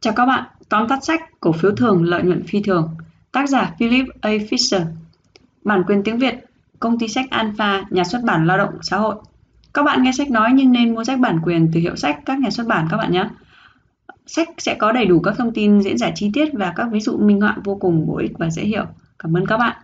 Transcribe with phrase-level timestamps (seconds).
[0.00, 2.96] Chào các bạn, tóm tắt sách Cổ phiếu thường lợi nhuận phi thường.
[3.32, 4.30] Tác giả Philip A.
[4.30, 4.84] Fisher.
[5.64, 6.34] Bản quyền tiếng Việt
[6.80, 9.14] Công ty sách Alpha, nhà xuất bản lao động xã hội.
[9.74, 12.38] Các bạn nghe sách nói nhưng nên mua sách bản quyền từ hiệu sách các
[12.38, 13.28] nhà xuất bản các bạn nhé.
[14.26, 17.00] Sách sẽ có đầy đủ các thông tin diễn giải chi tiết và các ví
[17.00, 18.84] dụ minh họa vô cùng bổ ích và dễ hiểu.
[19.18, 19.76] Cảm ơn các bạn.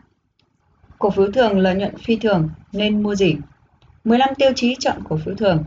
[0.98, 3.36] Cổ phiếu thường lợi nhuận phi thường nên mua gì?
[4.04, 5.64] 15 tiêu chí chọn cổ phiếu thường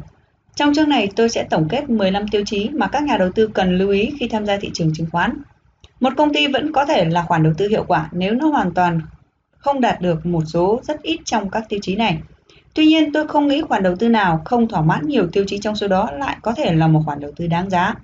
[0.55, 3.48] trong chương này tôi sẽ tổng kết 15 tiêu chí mà các nhà đầu tư
[3.48, 5.41] cần lưu ý khi tham gia thị trường chứng khoán.
[5.99, 8.73] Một công ty vẫn có thể là khoản đầu tư hiệu quả nếu nó hoàn
[8.73, 9.02] toàn
[9.57, 12.17] không đạt được một số rất ít trong các tiêu chí này.
[12.73, 15.57] Tuy nhiên, tôi không nghĩ khoản đầu tư nào không thỏa mãn nhiều tiêu chí
[15.57, 17.95] trong số đó lại có thể là một khoản đầu tư đáng giá.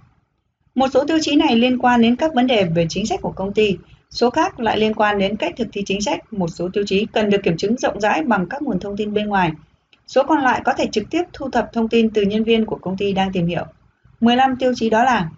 [0.75, 3.31] Một số tiêu chí này liên quan đến các vấn đề về chính sách của
[3.31, 3.77] công ty,
[4.09, 6.33] số khác lại liên quan đến cách thực thi chính sách.
[6.33, 9.13] Một số tiêu chí cần được kiểm chứng rộng rãi bằng các nguồn thông tin
[9.13, 9.51] bên ngoài–
[10.11, 12.77] Số còn lại có thể trực tiếp thu thập thông tin từ nhân viên của
[12.81, 13.65] công ty đang tìm hiểu.
[14.21, 15.29] 15 tiêu chí đó là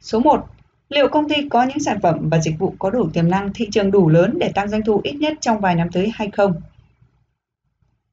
[0.00, 0.46] Số 1.
[0.88, 3.68] Liệu công ty có những sản phẩm và dịch vụ có đủ tiềm năng thị
[3.72, 6.54] trường đủ lớn để tăng doanh thu ít nhất trong vài năm tới hay không?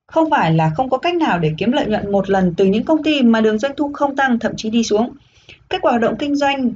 [0.07, 2.83] Không phải là không có cách nào để kiếm lợi nhuận một lần từ những
[2.83, 5.13] công ty mà đường doanh thu không tăng, thậm chí đi xuống.
[5.69, 6.71] Kết quả hoạt động kinh doanh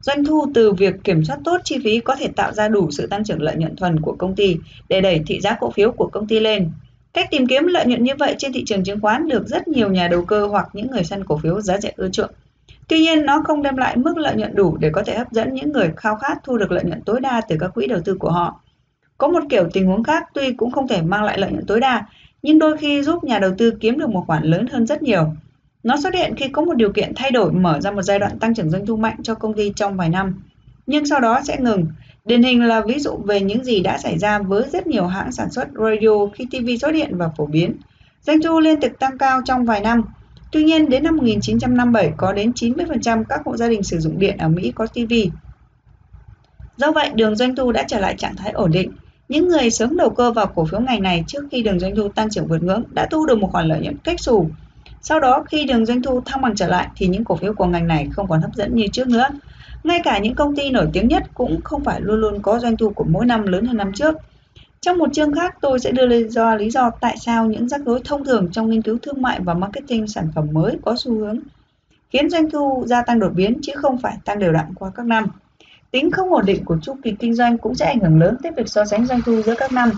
[0.00, 3.06] Doanh thu từ việc kiểm soát tốt chi phí có thể tạo ra đủ sự
[3.06, 4.56] tăng trưởng lợi nhuận thuần của công ty
[4.88, 6.70] để đẩy thị giá cổ phiếu của công ty lên
[7.16, 9.90] Cách tìm kiếm lợi nhuận như vậy trên thị trường chứng khoán được rất nhiều
[9.90, 12.30] nhà đầu cơ hoặc những người săn cổ phiếu giá rẻ ưa chuộng.
[12.88, 15.54] Tuy nhiên, nó không đem lại mức lợi nhuận đủ để có thể hấp dẫn
[15.54, 18.14] những người khao khát thu được lợi nhuận tối đa từ các quỹ đầu tư
[18.14, 18.60] của họ.
[19.18, 21.80] Có một kiểu tình huống khác tuy cũng không thể mang lại lợi nhuận tối
[21.80, 22.06] đa,
[22.42, 25.34] nhưng đôi khi giúp nhà đầu tư kiếm được một khoản lớn hơn rất nhiều.
[25.82, 28.38] Nó xuất hiện khi có một điều kiện thay đổi mở ra một giai đoạn
[28.38, 30.42] tăng trưởng doanh thu mạnh cho công ty trong vài năm,
[30.86, 31.86] nhưng sau đó sẽ ngừng
[32.26, 35.32] Điển hình là ví dụ về những gì đã xảy ra với rất nhiều hãng
[35.32, 37.76] sản xuất radio khi TV xuất hiện và phổ biến.
[38.22, 40.02] Doanh thu liên tục tăng cao trong vài năm.
[40.52, 44.38] Tuy nhiên, đến năm 1957 có đến 90% các hộ gia đình sử dụng điện
[44.38, 45.12] ở Mỹ có TV.
[46.76, 48.92] Do vậy, đường doanh thu đã trở lại trạng thái ổn định.
[49.28, 52.08] Những người sớm đầu cơ vào cổ phiếu ngành này trước khi đường doanh thu
[52.08, 54.48] tăng trưởng vượt ngưỡng đã thu được một khoản lợi nhuận cách xù.
[55.02, 57.66] Sau đó, khi đường doanh thu thăng bằng trở lại thì những cổ phiếu của
[57.66, 59.28] ngành này không còn hấp dẫn như trước nữa
[59.86, 62.76] ngay cả những công ty nổi tiếng nhất cũng không phải luôn luôn có doanh
[62.76, 64.14] thu của mỗi năm lớn hơn năm trước.
[64.80, 67.80] Trong một chương khác, tôi sẽ đưa lên do lý do tại sao những rắc
[67.84, 71.14] rối thông thường trong nghiên cứu thương mại và marketing sản phẩm mới có xu
[71.14, 71.40] hướng
[72.10, 75.06] khiến doanh thu gia tăng đột biến chứ không phải tăng đều đặn qua các
[75.06, 75.26] năm.
[75.90, 78.52] Tính không ổn định của chu kỳ kinh doanh cũng sẽ ảnh hưởng lớn tới
[78.56, 79.90] việc so sánh doanh thu giữa các năm.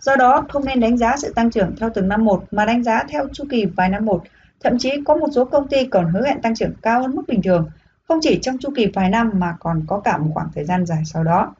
[0.00, 2.82] Do đó, không nên đánh giá sự tăng trưởng theo từng năm một mà đánh
[2.82, 4.22] giá theo chu kỳ vài năm một.
[4.62, 7.22] Thậm chí có một số công ty còn hứa hẹn tăng trưởng cao hơn mức
[7.28, 7.70] bình thường
[8.08, 10.86] không chỉ trong chu kỳ vài năm mà còn có cả một khoảng thời gian
[10.86, 11.54] dài sau đó.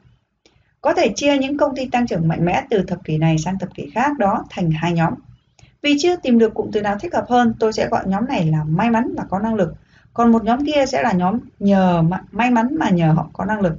[0.81, 3.59] Có thể chia những công ty tăng trưởng mạnh mẽ từ thập kỷ này sang
[3.59, 5.13] thập kỷ khác đó thành hai nhóm.
[5.81, 8.45] Vì chưa tìm được cụm từ nào thích hợp hơn, tôi sẽ gọi nhóm này
[8.45, 9.73] là may mắn và có năng lực,
[10.13, 13.61] còn một nhóm kia sẽ là nhóm nhờ may mắn mà nhờ họ có năng
[13.61, 13.73] lực.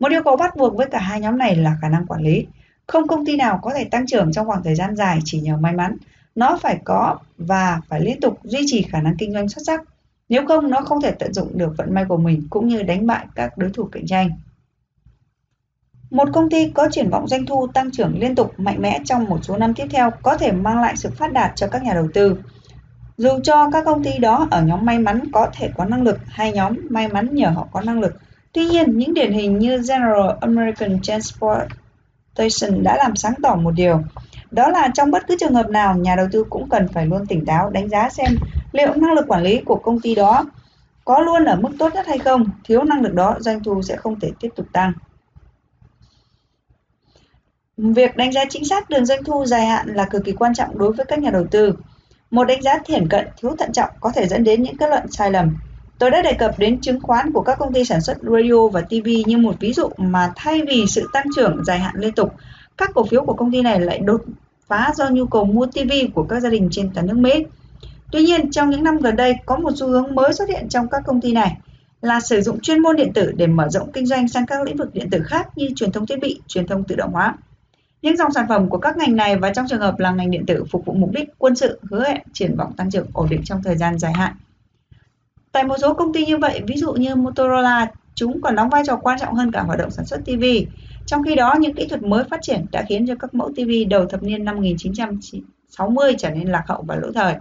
[0.00, 2.46] Một yêu cầu bắt buộc với cả hai nhóm này là khả năng quản lý.
[2.86, 5.56] Không công ty nào có thể tăng trưởng trong khoảng thời gian dài chỉ nhờ
[5.56, 5.96] may mắn.
[6.34, 9.80] Nó phải có và phải liên tục duy trì khả năng kinh doanh xuất sắc
[10.28, 13.06] nếu không, nó không thể tận dụng được vận may của mình cũng như đánh
[13.06, 14.30] bại các đối thủ cạnh tranh.
[16.10, 19.24] Một công ty có triển vọng doanh thu tăng trưởng liên tục mạnh mẽ trong
[19.24, 21.94] một số năm tiếp theo có thể mang lại sự phát đạt cho các nhà
[21.94, 22.36] đầu tư.
[23.16, 26.18] Dù cho các công ty đó ở nhóm may mắn có thể có năng lực
[26.26, 28.14] hay nhóm may mắn nhờ họ có năng lực.
[28.52, 34.02] Tuy nhiên, những điển hình như General American Transportation đã làm sáng tỏ một điều.
[34.56, 37.26] Đó là trong bất cứ trường hợp nào, nhà đầu tư cũng cần phải luôn
[37.26, 38.36] tỉnh táo đánh giá xem
[38.72, 40.44] liệu năng lực quản lý của công ty đó
[41.04, 42.50] có luôn ở mức tốt nhất hay không.
[42.64, 44.92] Thiếu năng lực đó, doanh thu sẽ không thể tiếp tục tăng.
[47.76, 50.78] Việc đánh giá chính xác đường doanh thu dài hạn là cực kỳ quan trọng
[50.78, 51.72] đối với các nhà đầu tư.
[52.30, 55.10] Một đánh giá thiển cận thiếu thận trọng có thể dẫn đến những kết luận
[55.10, 55.56] sai lầm.
[55.98, 58.80] Tôi đã đề cập đến chứng khoán của các công ty sản xuất radio và
[58.80, 62.34] TV như một ví dụ mà thay vì sự tăng trưởng dài hạn liên tục,
[62.76, 64.20] các cổ phiếu của công ty này lại đột
[64.68, 67.44] phá do nhu cầu mua TV của các gia đình trên cả nước Mỹ.
[68.12, 70.88] Tuy nhiên, trong những năm gần đây có một xu hướng mới xuất hiện trong
[70.88, 71.56] các công ty này
[72.00, 74.76] là sử dụng chuyên môn điện tử để mở rộng kinh doanh sang các lĩnh
[74.76, 77.34] vực điện tử khác như truyền thông thiết bị, truyền thông tự động hóa.
[78.02, 80.46] Những dòng sản phẩm của các ngành này và trong trường hợp là ngành điện
[80.46, 83.44] tử phục vụ mục đích quân sự hứa hẹn triển vọng tăng trưởng ổn định
[83.44, 84.32] trong thời gian dài hạn.
[85.52, 88.82] Tại một số công ty như vậy, ví dụ như Motorola, chúng còn đóng vai
[88.86, 90.44] trò quan trọng hơn cả hoạt động sản xuất TV.
[91.06, 93.70] Trong khi đó, những kỹ thuật mới phát triển đã khiến cho các mẫu TV
[93.90, 97.34] đầu thập niên năm 1960 trở nên lạc hậu và lỗi thời.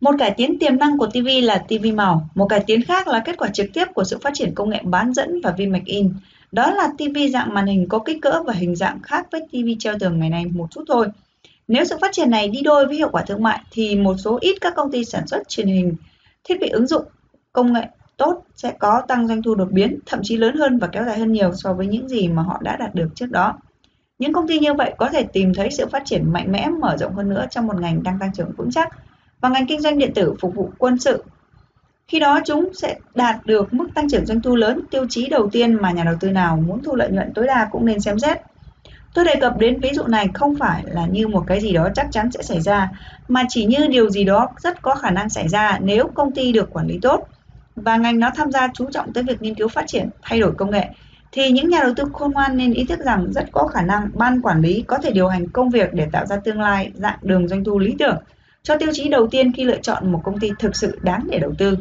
[0.00, 3.22] Một cải tiến tiềm năng của TV là TV màu, một cải tiến khác là
[3.24, 5.84] kết quả trực tiếp của sự phát triển công nghệ bán dẫn và vi mạch
[5.84, 6.14] in.
[6.52, 9.68] Đó là TV dạng màn hình có kích cỡ và hình dạng khác với TV
[9.78, 11.08] treo tường ngày nay một chút thôi.
[11.68, 14.38] Nếu sự phát triển này đi đôi với hiệu quả thương mại thì một số
[14.40, 15.94] ít các công ty sản xuất truyền hình
[16.44, 17.04] thiết bị ứng dụng
[17.52, 17.86] công nghệ
[18.20, 21.18] tốt sẽ có tăng doanh thu đột biến, thậm chí lớn hơn và kéo dài
[21.18, 23.58] hơn nhiều so với những gì mà họ đã đạt được trước đó.
[24.18, 26.96] Những công ty như vậy có thể tìm thấy sự phát triển mạnh mẽ mở
[26.96, 28.88] rộng hơn nữa trong một ngành đang tăng trưởng vững chắc
[29.40, 31.24] và ngành kinh doanh điện tử phục vụ quân sự.
[32.08, 35.50] Khi đó chúng sẽ đạt được mức tăng trưởng doanh thu lớn, tiêu chí đầu
[35.50, 38.18] tiên mà nhà đầu tư nào muốn thu lợi nhuận tối đa cũng nên xem
[38.18, 38.38] xét.
[39.14, 41.88] Tôi đề cập đến ví dụ này không phải là như một cái gì đó
[41.94, 42.90] chắc chắn sẽ xảy ra,
[43.28, 46.52] mà chỉ như điều gì đó rất có khả năng xảy ra nếu công ty
[46.52, 47.28] được quản lý tốt
[47.84, 50.52] và ngành nó tham gia chú trọng tới việc nghiên cứu phát triển, thay đổi
[50.52, 50.88] công nghệ,
[51.32, 54.10] thì những nhà đầu tư khôn ngoan nên ý thức rằng rất có khả năng
[54.14, 57.18] ban quản lý có thể điều hành công việc để tạo ra tương lai dạng
[57.22, 58.16] đường doanh thu lý tưởng
[58.62, 61.38] cho tiêu chí đầu tiên khi lựa chọn một công ty thực sự đáng để
[61.38, 61.78] đầu tư.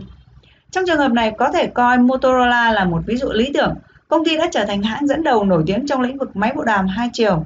[0.72, 3.75] Trong trường hợp này có thể coi Motorola là một ví dụ lý tưởng.
[4.07, 6.63] Công ty đã trở thành hãng dẫn đầu nổi tiếng trong lĩnh vực máy bộ
[6.63, 7.46] đàm hai chiều.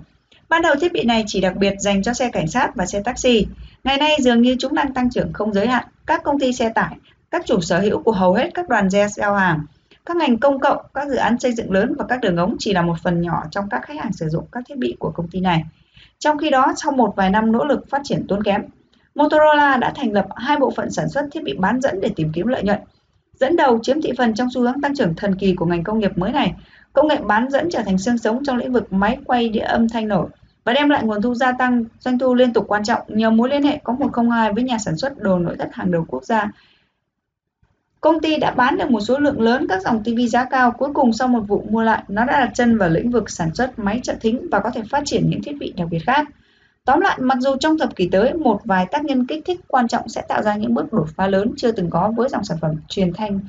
[0.50, 3.02] Ban đầu thiết bị này chỉ đặc biệt dành cho xe cảnh sát và xe
[3.06, 3.48] taxi.
[3.84, 5.86] Ngày nay dường như chúng đang tăng trưởng không giới hạn.
[6.06, 6.96] Các công ty xe tải,
[7.33, 9.59] các chủ sở hữu của hầu hết các đoàn xe giao hàng,
[10.06, 12.74] các ngành công cộng, các dự án xây dựng lớn và các đường ống chỉ
[12.74, 15.27] là một phần nhỏ trong các khách hàng sử dụng các thiết bị của công
[15.27, 15.63] ty này.
[16.19, 18.62] Trong khi đó, sau một vài năm nỗ lực phát triển tốn kém,
[19.15, 22.31] Motorola đã thành lập hai bộ phận sản xuất thiết bị bán dẫn để tìm
[22.33, 22.80] kiếm lợi nhuận.
[23.39, 26.00] Dẫn đầu chiếm thị phần trong xu hướng tăng trưởng thần kỳ của ngành công
[26.00, 26.53] nghiệp mới này,
[26.94, 29.89] công nghệ bán dẫn trở thành xương sống trong lĩnh vực máy quay đĩa âm
[29.89, 30.30] thanh nổi
[30.63, 33.50] và đem lại nguồn thu gia tăng doanh thu liên tục quan trọng nhờ mối
[33.50, 36.51] liên hệ có 102 với nhà sản xuất đồ nội thất hàng đầu quốc gia
[38.04, 40.90] Công ty đã bán được một số lượng lớn các dòng TV giá cao, cuối
[40.94, 43.80] cùng sau một vụ mua lại, nó đã đặt chân vào lĩnh vực sản xuất
[43.80, 46.28] máy trợ thính và có thể phát triển những thiết bị đặc biệt khác.
[46.86, 49.88] Tóm lại, mặc dù trong thập kỷ tới, một vài tác nhân kích thích quan
[49.88, 52.58] trọng sẽ tạo ra những bước đột phá lớn chưa từng có với dòng sản
[52.62, 53.40] phẩm truyền thanh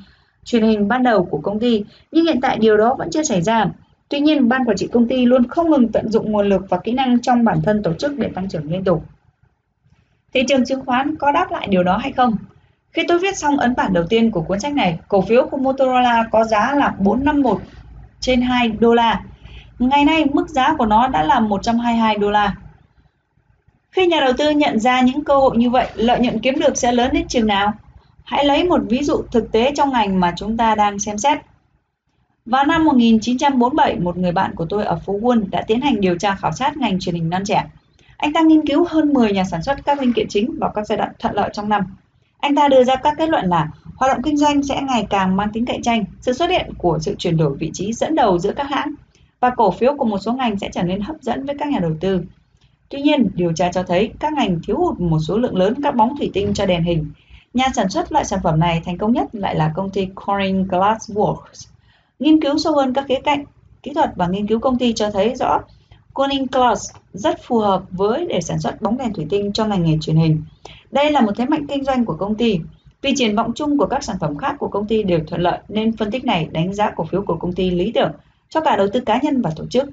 [0.43, 3.41] truyền hình ban đầu của công ty, nhưng hiện tại điều đó vẫn chưa xảy
[3.41, 3.65] ra.
[4.09, 6.77] Tuy nhiên, ban quản trị công ty luôn không ngừng tận dụng nguồn lực và
[6.77, 9.03] kỹ năng trong bản thân tổ chức để tăng trưởng liên tục.
[10.33, 12.37] Thị trường chứng khoán có đáp lại điều đó hay không?
[12.95, 15.57] Khi tôi viết xong ấn bản đầu tiên của cuốn sách này, cổ phiếu của
[15.57, 17.61] Motorola có giá là 451
[18.19, 19.21] trên 2 đô la.
[19.79, 22.55] Ngày nay mức giá của nó đã là 122 đô la.
[23.91, 26.77] Khi nhà đầu tư nhận ra những cơ hội như vậy, lợi nhuận kiếm được
[26.77, 27.73] sẽ lớn đến chừng nào?
[28.23, 31.37] Hãy lấy một ví dụ thực tế trong ngành mà chúng ta đang xem xét.
[32.45, 36.17] Vào năm 1947, một người bạn của tôi ở Phú Quân đã tiến hành điều
[36.17, 37.65] tra khảo sát ngành truyền hình non trẻ.
[38.17, 40.87] Anh ta nghiên cứu hơn 10 nhà sản xuất các linh kiện chính vào các
[40.87, 41.83] giai đoạn thuận lợi trong năm.
[42.45, 45.35] Anh ta đưa ra các kết luận là hoạt động kinh doanh sẽ ngày càng
[45.35, 48.39] mang tính cạnh tranh, sự xuất hiện của sự chuyển đổi vị trí dẫn đầu
[48.39, 48.93] giữa các hãng
[49.39, 51.79] và cổ phiếu của một số ngành sẽ trở nên hấp dẫn với các nhà
[51.79, 52.21] đầu tư.
[52.89, 55.95] Tuy nhiên, điều tra cho thấy các ngành thiếu hụt một số lượng lớn các
[55.95, 57.11] bóng thủy tinh cho đèn hình.
[57.53, 60.67] Nhà sản xuất loại sản phẩm này thành công nhất lại là công ty Corning
[60.67, 61.69] Glass Works.
[62.19, 63.43] Nghiên cứu sâu hơn các khía cạnh
[63.83, 65.59] kỹ thuật và nghiên cứu công ty cho thấy rõ
[66.13, 69.83] Corning Glass rất phù hợp với để sản xuất bóng đèn thủy tinh cho ngành
[69.83, 70.41] nghề truyền hình.
[70.91, 72.59] Đây là một thế mạnh kinh doanh của công ty.
[73.01, 75.59] Vì triển vọng chung của các sản phẩm khác của công ty đều thuận lợi
[75.69, 78.11] nên phân tích này đánh giá cổ phiếu của công ty lý tưởng
[78.49, 79.89] cho cả đầu tư cá nhân và tổ chức.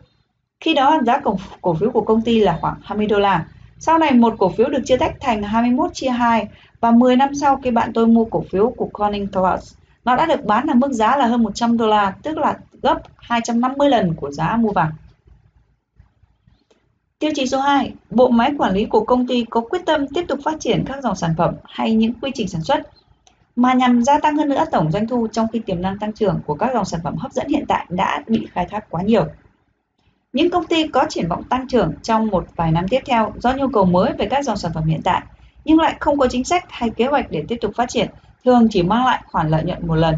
[0.60, 3.46] Khi đó giá cổ, cổ phiếu của công ty là khoảng 20 đô la.
[3.78, 6.48] Sau này một cổ phiếu được chia tách thành 21 chia 2
[6.80, 9.74] và 10 năm sau khi bạn tôi mua cổ phiếu của Corning Glass,
[10.04, 12.98] nó đã được bán ở mức giá là hơn 100 đô la, tức là gấp
[13.16, 14.90] 250 lần của giá mua vàng.
[17.22, 20.24] Tiêu chí số 2, bộ máy quản lý của công ty có quyết tâm tiếp
[20.28, 22.80] tục phát triển các dòng sản phẩm hay những quy trình sản xuất
[23.56, 26.40] mà nhằm gia tăng hơn nữa tổng doanh thu trong khi tiềm năng tăng trưởng
[26.46, 29.26] của các dòng sản phẩm hấp dẫn hiện tại đã bị khai thác quá nhiều.
[30.32, 33.52] Những công ty có triển vọng tăng trưởng trong một vài năm tiếp theo do
[33.52, 35.22] nhu cầu mới về các dòng sản phẩm hiện tại,
[35.64, 38.08] nhưng lại không có chính sách hay kế hoạch để tiếp tục phát triển,
[38.44, 40.14] thường chỉ mang lại khoản lợi nhuận một lần.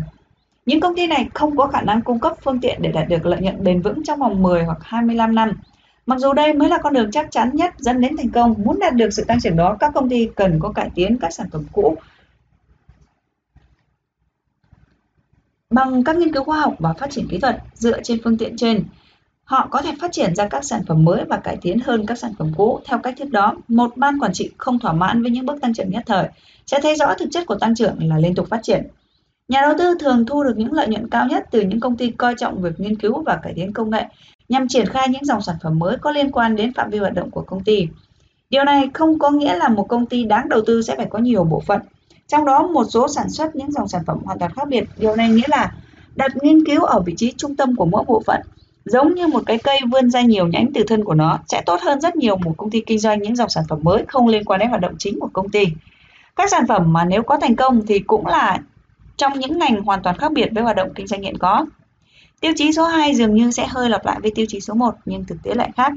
[0.67, 3.27] Những công ty này không có khả năng cung cấp phương tiện để đạt được
[3.27, 5.53] lợi nhuận bền vững trong vòng 10 hoặc 25 năm,
[6.07, 8.79] Mặc dù đây mới là con đường chắc chắn nhất dẫn đến thành công, muốn
[8.79, 11.47] đạt được sự tăng trưởng đó, các công ty cần có cải tiến các sản
[11.53, 11.97] phẩm cũ
[15.71, 18.57] bằng các nghiên cứu khoa học và phát triển kỹ thuật dựa trên phương tiện
[18.57, 18.85] trên.
[19.45, 22.19] Họ có thể phát triển ra các sản phẩm mới và cải tiến hơn các
[22.19, 22.81] sản phẩm cũ.
[22.87, 25.75] Theo cách thức đó, một ban quản trị không thỏa mãn với những bước tăng
[25.75, 26.29] trưởng nhất thời
[26.67, 28.89] sẽ thấy rõ thực chất của tăng trưởng là liên tục phát triển.
[29.49, 32.11] Nhà đầu tư thường thu được những lợi nhuận cao nhất từ những công ty
[32.11, 34.05] coi trọng việc nghiên cứu và cải tiến công nghệ
[34.49, 37.15] nhằm triển khai những dòng sản phẩm mới có liên quan đến phạm vi hoạt
[37.15, 37.89] động của công ty.
[38.51, 41.19] Điều này không có nghĩa là một công ty đáng đầu tư sẽ phải có
[41.19, 41.81] nhiều bộ phận,
[42.29, 44.85] trong đó một số sản xuất những dòng sản phẩm hoàn toàn khác biệt.
[44.99, 45.73] Điều này nghĩa là
[46.17, 48.41] đặt nghiên cứu ở vị trí trung tâm của mỗi bộ phận,
[48.85, 51.81] giống như một cái cây vươn ra nhiều nhánh từ thân của nó sẽ tốt
[51.83, 54.45] hơn rất nhiều một công ty kinh doanh những dòng sản phẩm mới không liên
[54.45, 55.65] quan đến hoạt động chính của công ty.
[56.37, 58.61] Các sản phẩm mà nếu có thành công thì cũng là
[59.17, 61.67] trong những ngành hoàn toàn khác biệt với hoạt động kinh doanh hiện có.
[62.45, 64.95] Tiêu chí số 2 dường như sẽ hơi lặp lại với tiêu chí số 1
[65.05, 65.93] nhưng thực tế lại khác.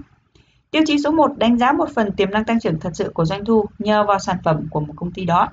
[0.72, 3.25] Tiêu chí số 1 đánh giá một phần tiềm năng tăng trưởng thật sự của
[3.25, 5.50] doanh thu nhờ vào sản phẩm của một công ty đó.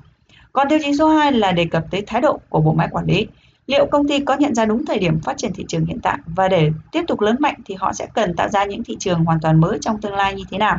[0.53, 3.07] Còn tiêu chí số 2 là đề cập tới thái độ của bộ máy quản
[3.07, 3.27] lý.
[3.67, 6.19] Liệu công ty có nhận ra đúng thời điểm phát triển thị trường hiện tại
[6.27, 9.25] và để tiếp tục lớn mạnh thì họ sẽ cần tạo ra những thị trường
[9.25, 10.79] hoàn toàn mới trong tương lai như thế nào?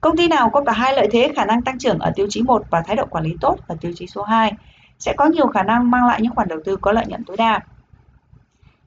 [0.00, 2.42] Công ty nào có cả hai lợi thế khả năng tăng trưởng ở tiêu chí
[2.42, 4.52] 1 và thái độ quản lý tốt ở tiêu chí số 2
[4.98, 7.36] sẽ có nhiều khả năng mang lại những khoản đầu tư có lợi nhuận tối
[7.36, 7.60] đa.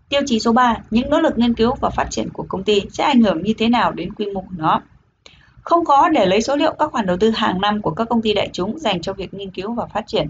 [0.09, 2.81] Tiêu chí số 3, những nỗ lực nghiên cứu và phát triển của công ty
[2.91, 4.81] sẽ ảnh hưởng như thế nào đến quy mô của nó.
[5.61, 8.21] Không khó để lấy số liệu các khoản đầu tư hàng năm của các công
[8.21, 10.27] ty đại chúng dành cho việc nghiên cứu và phát triển.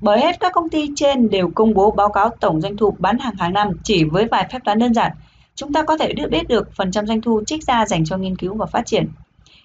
[0.00, 3.18] Bởi hết các công ty trên đều công bố báo cáo tổng doanh thu bán
[3.18, 5.12] hàng hàng năm chỉ với vài phép toán đơn giản.
[5.54, 8.36] Chúng ta có thể biết được phần trăm doanh thu trích ra dành cho nghiên
[8.36, 9.08] cứu và phát triển.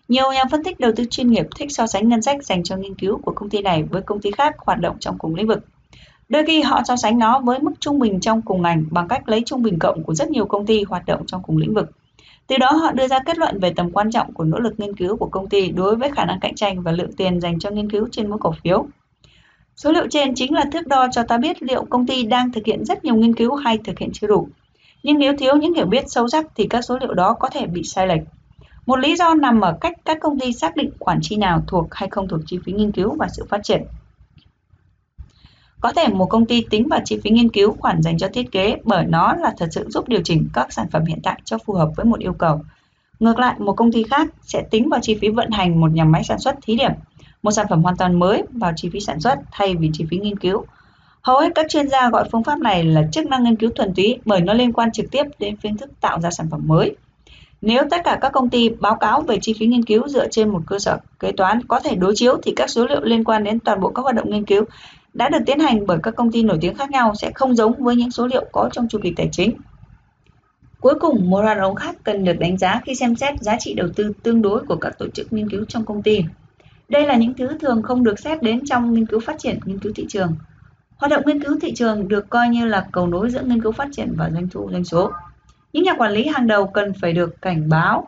[0.07, 2.75] Nhiều nhà phân tích đầu tư chuyên nghiệp thích so sánh ngân sách dành cho
[2.75, 5.47] nghiên cứu của công ty này với công ty khác hoạt động trong cùng lĩnh
[5.47, 5.59] vực.
[6.31, 9.29] Đôi khi họ so sánh nó với mức trung bình trong cùng ngành bằng cách
[9.29, 11.91] lấy trung bình cộng của rất nhiều công ty hoạt động trong cùng lĩnh vực.
[12.47, 14.95] Từ đó, họ đưa ra kết luận về tầm quan trọng của nỗ lực nghiên
[14.95, 17.69] cứu của công ty đối với khả năng cạnh tranh và lượng tiền dành cho
[17.69, 18.85] nghiên cứu trên mỗi cổ phiếu.
[19.75, 22.65] Số liệu trên chính là thước đo cho ta biết liệu công ty đang thực
[22.65, 24.47] hiện rất nhiều nghiên cứu hay thực hiện chưa đủ.
[25.03, 27.65] Nhưng nếu thiếu những hiểu biết sâu sắc thì các số liệu đó có thể
[27.65, 28.21] bị sai lệch.
[28.85, 31.87] Một lý do nằm ở cách các công ty xác định khoản chi nào thuộc
[31.91, 33.83] hay không thuộc chi phí nghiên cứu và sự phát triển.
[35.81, 38.51] Có thể một công ty tính vào chi phí nghiên cứu khoản dành cho thiết
[38.51, 41.57] kế bởi nó là thật sự giúp điều chỉnh các sản phẩm hiện tại cho
[41.65, 42.61] phù hợp với một yêu cầu.
[43.19, 46.05] Ngược lại, một công ty khác sẽ tính vào chi phí vận hành một nhà
[46.05, 46.91] máy sản xuất thí điểm,
[47.43, 50.17] một sản phẩm hoàn toàn mới vào chi phí sản xuất thay vì chi phí
[50.17, 50.65] nghiên cứu.
[51.21, 53.93] Hầu hết các chuyên gia gọi phương pháp này là chức năng nghiên cứu thuần
[53.93, 56.95] túy bởi nó liên quan trực tiếp đến phương thức tạo ra sản phẩm mới.
[57.61, 60.49] Nếu tất cả các công ty báo cáo về chi phí nghiên cứu dựa trên
[60.49, 63.43] một cơ sở kế toán có thể đối chiếu thì các số liệu liên quan
[63.43, 64.63] đến toàn bộ các hoạt động nghiên cứu
[65.13, 67.83] đã được tiến hành bởi các công ty nổi tiếng khác nhau sẽ không giống
[67.83, 69.55] với những số liệu có trong chu kỳ tài chính.
[70.79, 73.73] Cuối cùng, một hoạt động khác cần được đánh giá khi xem xét giá trị
[73.73, 76.21] đầu tư tương đối của các tổ chức nghiên cứu trong công ty.
[76.89, 79.79] Đây là những thứ thường không được xét đến trong nghiên cứu phát triển, nghiên
[79.79, 80.35] cứu thị trường.
[80.97, 83.71] Hoạt động nghiên cứu thị trường được coi như là cầu nối giữa nghiên cứu
[83.71, 85.11] phát triển và doanh thu doanh số.
[85.73, 88.07] Những nhà quản lý hàng đầu cần phải được cảnh báo,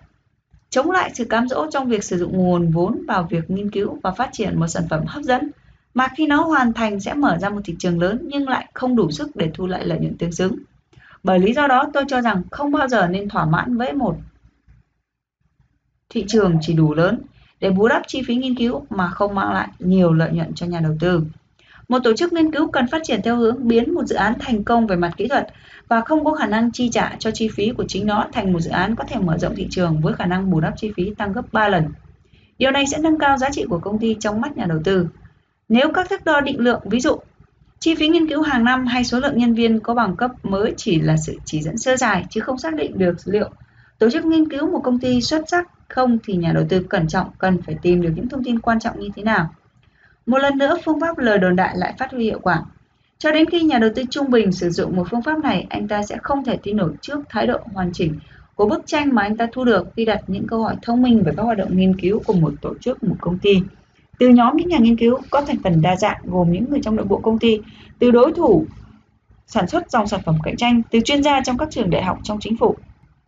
[0.69, 3.99] chống lại sự cám dỗ trong việc sử dụng nguồn vốn vào việc nghiên cứu
[4.03, 5.51] và phát triển một sản phẩm hấp dẫn,
[5.93, 8.95] mà khi nó hoàn thành sẽ mở ra một thị trường lớn nhưng lại không
[8.95, 10.55] đủ sức để thu lại lợi nhuận tương xứng.
[11.23, 14.15] Bởi lý do đó, tôi cho rằng không bao giờ nên thỏa mãn với một
[16.09, 17.19] thị trường chỉ đủ lớn
[17.59, 20.65] để bù đắp chi phí nghiên cứu mà không mang lại nhiều lợi nhuận cho
[20.65, 21.23] nhà đầu tư.
[21.93, 24.63] Một tổ chức nghiên cứu cần phát triển theo hướng biến một dự án thành
[24.63, 25.47] công về mặt kỹ thuật
[25.87, 28.59] và không có khả năng chi trả cho chi phí của chính nó thành một
[28.59, 31.13] dự án có thể mở rộng thị trường với khả năng bù đắp chi phí
[31.17, 31.85] tăng gấp 3 lần.
[32.57, 35.07] Điều này sẽ nâng cao giá trị của công ty trong mắt nhà đầu tư.
[35.69, 37.17] Nếu các thước đo định lượng, ví dụ
[37.79, 40.73] chi phí nghiên cứu hàng năm hay số lượng nhân viên có bằng cấp mới
[40.77, 43.49] chỉ là sự chỉ dẫn sơ dài chứ không xác định được liệu
[43.99, 47.07] tổ chức nghiên cứu một công ty xuất sắc không thì nhà đầu tư cẩn
[47.07, 49.49] trọng cần phải tìm được những thông tin quan trọng như thế nào.
[50.25, 52.61] Một lần nữa, phương pháp lời đồn đại lại phát huy hiệu quả.
[53.17, 55.87] Cho đến khi nhà đầu tư trung bình sử dụng một phương pháp này, anh
[55.87, 58.19] ta sẽ không thể tin nổi trước thái độ hoàn chỉnh
[58.55, 61.23] của bức tranh mà anh ta thu được khi đặt những câu hỏi thông minh
[61.23, 63.55] về các hoạt động nghiên cứu của một tổ chức, một công ty.
[64.19, 66.95] Từ nhóm những nhà nghiên cứu có thành phần đa dạng gồm những người trong
[66.95, 67.59] nội bộ công ty,
[67.99, 68.65] từ đối thủ
[69.47, 72.19] sản xuất dòng sản phẩm cạnh tranh, từ chuyên gia trong các trường đại học
[72.23, 72.75] trong chính phủ.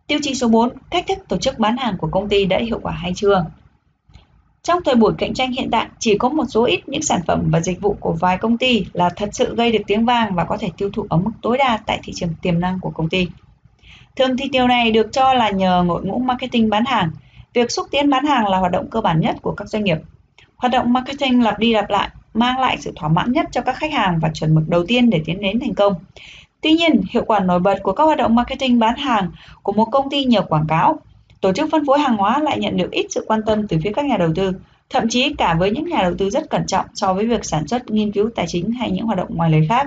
[0.06, 2.80] Tiêu chí số 4, cách thức tổ chức bán hàng của công ty đã hiệu
[2.82, 3.44] quả hay chưa?
[4.66, 7.48] Trong thời buổi cạnh tranh hiện tại, chỉ có một số ít những sản phẩm
[7.50, 10.44] và dịch vụ của vài công ty là thật sự gây được tiếng vang và
[10.44, 13.08] có thể tiêu thụ ở mức tối đa tại thị trường tiềm năng của công
[13.08, 13.28] ty.
[14.16, 17.10] Thường thì điều này được cho là nhờ ngội ngũ marketing bán hàng.
[17.54, 19.98] Việc xúc tiến bán hàng là hoạt động cơ bản nhất của các doanh nghiệp.
[20.56, 23.76] Hoạt động marketing lặp đi lặp lại mang lại sự thỏa mãn nhất cho các
[23.76, 25.94] khách hàng và chuẩn mực đầu tiên để tiến đến thành công.
[26.60, 29.30] Tuy nhiên, hiệu quả nổi bật của các hoạt động marketing bán hàng
[29.62, 30.98] của một công ty nhờ quảng cáo,
[31.40, 33.92] tổ chức phân phối hàng hóa lại nhận được ít sự quan tâm từ phía
[33.92, 34.52] các nhà đầu tư,
[34.90, 37.68] thậm chí cả với những nhà đầu tư rất cẩn trọng so với việc sản
[37.68, 39.86] xuất, nghiên cứu tài chính hay những hoạt động ngoài lề khác.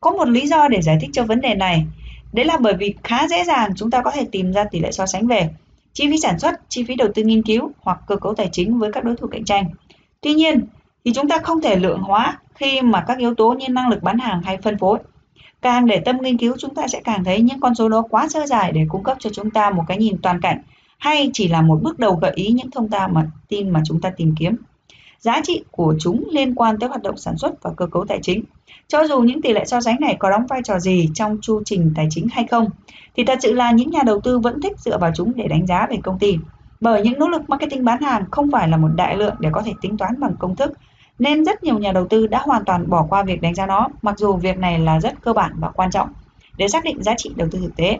[0.00, 1.84] Có một lý do để giải thích cho vấn đề này,
[2.32, 4.92] đấy là bởi vì khá dễ dàng chúng ta có thể tìm ra tỷ lệ
[4.92, 5.50] so sánh về
[5.92, 8.78] chi phí sản xuất, chi phí đầu tư nghiên cứu hoặc cơ cấu tài chính
[8.78, 9.64] với các đối thủ cạnh tranh.
[10.20, 10.66] Tuy nhiên,
[11.04, 14.02] thì chúng ta không thể lượng hóa khi mà các yếu tố như năng lực
[14.02, 14.98] bán hàng hay phân phối.
[15.62, 18.28] Càng để tâm nghiên cứu chúng ta sẽ càng thấy những con số đó quá
[18.28, 20.62] sơ dài để cung cấp cho chúng ta một cái nhìn toàn cảnh
[20.98, 24.00] hay chỉ là một bước đầu gợi ý những thông ta mà tin mà chúng
[24.00, 24.56] ta tìm kiếm.
[25.18, 28.18] Giá trị của chúng liên quan tới hoạt động sản xuất và cơ cấu tài
[28.22, 28.44] chính.
[28.88, 31.62] Cho dù những tỷ lệ so sánh này có đóng vai trò gì trong chu
[31.64, 32.68] trình tài chính hay không,
[33.16, 35.66] thì thật sự là những nhà đầu tư vẫn thích dựa vào chúng để đánh
[35.66, 36.36] giá về công ty.
[36.80, 39.62] Bởi những nỗ lực marketing bán hàng không phải là một đại lượng để có
[39.62, 40.72] thể tính toán bằng công thức,
[41.18, 43.88] nên rất nhiều nhà đầu tư đã hoàn toàn bỏ qua việc đánh giá nó,
[44.02, 46.08] mặc dù việc này là rất cơ bản và quan trọng
[46.56, 47.98] để xác định giá trị đầu tư thực tế.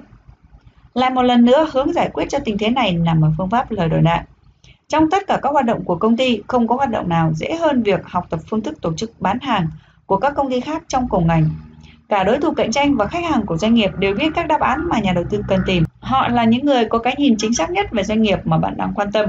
[0.94, 3.70] Lại một lần nữa, hướng giải quyết cho tình thế này nằm ở phương pháp
[3.70, 4.18] lời đổi nợ.
[4.88, 7.56] Trong tất cả các hoạt động của công ty, không có hoạt động nào dễ
[7.60, 9.68] hơn việc học tập phương thức tổ chức bán hàng
[10.06, 11.50] của các công ty khác trong cùng ngành.
[12.08, 14.60] Cả đối thủ cạnh tranh và khách hàng của doanh nghiệp đều biết các đáp
[14.60, 15.84] án mà nhà đầu tư cần tìm.
[16.00, 18.76] Họ là những người có cái nhìn chính xác nhất về doanh nghiệp mà bạn
[18.76, 19.28] đang quan tâm.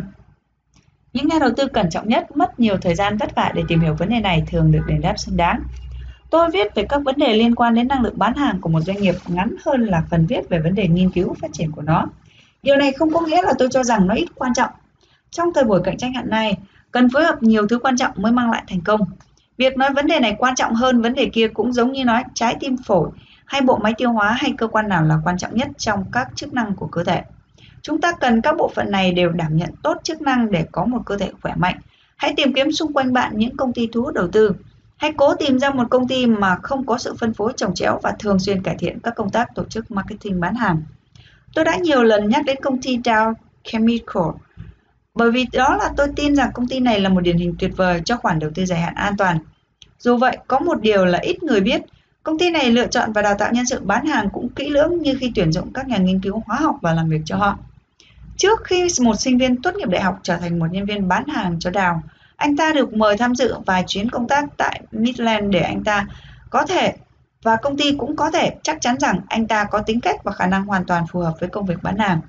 [1.13, 3.79] Những nhà đầu tư cẩn trọng nhất mất nhiều thời gian vất vả để tìm
[3.79, 5.63] hiểu vấn đề này thường được đền đáp xứng đáng.
[6.29, 8.81] Tôi viết về các vấn đề liên quan đến năng lượng bán hàng của một
[8.81, 11.81] doanh nghiệp ngắn hơn là phần viết về vấn đề nghiên cứu phát triển của
[11.81, 12.05] nó.
[12.63, 14.69] Điều này không có nghĩa là tôi cho rằng nó ít quan trọng.
[15.31, 16.57] Trong thời buổi cạnh tranh hiện nay,
[16.91, 19.01] cần phối hợp nhiều thứ quan trọng mới mang lại thành công.
[19.57, 22.23] Việc nói vấn đề này quan trọng hơn vấn đề kia cũng giống như nói
[22.33, 23.09] trái tim phổi
[23.45, 26.27] hay bộ máy tiêu hóa hay cơ quan nào là quan trọng nhất trong các
[26.35, 27.21] chức năng của cơ thể.
[27.83, 30.85] Chúng ta cần các bộ phận này đều đảm nhận tốt chức năng để có
[30.85, 31.75] một cơ thể khỏe mạnh.
[32.15, 34.51] Hãy tìm kiếm xung quanh bạn những công ty thu hút đầu tư.
[34.97, 37.99] Hãy cố tìm ra một công ty mà không có sự phân phối trồng chéo
[38.03, 40.81] và thường xuyên cải thiện các công tác tổ chức marketing bán hàng.
[41.55, 44.23] Tôi đã nhiều lần nhắc đến công ty Dow Chemical
[45.15, 47.71] bởi vì đó là tôi tin rằng công ty này là một điển hình tuyệt
[47.77, 49.37] vời cho khoản đầu tư dài hạn an toàn.
[49.99, 51.81] Dù vậy, có một điều là ít người biết,
[52.23, 55.01] công ty này lựa chọn và đào tạo nhân sự bán hàng cũng kỹ lưỡng
[55.01, 57.57] như khi tuyển dụng các nhà nghiên cứu hóa học và làm việc cho họ.
[58.37, 61.27] Trước khi một sinh viên tốt nghiệp đại học trở thành một nhân viên bán
[61.27, 62.01] hàng cho Đào,
[62.35, 66.07] anh ta được mời tham dự vài chuyến công tác tại Midland để anh ta
[66.49, 66.93] có thể
[67.43, 70.31] và công ty cũng có thể chắc chắn rằng anh ta có tính cách và
[70.31, 72.21] khả năng hoàn toàn phù hợp với công việc bán hàng.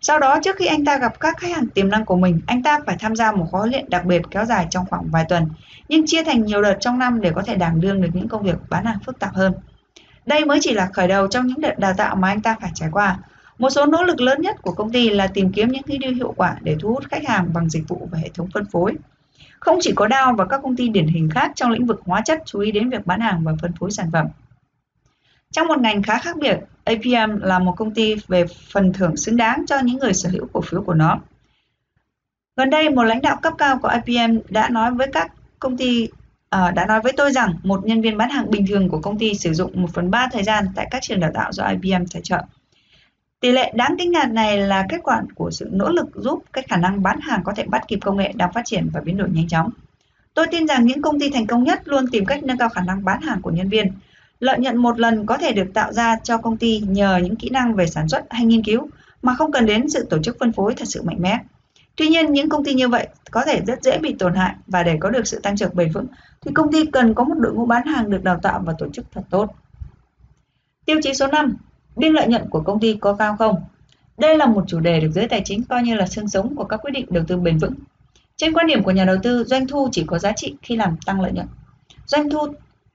[0.00, 2.62] Sau đó, trước khi anh ta gặp các khách hàng tiềm năng của mình, anh
[2.62, 5.24] ta phải tham gia một khóa huấn luyện đặc biệt kéo dài trong khoảng vài
[5.28, 5.48] tuần,
[5.88, 8.42] nhưng chia thành nhiều đợt trong năm để có thể đảm đương được những công
[8.42, 9.52] việc bán hàng phức tạp hơn.
[10.26, 12.70] Đây mới chỉ là khởi đầu trong những đợt đào tạo mà anh ta phải
[12.74, 13.18] trải qua.
[13.58, 16.12] Một số nỗ lực lớn nhất của công ty là tìm kiếm những cái điều
[16.12, 18.92] hiệu quả để thu hút khách hàng bằng dịch vụ và hệ thống phân phối.
[19.60, 22.20] Không chỉ có Dow và các công ty điển hình khác trong lĩnh vực hóa
[22.24, 24.26] chất chú ý đến việc bán hàng và phân phối sản phẩm.
[25.52, 29.36] Trong một ngành khá khác biệt, APM là một công ty về phần thưởng xứng
[29.36, 31.20] đáng cho những người sở hữu cổ phiếu của nó.
[32.56, 36.08] Gần đây, một lãnh đạo cấp cao của IPM đã nói với các công ty
[36.56, 39.18] uh, đã nói với tôi rằng một nhân viên bán hàng bình thường của công
[39.18, 42.04] ty sử dụng 1 phần 3 thời gian tại các trường đào tạo do IBM
[42.12, 42.42] tài trợ.
[43.40, 46.64] Tỷ lệ đáng kinh ngạc này là kết quả của sự nỗ lực giúp các
[46.68, 49.16] khả năng bán hàng có thể bắt kịp công nghệ đang phát triển và biến
[49.16, 49.70] đổi nhanh chóng.
[50.34, 52.80] Tôi tin rằng những công ty thành công nhất luôn tìm cách nâng cao khả
[52.80, 53.92] năng bán hàng của nhân viên.
[54.40, 57.50] Lợi nhuận một lần có thể được tạo ra cho công ty nhờ những kỹ
[57.50, 58.88] năng về sản xuất hay nghiên cứu
[59.22, 61.38] mà không cần đến sự tổ chức phân phối thật sự mạnh mẽ.
[61.96, 64.82] Tuy nhiên, những công ty như vậy có thể rất dễ bị tổn hại và
[64.82, 66.06] để có được sự tăng trưởng bền vững
[66.40, 68.88] thì công ty cần có một đội ngũ bán hàng được đào tạo và tổ
[68.92, 69.54] chức thật tốt.
[70.84, 71.56] Tiêu chí số 5,
[71.96, 73.56] biên lợi nhuận của công ty có cao không?
[74.18, 76.64] Đây là một chủ đề được giới tài chính coi như là xương sống của
[76.64, 77.74] các quyết định đầu tư bền vững.
[78.36, 80.96] Trên quan điểm của nhà đầu tư, doanh thu chỉ có giá trị khi làm
[81.06, 81.46] tăng lợi nhuận.
[82.06, 82.46] Doanh thu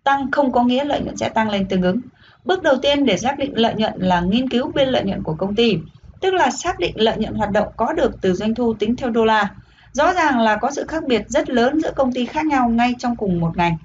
[0.04, 2.00] tăng không có nghĩa lợi nhuận sẽ tăng lên tương ứng.
[2.46, 5.36] Bước đầu tiên để xác định lợi nhuận là nghiên cứu biên lợi nhuận của
[5.36, 5.78] công ty,
[6.20, 9.10] tức là xác định lợi nhuận hoạt động có được từ doanh thu tính theo
[9.10, 9.50] đô la.
[9.94, 12.96] Rõ ràng là có sự khác biệt rất lớn giữa công ty khác nhau ngay
[13.00, 13.78] trong cùng một ngành.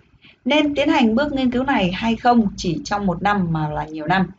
[0.44, 3.84] Nên tiến hành bước nghiên cứu này hay không chỉ trong một năm mà là
[3.84, 4.30] nhiều năm.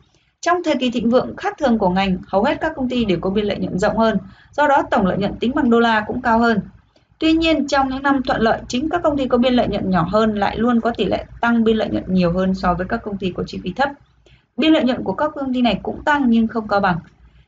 [0.48, 3.18] Trong thời kỳ thịnh vượng khác thường của ngành, hầu hết các công ty đều
[3.20, 4.18] có biên lợi nhuận rộng hơn,
[4.52, 6.60] do đó tổng lợi nhuận tính bằng đô la cũng cao hơn.
[7.18, 9.90] Tuy nhiên, trong những năm thuận lợi, chính các công ty có biên lợi nhuận
[9.90, 12.86] nhỏ hơn lại luôn có tỷ lệ tăng biên lợi nhuận nhiều hơn so với
[12.88, 13.90] các công ty có chi phí thấp.
[14.56, 16.98] Biên lợi nhuận của các công ty này cũng tăng nhưng không cao bằng.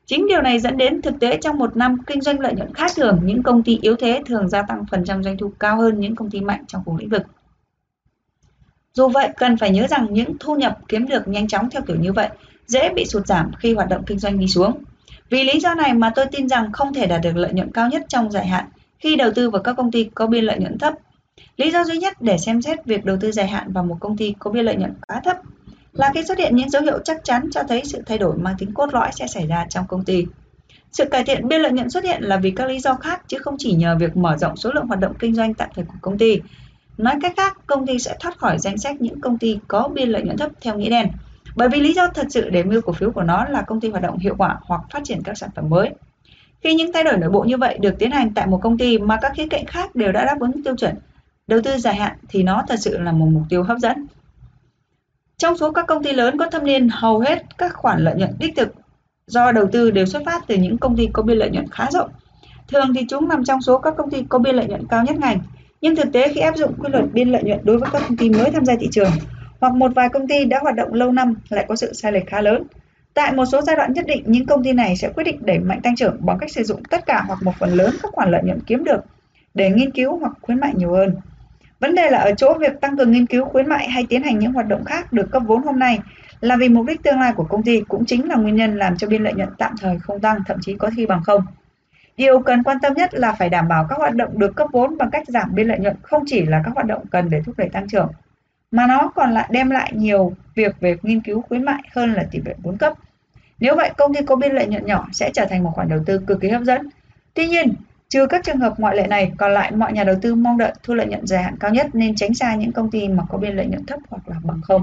[0.06, 2.90] Chính điều này dẫn đến thực tế trong một năm kinh doanh lợi nhuận khác
[2.96, 6.00] thường, những công ty yếu thế thường gia tăng phần trăm doanh thu cao hơn
[6.00, 7.22] những công ty mạnh trong cùng lĩnh vực.
[8.92, 11.96] Dù vậy, cần phải nhớ rằng những thu nhập kiếm được nhanh chóng theo kiểu
[11.96, 12.28] như vậy
[12.70, 14.84] dễ bị sụt giảm khi hoạt động kinh doanh đi xuống.
[15.30, 17.88] Vì lý do này mà tôi tin rằng không thể đạt được lợi nhuận cao
[17.88, 18.64] nhất trong dài hạn
[18.98, 20.94] khi đầu tư vào các công ty có biên lợi nhuận thấp.
[21.56, 24.16] Lý do duy nhất để xem xét việc đầu tư dài hạn vào một công
[24.16, 25.36] ty có biên lợi nhuận quá thấp
[25.92, 28.54] là khi xuất hiện những dấu hiệu chắc chắn cho thấy sự thay đổi mang
[28.58, 30.26] tính cốt lõi sẽ xảy ra trong công ty.
[30.92, 33.38] Sự cải thiện biên lợi nhuận xuất hiện là vì các lý do khác chứ
[33.38, 35.98] không chỉ nhờ việc mở rộng số lượng hoạt động kinh doanh tạm thời của
[36.00, 36.38] công ty.
[36.98, 40.08] Nói cách khác, công ty sẽ thoát khỏi danh sách những công ty có biên
[40.08, 41.06] lợi nhuận thấp theo nghĩa đen.
[41.56, 43.90] Bởi vì lý do thật sự để mua cổ phiếu của nó là công ty
[43.90, 45.90] hoạt động hiệu quả hoặc phát triển các sản phẩm mới.
[46.60, 48.98] Khi những thay đổi nội bộ như vậy được tiến hành tại một công ty
[48.98, 50.94] mà các khía cạnh khác đều đã đáp ứng tiêu chuẩn
[51.46, 54.06] đầu tư dài hạn thì nó thật sự là một mục tiêu hấp dẫn.
[55.36, 58.30] Trong số các công ty lớn có thâm niên, hầu hết các khoản lợi nhuận
[58.38, 58.74] đích thực
[59.26, 61.88] do đầu tư đều xuất phát từ những công ty có biên lợi nhuận khá
[61.90, 62.10] rộng.
[62.68, 65.16] Thường thì chúng nằm trong số các công ty có biên lợi nhuận cao nhất
[65.18, 65.40] ngành.
[65.80, 68.16] Nhưng thực tế khi áp dụng quy luật biên lợi nhuận đối với các công
[68.16, 69.10] ty mới tham gia thị trường
[69.60, 72.26] hoặc một vài công ty đã hoạt động lâu năm lại có sự sai lệch
[72.26, 72.62] khá lớn.
[73.14, 75.58] Tại một số giai đoạn nhất định, những công ty này sẽ quyết định đẩy
[75.58, 78.30] mạnh tăng trưởng bằng cách sử dụng tất cả hoặc một phần lớn các khoản
[78.30, 79.00] lợi nhuận kiếm được
[79.54, 81.16] để nghiên cứu hoặc khuyến mại nhiều hơn.
[81.80, 84.38] Vấn đề là ở chỗ việc tăng cường nghiên cứu khuyến mại hay tiến hành
[84.38, 85.98] những hoạt động khác được cấp vốn hôm nay
[86.40, 88.96] là vì mục đích tương lai của công ty cũng chính là nguyên nhân làm
[88.96, 91.42] cho biên lợi nhuận tạm thời không tăng, thậm chí có khi bằng không.
[92.16, 94.98] Điều cần quan tâm nhất là phải đảm bảo các hoạt động được cấp vốn
[94.98, 97.54] bằng cách giảm biên lợi nhuận không chỉ là các hoạt động cần để thúc
[97.58, 98.08] đẩy tăng trưởng,
[98.70, 102.24] mà nó còn lại đem lại nhiều việc về nghiên cứu khuyến mại hơn là
[102.30, 102.92] tỷ lệ vốn cấp.
[103.58, 106.00] Nếu vậy, công ty có biên lợi nhuận nhỏ sẽ trở thành một khoản đầu
[106.06, 106.88] tư cực kỳ hấp dẫn.
[107.34, 107.74] Tuy nhiên,
[108.08, 110.72] trừ các trường hợp ngoại lệ này, còn lại mọi nhà đầu tư mong đợi
[110.82, 113.38] thu lợi nhuận dài hạn cao nhất nên tránh xa những công ty mà có
[113.38, 114.82] biên lợi nhuận thấp hoặc là bằng không.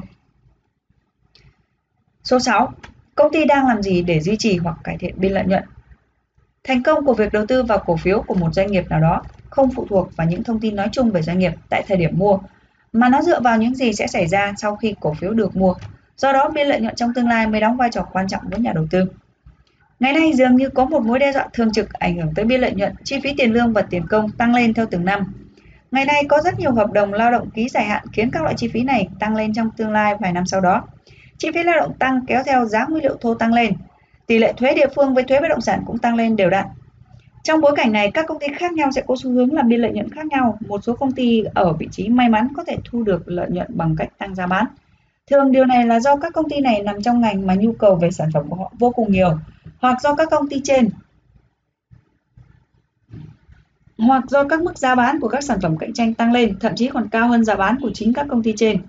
[2.23, 2.73] Số 6.
[3.15, 5.63] Công ty đang làm gì để duy trì hoặc cải thiện biên lợi nhuận?
[6.63, 9.23] Thành công của việc đầu tư vào cổ phiếu của một doanh nghiệp nào đó
[9.49, 12.17] không phụ thuộc vào những thông tin nói chung về doanh nghiệp tại thời điểm
[12.17, 12.39] mua,
[12.99, 15.73] mà nó dựa vào những gì sẽ xảy ra sau khi cổ phiếu được mua.
[16.17, 18.59] Do đó, biên lợi nhuận trong tương lai mới đóng vai trò quan trọng với
[18.59, 19.05] nhà đầu tư.
[19.99, 22.61] Ngày nay dường như có một mối đe dọa thường trực ảnh hưởng tới biên
[22.61, 25.33] lợi nhuận, chi phí tiền lương và tiền công tăng lên theo từng năm.
[25.91, 28.55] Ngày nay có rất nhiều hợp đồng lao động ký dài hạn khiến các loại
[28.57, 30.83] chi phí này tăng lên trong tương lai vài năm sau đó.
[31.37, 33.73] Chi phí lao động tăng kéo theo giá nguyên liệu thô tăng lên.
[34.27, 36.65] Tỷ lệ thuế địa phương với thuế bất động sản cũng tăng lên đều đặn.
[37.47, 39.79] Trong bối cảnh này, các công ty khác nhau sẽ có xu hướng làm biên
[39.79, 40.57] lợi nhuận khác nhau.
[40.67, 43.67] Một số công ty ở vị trí may mắn có thể thu được lợi nhuận
[43.69, 44.65] bằng cách tăng giá bán.
[45.31, 47.95] Thường điều này là do các công ty này nằm trong ngành mà nhu cầu
[47.95, 49.37] về sản phẩm của họ vô cùng nhiều,
[49.79, 50.89] hoặc do các công ty trên
[53.97, 56.75] hoặc do các mức giá bán của các sản phẩm cạnh tranh tăng lên, thậm
[56.75, 58.81] chí còn cao hơn giá bán của chính các công ty trên.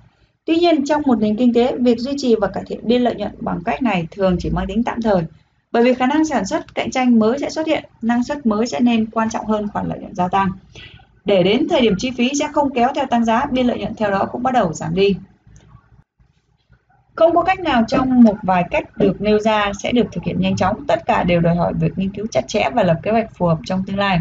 [0.44, 3.14] Tuy nhiên, trong một nền kinh tế, việc duy trì và cải thiện biên lợi
[3.14, 5.23] nhuận bằng cách này thường chỉ mang tính tạm thời,
[5.73, 8.67] bởi vì khả năng sản xuất cạnh tranh mới sẽ xuất hiện, năng suất mới
[8.67, 10.51] sẽ nên quan trọng hơn khoản lợi nhuận gia tăng.
[11.25, 13.95] Để đến thời điểm chi phí sẽ không kéo theo tăng giá, biên lợi nhuận
[13.95, 15.17] theo đó cũng bắt đầu giảm đi.
[17.15, 20.41] Không có cách nào trong một vài cách được nêu ra sẽ được thực hiện
[20.41, 23.11] nhanh chóng, tất cả đều đòi hỏi việc nghiên cứu chặt chẽ và lập kế
[23.11, 24.21] hoạch phù hợp trong tương lai.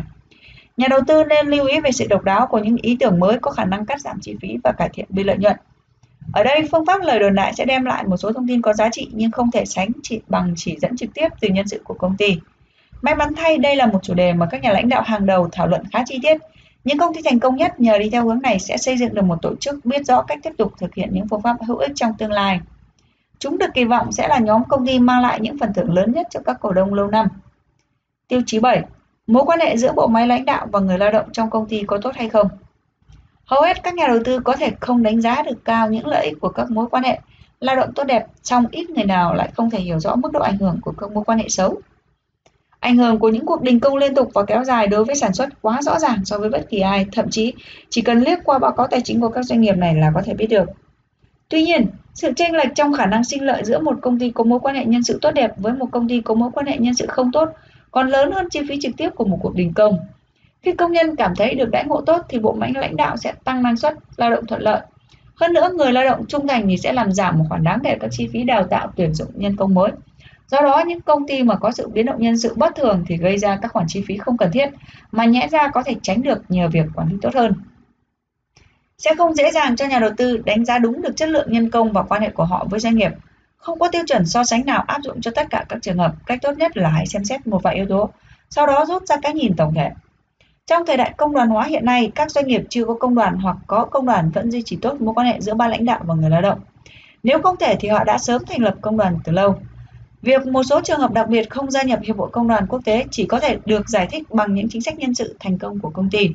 [0.78, 3.38] Nhà đầu tư nên lưu ý về sự độc đáo của những ý tưởng mới
[3.42, 5.56] có khả năng cắt giảm chi phí và cải thiện biên lợi nhuận.
[6.34, 8.74] Ở đây, phương pháp lời đồn đại sẽ đem lại một số thông tin có
[8.74, 11.82] giá trị nhưng không thể sánh chỉ bằng chỉ dẫn trực tiếp từ nhân sự
[11.84, 12.38] của công ty.
[13.02, 15.50] May mắn thay, đây là một chủ đề mà các nhà lãnh đạo hàng đầu
[15.52, 16.38] thảo luận khá chi tiết.
[16.84, 19.22] Những công ty thành công nhất nhờ đi theo hướng này sẽ xây dựng được
[19.22, 21.92] một tổ chức biết rõ cách tiếp tục thực hiện những phương pháp hữu ích
[21.96, 22.60] trong tương lai.
[23.40, 26.12] Chúng được kỳ vọng sẽ là nhóm công ty mang lại những phần thưởng lớn
[26.12, 27.28] nhất cho các cổ đông lâu năm.
[28.28, 28.82] Tiêu chí 7.
[29.28, 31.84] Mối quan hệ giữa bộ máy lãnh đạo và người lao động trong công ty
[31.84, 32.48] có tốt hay không?
[33.48, 36.26] Hầu hết các nhà đầu tư có thể không đánh giá được cao những lợi
[36.26, 37.20] ích của các mối quan hệ
[37.60, 40.40] lao động tốt đẹp, trong ít người nào lại không thể hiểu rõ mức độ
[40.40, 41.82] ảnh hưởng của các mối quan hệ xấu.
[42.80, 45.34] Ảnh hưởng của những cuộc đình công liên tục và kéo dài đối với sản
[45.34, 47.54] xuất quá rõ ràng so với bất kỳ ai, thậm chí
[47.90, 50.22] chỉ cần liếc qua báo cáo tài chính của các doanh nghiệp này là có
[50.26, 50.70] thể biết được.
[51.50, 54.44] Tuy nhiên, sự chênh lệch trong khả năng sinh lợi giữa một công ty có
[54.44, 56.78] mối quan hệ nhân sự tốt đẹp với một công ty có mối quan hệ
[56.78, 57.50] nhân sự không tốt
[57.92, 59.98] còn lớn hơn chi phí trực tiếp của một cuộc đình công.
[60.62, 63.34] Khi công nhân cảm thấy được đãi ngộ tốt thì bộ máy lãnh đạo sẽ
[63.44, 64.82] tăng năng suất, lao động thuận lợi.
[65.36, 67.98] Hơn nữa, người lao động trung thành thì sẽ làm giảm một khoản đáng kể
[68.00, 69.92] các chi phí đào tạo tuyển dụng nhân công mới.
[70.48, 73.18] Do đó, những công ty mà có sự biến động nhân sự bất thường thì
[73.18, 74.70] gây ra các khoản chi phí không cần thiết,
[75.12, 77.54] mà nhẽ ra có thể tránh được nhờ việc quản lý tốt hơn.
[78.98, 81.70] Sẽ không dễ dàng cho nhà đầu tư đánh giá đúng được chất lượng nhân
[81.70, 83.12] công và quan hệ của họ với doanh nghiệp.
[83.58, 86.14] Không có tiêu chuẩn so sánh nào áp dụng cho tất cả các trường hợp,
[86.26, 88.10] cách tốt nhất là hãy xem xét một vài yếu tố,
[88.50, 89.92] sau đó rút ra cái nhìn tổng thể.
[90.68, 93.38] Trong thời đại công đoàn hóa hiện nay, các doanh nghiệp chưa có công đoàn
[93.38, 96.00] hoặc có công đoàn vẫn duy trì tốt mối quan hệ giữa ba lãnh đạo
[96.04, 96.60] và người lao động.
[97.24, 99.56] Nếu không thể thì họ đã sớm thành lập công đoàn từ lâu.
[100.22, 102.82] Việc một số trường hợp đặc biệt không gia nhập Hiệp hội Công đoàn Quốc
[102.86, 105.80] tế chỉ có thể được giải thích bằng những chính sách nhân sự thành công
[105.80, 106.30] của công ty.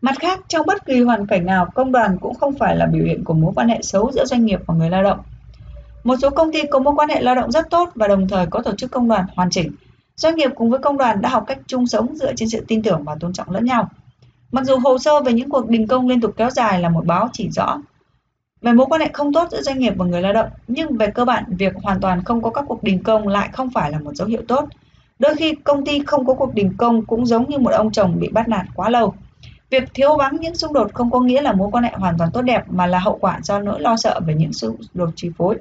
[0.00, 3.04] Mặt khác, trong bất kỳ hoàn cảnh nào, công đoàn cũng không phải là biểu
[3.04, 5.18] hiện của mối quan hệ xấu giữa doanh nghiệp và người lao động.
[6.04, 8.46] Một số công ty có mối quan hệ lao động rất tốt và đồng thời
[8.46, 9.72] có tổ chức công đoàn hoàn chỉnh.
[10.18, 12.82] Doanh nghiệp cùng với công đoàn đã học cách chung sống dựa trên sự tin
[12.82, 13.88] tưởng và tôn trọng lẫn nhau.
[14.52, 17.06] Mặc dù hồ sơ về những cuộc đình công liên tục kéo dài là một
[17.06, 17.78] báo chỉ rõ
[18.62, 21.06] về mối quan hệ không tốt giữa doanh nghiệp và người lao động, nhưng về
[21.06, 23.98] cơ bản việc hoàn toàn không có các cuộc đình công lại không phải là
[23.98, 24.68] một dấu hiệu tốt.
[25.18, 28.20] Đôi khi công ty không có cuộc đình công cũng giống như một ông chồng
[28.20, 29.14] bị bắt nạt quá lâu.
[29.70, 32.30] Việc thiếu vắng những xung đột không có nghĩa là mối quan hệ hoàn toàn
[32.32, 35.30] tốt đẹp mà là hậu quả do nỗi lo sợ về những xung đột chi
[35.38, 35.58] phối.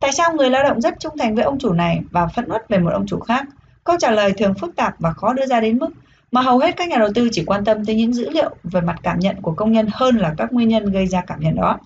[0.00, 2.68] Tại sao người lao động rất trung thành với ông chủ này và phẫn uất
[2.68, 3.46] về một ông chủ khác?
[3.84, 5.90] Câu trả lời thường phức tạp và khó đưa ra đến mức
[6.32, 8.80] mà hầu hết các nhà đầu tư chỉ quan tâm tới những dữ liệu về
[8.80, 11.54] mặt cảm nhận của công nhân hơn là các nguyên nhân gây ra cảm nhận
[11.54, 11.78] đó.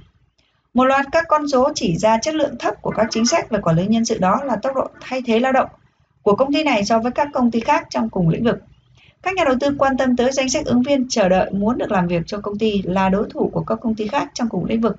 [0.74, 3.58] Một loạt các con số chỉ ra chất lượng thấp của các chính sách về
[3.62, 5.68] quản lý nhân sự đó là tốc độ thay thế lao động
[6.22, 8.58] của công ty này so với các công ty khác trong cùng lĩnh vực.
[9.22, 11.90] Các nhà đầu tư quan tâm tới danh sách ứng viên chờ đợi muốn được
[11.90, 14.64] làm việc cho công ty là đối thủ của các công ty khác trong cùng
[14.64, 14.96] lĩnh vực.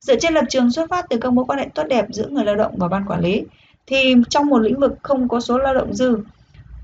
[0.00, 2.44] Dựa trên lập trường xuất phát từ các mối quan hệ tốt đẹp giữa người
[2.44, 3.44] lao động và ban quản lý,
[3.86, 6.16] thì trong một lĩnh vực không có số lao động dư,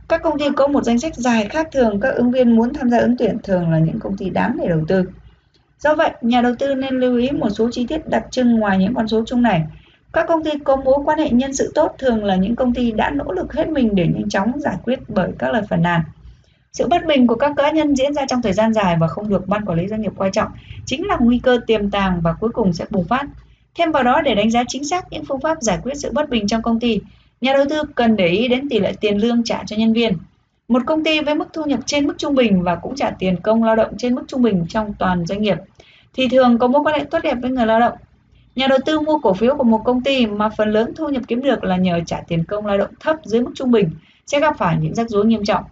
[0.08, 2.90] các công ty có một danh sách dài khác thường các ứng viên muốn tham
[2.90, 5.04] gia ứng tuyển thường là những công ty đáng để đầu tư.
[5.78, 8.78] Do vậy, nhà đầu tư nên lưu ý một số chi tiết đặc trưng ngoài
[8.78, 9.62] những con số chung này.
[10.12, 12.92] Các công ty có mối quan hệ nhân sự tốt thường là những công ty
[12.92, 16.00] đã nỗ lực hết mình để nhanh chóng giải quyết bởi các lời phản nàn.
[16.76, 19.28] Sự bất bình của các cá nhân diễn ra trong thời gian dài và không
[19.28, 20.50] được ban quản lý doanh nghiệp quan trọng
[20.86, 23.26] chính là nguy cơ tiềm tàng và cuối cùng sẽ bùng phát.
[23.74, 26.28] Thêm vào đó để đánh giá chính xác những phương pháp giải quyết sự bất
[26.28, 27.00] bình trong công ty,
[27.40, 30.12] nhà đầu tư cần để ý đến tỷ lệ tiền lương trả cho nhân viên.
[30.68, 33.36] Một công ty với mức thu nhập trên mức trung bình và cũng trả tiền
[33.42, 35.58] công lao động trên mức trung bình trong toàn doanh nghiệp
[36.14, 37.98] thì thường có mối quan hệ tốt đẹp với người lao động.
[38.56, 41.22] Nhà đầu tư mua cổ phiếu của một công ty mà phần lớn thu nhập
[41.28, 43.90] kiếm được là nhờ trả tiền công lao động thấp dưới mức trung bình
[44.26, 45.64] sẽ gặp phải những rắc rối nghiêm trọng.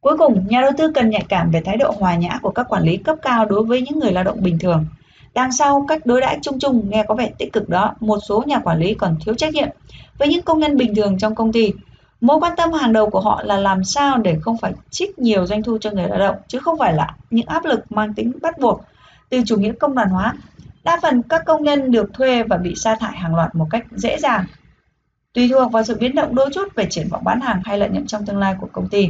[0.00, 2.66] Cuối cùng, nhà đầu tư cần nhạy cảm về thái độ hòa nhã của các
[2.68, 4.86] quản lý cấp cao đối với những người lao động bình thường.
[5.34, 8.42] Đằng sau cách đối đãi chung chung nghe có vẻ tích cực đó, một số
[8.46, 9.68] nhà quản lý còn thiếu trách nhiệm
[10.18, 11.72] với những công nhân bình thường trong công ty.
[12.20, 15.46] Mối quan tâm hàng đầu của họ là làm sao để không phải trích nhiều
[15.46, 18.32] doanh thu cho người lao động, chứ không phải là những áp lực mang tính
[18.42, 18.80] bắt buộc
[19.28, 20.34] từ chủ nghĩa công đoàn hóa.
[20.84, 23.86] Đa phần các công nhân được thuê và bị sa thải hàng loạt một cách
[23.90, 24.44] dễ dàng.
[25.32, 27.88] Tùy thuộc vào sự biến động đôi chút về triển vọng bán hàng hay lợi
[27.88, 29.08] nhuận trong tương lai của công ty.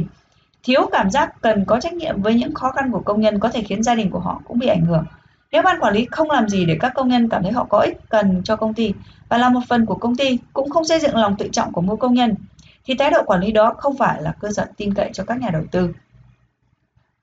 [0.63, 3.49] Thiếu cảm giác cần có trách nhiệm với những khó khăn của công nhân có
[3.49, 5.05] thể khiến gia đình của họ cũng bị ảnh hưởng.
[5.51, 7.79] Nếu ban quản lý không làm gì để các công nhân cảm thấy họ có
[7.79, 8.93] ích cần cho công ty
[9.29, 11.81] và là một phần của công ty, cũng không xây dựng lòng tự trọng của
[11.81, 12.35] mỗi công nhân,
[12.85, 15.41] thì thái độ quản lý đó không phải là cơ sở tin cậy cho các
[15.41, 15.93] nhà đầu tư.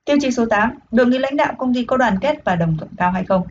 [0.05, 2.77] Tiêu chí số 8, đội ngũ lãnh đạo công ty có đoàn kết và đồng
[2.77, 3.47] thuận cao hay không?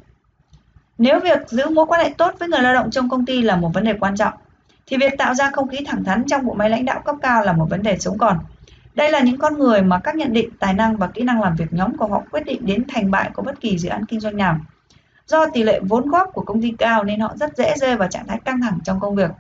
[0.99, 3.57] Nếu việc giữ mối quan hệ tốt với người lao động trong công ty là
[3.57, 4.35] một vấn đề quan trọng,
[4.87, 7.43] thì việc tạo ra không khí thẳng thắn trong bộ máy lãnh đạo cấp cao
[7.43, 8.39] là một vấn đề sống còn.
[8.97, 11.57] Đây là những con người mà các nhận định, tài năng và kỹ năng làm
[11.57, 14.21] việc nhóm của họ quyết định đến thành bại của bất kỳ dự án kinh
[14.21, 14.59] doanh nào.
[15.27, 18.09] Do tỷ lệ vốn góp của công ty cao nên họ rất dễ rơi vào
[18.09, 19.31] trạng thái căng thẳng trong công việc.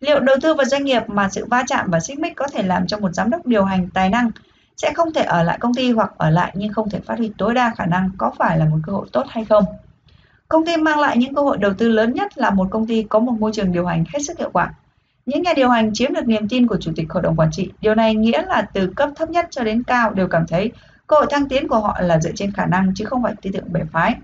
[0.00, 2.62] Liệu đầu tư vào doanh nghiệp mà sự va chạm và xích mích có thể
[2.62, 4.30] làm cho một giám đốc điều hành tài năng
[4.76, 7.32] sẽ không thể ở lại công ty hoặc ở lại nhưng không thể phát huy
[7.38, 9.64] tối đa khả năng có phải là một cơ hội tốt hay không?
[10.48, 13.02] Công ty mang lại những cơ hội đầu tư lớn nhất là một công ty
[13.02, 14.72] có một môi trường điều hành hết sức hiệu quả.
[15.26, 17.70] Những nhà điều hành chiếm được niềm tin của chủ tịch hội đồng quản trị.
[17.80, 20.70] Điều này nghĩa là từ cấp thấp nhất cho đến cao đều cảm thấy
[21.06, 23.50] cơ hội thăng tiến của họ là dựa trên khả năng chứ không phải tư
[23.52, 24.14] tưởng bè phái.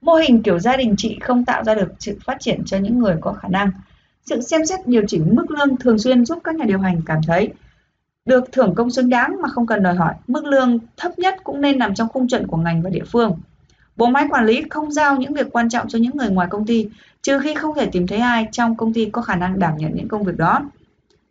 [0.00, 2.98] Mô hình kiểu gia đình trị không tạo ra được sự phát triển cho những
[2.98, 3.70] người có khả năng.
[4.26, 7.18] Sự xem xét điều chỉnh mức lương thường xuyên giúp các nhà điều hành cảm
[7.26, 7.48] thấy
[8.24, 10.14] được thưởng công xứng đáng mà không cần đòi hỏi.
[10.26, 13.38] Mức lương thấp nhất cũng nên nằm trong khung chuẩn của ngành và địa phương.
[13.96, 16.66] Bộ máy quản lý không giao những việc quan trọng cho những người ngoài công
[16.66, 16.88] ty,
[17.22, 19.90] trừ khi không thể tìm thấy ai trong công ty có khả năng đảm nhận
[19.94, 20.60] những công việc đó.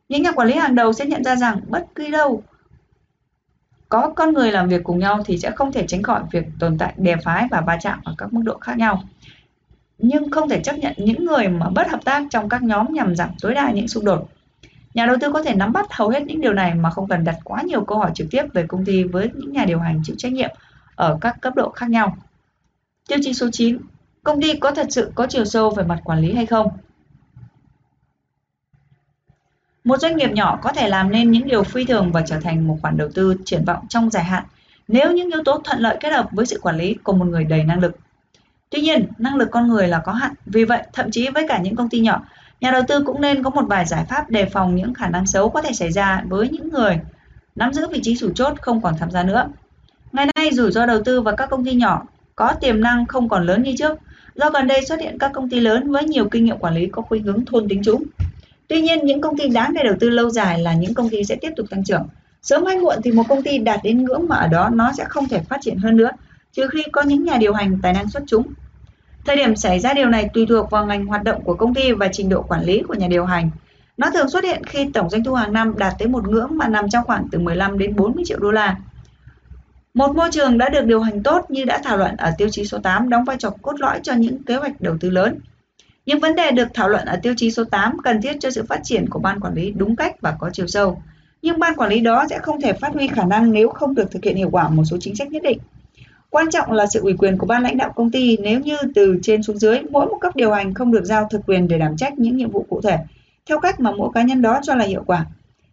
[0.09, 2.43] Những nhà quản lý hàng đầu sẽ nhận ra rằng bất cứ đâu
[3.89, 6.77] có con người làm việc cùng nhau thì sẽ không thể tránh khỏi việc tồn
[6.77, 9.03] tại bè phái và va chạm ở các mức độ khác nhau.
[9.97, 13.15] Nhưng không thể chấp nhận những người mà bất hợp tác trong các nhóm nhằm
[13.15, 14.29] giảm tối đa những xung đột.
[14.93, 17.23] Nhà đầu tư có thể nắm bắt hầu hết những điều này mà không cần
[17.23, 20.01] đặt quá nhiều câu hỏi trực tiếp về công ty với những nhà điều hành
[20.03, 20.49] chịu trách nhiệm
[20.95, 22.17] ở các cấp độ khác nhau.
[23.07, 23.77] Tiêu chí số 9.
[24.23, 26.67] Công ty có thật sự có chiều sâu về mặt quản lý hay không?
[29.83, 32.67] Một doanh nghiệp nhỏ có thể làm nên những điều phi thường và trở thành
[32.67, 34.43] một khoản đầu tư triển vọng trong dài hạn
[34.87, 37.43] nếu những yếu tố thuận lợi kết hợp với sự quản lý của một người
[37.43, 37.97] đầy năng lực.
[38.69, 41.59] Tuy nhiên, năng lực con người là có hạn, vì vậy thậm chí với cả
[41.59, 42.21] những công ty nhỏ,
[42.61, 45.25] nhà đầu tư cũng nên có một vài giải pháp đề phòng những khả năng
[45.25, 46.99] xấu có thể xảy ra với những người
[47.55, 49.49] nắm giữ vị trí chủ chốt không còn tham gia nữa.
[50.11, 52.03] Ngày nay, rủi ro đầu tư vào các công ty nhỏ
[52.35, 53.97] có tiềm năng không còn lớn như trước,
[54.35, 56.87] do gần đây xuất hiện các công ty lớn với nhiều kinh nghiệm quản lý
[56.87, 58.03] có khuynh hướng thôn tính chúng.
[58.67, 61.23] Tuy nhiên, những công ty đáng để đầu tư lâu dài là những công ty
[61.23, 62.07] sẽ tiếp tục tăng trưởng.
[62.41, 65.03] Sớm hay muộn thì một công ty đạt đến ngưỡng mà ở đó nó sẽ
[65.09, 66.09] không thể phát triển hơn nữa,
[66.53, 68.47] trừ khi có những nhà điều hành tài năng xuất chúng.
[69.25, 71.91] Thời điểm xảy ra điều này tùy thuộc vào ngành hoạt động của công ty
[71.91, 73.49] và trình độ quản lý của nhà điều hành.
[73.97, 76.67] Nó thường xuất hiện khi tổng doanh thu hàng năm đạt tới một ngưỡng mà
[76.67, 78.77] nằm trong khoảng từ 15 đến 40 triệu đô la.
[79.93, 82.65] Một môi trường đã được điều hành tốt như đã thảo luận ở tiêu chí
[82.65, 85.39] số 8 đóng vai trò cốt lõi cho những kế hoạch đầu tư lớn.
[86.05, 88.63] Những vấn đề được thảo luận ở tiêu chí số 8 cần thiết cho sự
[88.69, 91.01] phát triển của ban quản lý đúng cách và có chiều sâu.
[91.41, 94.11] Nhưng ban quản lý đó sẽ không thể phát huy khả năng nếu không được
[94.11, 95.57] thực hiện hiệu quả một số chính sách nhất định.
[96.29, 99.19] Quan trọng là sự ủy quyền của ban lãnh đạo công ty nếu như từ
[99.21, 101.97] trên xuống dưới, mỗi một cấp điều hành không được giao thực quyền để đảm
[101.97, 102.97] trách những nhiệm vụ cụ thể,
[103.45, 105.25] theo cách mà mỗi cá nhân đó cho là hiệu quả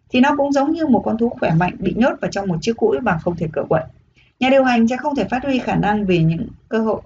[0.09, 2.55] thì nó cũng giống như một con thú khỏe mạnh bị nhốt vào trong một
[2.61, 3.83] chiếc cũi mà không thể cựa quậy.
[4.39, 7.01] Nhà điều hành sẽ không thể phát huy khả năng vì những cơ hội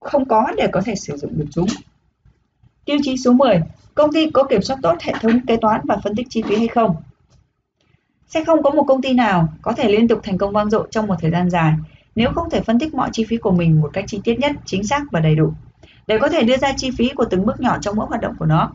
[0.00, 1.66] không có để có thể sử dụng được chúng.
[2.84, 3.60] Tiêu chí số 10.
[3.94, 6.56] Công ty có kiểm soát tốt hệ thống kế toán và phân tích chi phí
[6.56, 6.96] hay không?
[8.28, 10.88] Sẽ không có một công ty nào có thể liên tục thành công vang dội
[10.90, 11.72] trong một thời gian dài
[12.14, 14.52] nếu không thể phân tích mọi chi phí của mình một cách chi tiết nhất,
[14.64, 15.52] chính xác và đầy đủ
[16.06, 18.34] để có thể đưa ra chi phí của từng bước nhỏ trong mỗi hoạt động
[18.38, 18.72] của nó.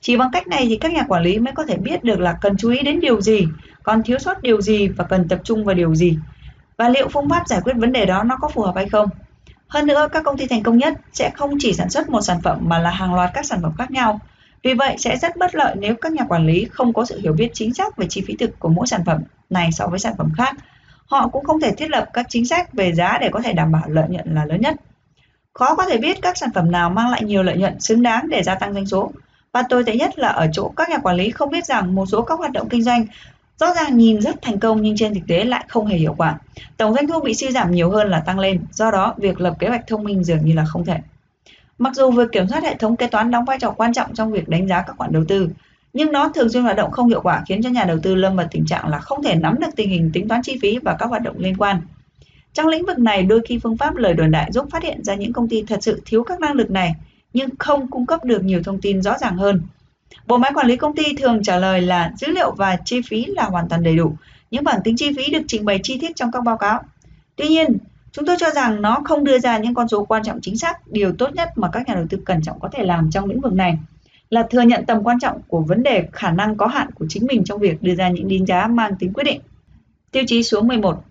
[0.00, 2.38] Chỉ bằng cách này thì các nhà quản lý mới có thể biết được là
[2.40, 3.46] cần chú ý đến điều gì,
[3.82, 6.18] còn thiếu sót điều gì và cần tập trung vào điều gì.
[6.78, 9.08] Và liệu phương pháp giải quyết vấn đề đó nó có phù hợp hay không?
[9.68, 12.40] Hơn nữa, các công ty thành công nhất sẽ không chỉ sản xuất một sản
[12.42, 14.20] phẩm mà là hàng loạt các sản phẩm khác nhau.
[14.62, 17.32] Vì vậy sẽ rất bất lợi nếu các nhà quản lý không có sự hiểu
[17.32, 20.14] biết chính xác về chi phí thực của mỗi sản phẩm này so với sản
[20.18, 20.56] phẩm khác.
[21.06, 23.72] Họ cũng không thể thiết lập các chính sách về giá để có thể đảm
[23.72, 24.74] bảo lợi nhuận là lớn nhất.
[25.52, 28.28] Khó có thể biết các sản phẩm nào mang lại nhiều lợi nhuận xứng đáng
[28.28, 29.12] để gia tăng doanh số.
[29.52, 32.06] Và tồi tệ nhất là ở chỗ các nhà quản lý không biết rằng một
[32.06, 33.04] số các hoạt động kinh doanh
[33.60, 36.38] rõ ràng nhìn rất thành công nhưng trên thực tế lại không hề hiệu quả.
[36.76, 39.56] Tổng doanh thu bị suy giảm nhiều hơn là tăng lên, do đó việc lập
[39.58, 40.98] kế hoạch thông minh dường như là không thể.
[41.78, 44.32] Mặc dù việc kiểm soát hệ thống kế toán đóng vai trò quan trọng trong
[44.32, 45.48] việc đánh giá các khoản đầu tư,
[45.92, 48.36] nhưng nó thường xuyên hoạt động không hiệu quả khiến cho nhà đầu tư lâm
[48.36, 50.96] vào tình trạng là không thể nắm được tình hình tính toán chi phí và
[50.98, 51.80] các hoạt động liên quan.
[52.52, 55.14] Trong lĩnh vực này, đôi khi phương pháp lời đồn đại giúp phát hiện ra
[55.14, 56.92] những công ty thật sự thiếu các năng lực này,
[57.32, 59.62] nhưng không cung cấp được nhiều thông tin rõ ràng hơn.
[60.28, 63.24] Bộ máy quản lý công ty thường trả lời là dữ liệu và chi phí
[63.24, 64.16] là hoàn toàn đầy đủ.
[64.50, 66.80] Những bảng tính chi phí được trình bày chi tiết trong các báo cáo.
[67.36, 67.76] Tuy nhiên,
[68.12, 70.88] chúng tôi cho rằng nó không đưa ra những con số quan trọng chính xác.
[70.88, 73.40] Điều tốt nhất mà các nhà đầu tư cẩn trọng có thể làm trong lĩnh
[73.40, 73.78] vực này
[74.30, 77.26] là thừa nhận tầm quan trọng của vấn đề khả năng có hạn của chính
[77.26, 79.40] mình trong việc đưa ra những đánh giá mang tính quyết định.
[80.10, 81.04] Tiêu chí số 11.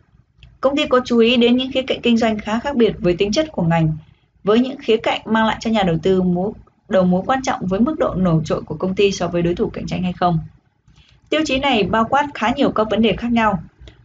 [0.62, 3.16] Công ty có chú ý đến những khía cạnh kinh doanh khá khác biệt với
[3.16, 3.92] tính chất của ngành,
[4.44, 6.52] với những khía cạnh mang lại cho nhà đầu tư mối
[6.90, 9.56] đầu mối quan trọng với mức độ nổi trội của công ty so với đối
[9.56, 10.40] thủ cạnh tranh hay không.
[11.30, 13.60] Tiêu chí này bao quát khá nhiều các vấn đề khác nhau.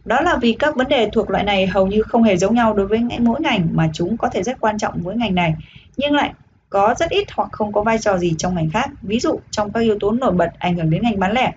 [0.05, 2.73] Đó là vì các vấn đề thuộc loại này hầu như không hề giống nhau
[2.73, 5.55] đối với mỗi ngành mà chúng có thể rất quan trọng với ngành này,
[5.97, 6.33] nhưng lại
[6.69, 8.89] có rất ít hoặc không có vai trò gì trong ngành khác.
[9.01, 11.51] Ví dụ, trong các yếu tố nổi bật ảnh hưởng đến ngành bán lẻ,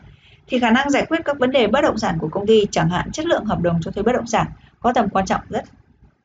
[0.46, 2.88] thì khả năng giải quyết các vấn đề bất động sản của công ty, chẳng
[2.88, 4.46] hạn chất lượng hợp đồng cho thuê bất động sản,
[4.80, 5.64] có tầm quan trọng rất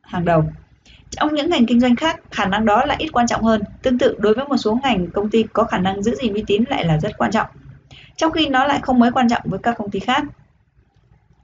[0.02, 0.44] hàng đầu.
[1.12, 3.62] Trong những ngành kinh doanh khác, khả năng đó lại ít quan trọng hơn.
[3.82, 6.44] Tương tự đối với một số ngành công ty có khả năng giữ gìn uy
[6.48, 7.48] tín lại là rất quan trọng.
[8.16, 10.24] Trong khi nó lại không mấy quan trọng với các công ty khác.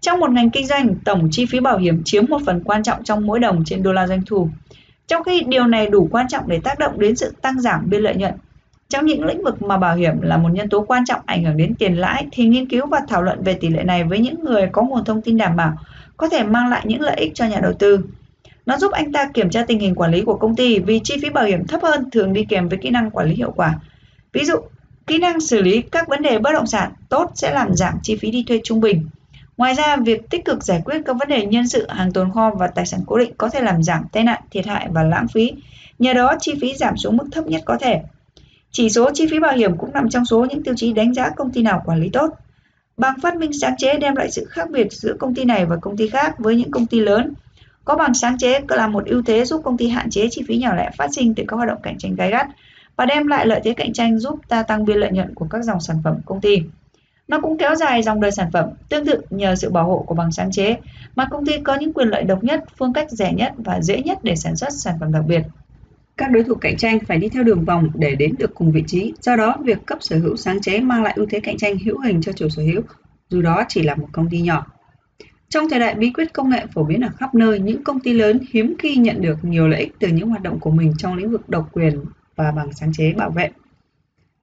[0.01, 3.03] Trong một ngành kinh doanh, tổng chi phí bảo hiểm chiếm một phần quan trọng
[3.03, 4.49] trong mỗi đồng trên đô la doanh thu.
[5.07, 8.01] Trong khi điều này đủ quan trọng để tác động đến sự tăng giảm biên
[8.01, 8.33] lợi nhuận.
[8.89, 11.57] Trong những lĩnh vực mà bảo hiểm là một nhân tố quan trọng ảnh hưởng
[11.57, 14.43] đến tiền lãi thì nghiên cứu và thảo luận về tỷ lệ này với những
[14.43, 15.73] người có nguồn thông tin đảm bảo
[16.17, 17.99] có thể mang lại những lợi ích cho nhà đầu tư.
[18.67, 21.15] Nó giúp anh ta kiểm tra tình hình quản lý của công ty vì chi
[21.21, 23.79] phí bảo hiểm thấp hơn thường đi kèm với kỹ năng quản lý hiệu quả.
[24.33, 24.55] Ví dụ,
[25.07, 28.15] kỹ năng xử lý các vấn đề bất động sản tốt sẽ làm giảm chi
[28.15, 29.07] phí đi thuê trung bình.
[29.57, 32.51] Ngoài ra, việc tích cực giải quyết các vấn đề nhân sự, hàng tồn kho
[32.59, 35.27] và tài sản cố định có thể làm giảm tai nạn, thiệt hại và lãng
[35.27, 35.51] phí.
[35.99, 38.01] Nhờ đó, chi phí giảm xuống mức thấp nhất có thể.
[38.71, 41.29] Chỉ số chi phí bảo hiểm cũng nằm trong số những tiêu chí đánh giá
[41.29, 42.29] công ty nào quản lý tốt.
[42.97, 45.75] Bằng phát minh sáng chế đem lại sự khác biệt giữa công ty này và
[45.81, 47.33] công ty khác với những công ty lớn
[47.87, 50.57] có bằng sáng chế là một ưu thế giúp công ty hạn chế chi phí
[50.57, 52.47] nhỏ lẻ phát sinh từ các hoạt động cạnh tranh gay gắt
[52.95, 55.63] và đem lại lợi thế cạnh tranh giúp ta tăng biên lợi nhuận của các
[55.63, 56.61] dòng sản phẩm công ty.
[57.27, 60.15] Nó cũng kéo dài dòng đời sản phẩm, tương tự nhờ sự bảo hộ của
[60.15, 60.75] bằng sáng chế
[61.15, 64.01] mà công ty có những quyền lợi độc nhất, phương cách rẻ nhất và dễ
[64.01, 65.41] nhất để sản xuất sản phẩm đặc biệt.
[66.17, 68.83] Các đối thủ cạnh tranh phải đi theo đường vòng để đến được cùng vị
[68.87, 71.77] trí, do đó việc cấp sở hữu sáng chế mang lại ưu thế cạnh tranh
[71.85, 72.81] hữu hình cho chủ sở hữu,
[73.29, 74.65] dù đó chỉ là một công ty nhỏ.
[75.49, 78.13] Trong thời đại bí quyết công nghệ phổ biến ở khắp nơi, những công ty
[78.13, 81.15] lớn hiếm khi nhận được nhiều lợi ích từ những hoạt động của mình trong
[81.15, 82.05] lĩnh vực độc quyền
[82.35, 83.49] và bằng sáng chế bảo vệ.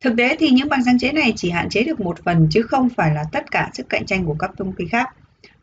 [0.01, 2.62] Thực tế thì những bằng sáng chế này chỉ hạn chế được một phần chứ
[2.62, 5.09] không phải là tất cả sức cạnh tranh của các công ty khác.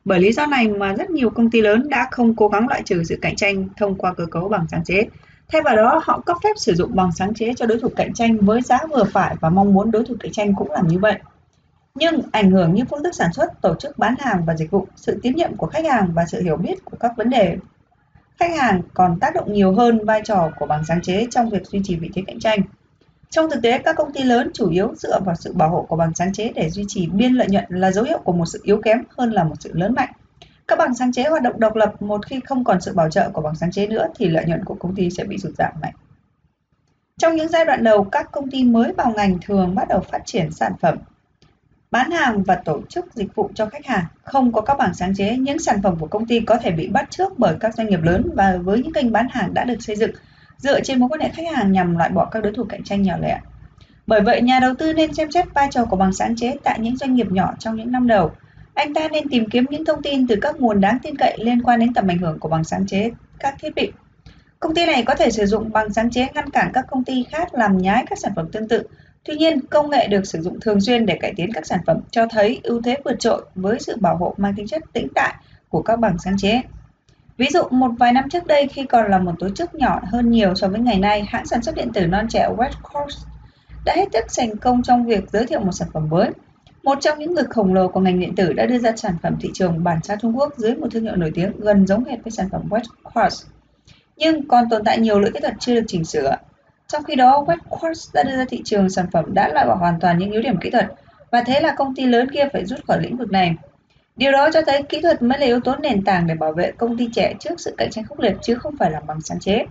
[0.05, 2.81] Bởi lý do này mà rất nhiều công ty lớn đã không cố gắng loại
[2.85, 5.03] trừ sự cạnh tranh thông qua cơ cấu bằng sáng chế.
[5.47, 8.13] Thay vào đó, họ cấp phép sử dụng bằng sáng chế cho đối thủ cạnh
[8.13, 10.99] tranh với giá vừa phải và mong muốn đối thủ cạnh tranh cũng làm như
[10.99, 11.19] vậy.
[11.95, 14.87] Nhưng ảnh hưởng như phương thức sản xuất, tổ chức bán hàng và dịch vụ,
[14.95, 17.57] sự tín nhiệm của khách hàng và sự hiểu biết của các vấn đề
[18.41, 21.65] khách hàng còn tác động nhiều hơn vai trò của bằng sáng chế trong việc
[21.65, 22.59] duy trì vị thế cạnh tranh.
[23.29, 25.95] Trong thực tế, các công ty lớn chủ yếu dựa vào sự bảo hộ của
[25.95, 28.59] bằng sáng chế để duy trì biên lợi nhuận là dấu hiệu của một sự
[28.63, 30.09] yếu kém hơn là một sự lớn mạnh.
[30.67, 33.29] Các bằng sáng chế hoạt động độc lập một khi không còn sự bảo trợ
[33.33, 35.71] của bằng sáng chế nữa thì lợi nhuận của công ty sẽ bị sụt giảm
[35.81, 35.93] mạnh.
[37.17, 40.21] Trong những giai đoạn đầu, các công ty mới vào ngành thường bắt đầu phát
[40.25, 40.97] triển sản phẩm
[41.91, 44.05] bán hàng và tổ chức dịch vụ cho khách hàng.
[44.23, 46.87] Không có các bảng sáng chế, những sản phẩm của công ty có thể bị
[46.87, 49.75] bắt trước bởi các doanh nghiệp lớn và với những kênh bán hàng đã được
[49.79, 50.11] xây dựng,
[50.57, 53.01] dựa trên mối quan hệ khách hàng nhằm loại bỏ các đối thủ cạnh tranh
[53.01, 53.39] nhỏ lẻ.
[54.07, 56.79] Bởi vậy, nhà đầu tư nên xem xét vai trò của bằng sáng chế tại
[56.79, 58.31] những doanh nghiệp nhỏ trong những năm đầu.
[58.73, 61.61] Anh ta nên tìm kiếm những thông tin từ các nguồn đáng tin cậy liên
[61.61, 63.91] quan đến tầm ảnh hưởng của bằng sáng chế, các thiết bị.
[64.59, 67.25] Công ty này có thể sử dụng bằng sáng chế ngăn cản các công ty
[67.31, 68.83] khác làm nhái các sản phẩm tương tự
[69.25, 71.97] Tuy nhiên, công nghệ được sử dụng thường xuyên để cải tiến các sản phẩm
[72.11, 75.35] cho thấy ưu thế vượt trội với sự bảo hộ mang tính chất tĩnh tại
[75.69, 76.61] của các bằng sáng chế.
[77.37, 80.31] Ví dụ, một vài năm trước đây khi còn là một tổ chức nhỏ hơn
[80.31, 83.25] nhiều so với ngày nay, hãng sản xuất điện tử non trẻ Westcoast
[83.85, 86.29] đã hết sức thành công trong việc giới thiệu một sản phẩm mới.
[86.83, 89.35] Một trong những lực khổng lồ của ngành điện tử đã đưa ra sản phẩm
[89.41, 92.23] thị trường bản sao Trung Quốc dưới một thương hiệu nổi tiếng gần giống hệt
[92.23, 93.45] với sản phẩm Westcoast.
[94.17, 96.35] Nhưng còn tồn tại nhiều lỗi kỹ thuật chưa được chỉnh sửa
[96.91, 99.99] trong khi đó, Westquartz đã đưa ra thị trường sản phẩm đã loại bỏ hoàn
[99.99, 100.87] toàn những yếu điểm kỹ thuật
[101.31, 103.55] và thế là công ty lớn kia phải rút khỏi lĩnh vực này.
[104.15, 106.71] Điều đó cho thấy kỹ thuật mới là yếu tố nền tảng để bảo vệ
[106.71, 109.39] công ty trẻ trước sự cạnh tranh khốc liệt chứ không phải là bằng sáng
[109.39, 109.65] chế.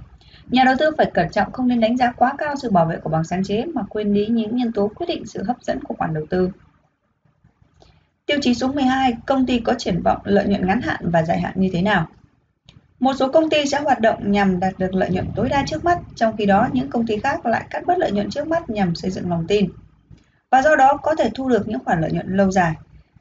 [0.49, 2.97] Nhà đầu tư phải cẩn trọng không nên đánh giá quá cao sự bảo vệ
[2.97, 5.85] của bằng sáng chế mà quên đi những nhân tố quyết định sự hấp dẫn
[5.85, 6.51] của khoản đầu tư.
[8.27, 11.41] Tiêu chí số 12, công ty có triển vọng lợi nhuận ngắn hạn và dài
[11.41, 12.07] hạn như thế nào?
[13.01, 15.85] Một số công ty sẽ hoạt động nhằm đạt được lợi nhuận tối đa trước
[15.85, 18.71] mắt, trong khi đó những công ty khác lại cắt bớt lợi nhuận trước mắt
[18.71, 19.71] nhằm xây dựng lòng tin.
[20.51, 22.73] Và do đó có thể thu được những khoản lợi nhuận lâu dài.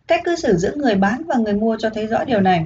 [0.07, 2.65] Cách cư xử giữa người bán và người mua cho thấy rõ điều này.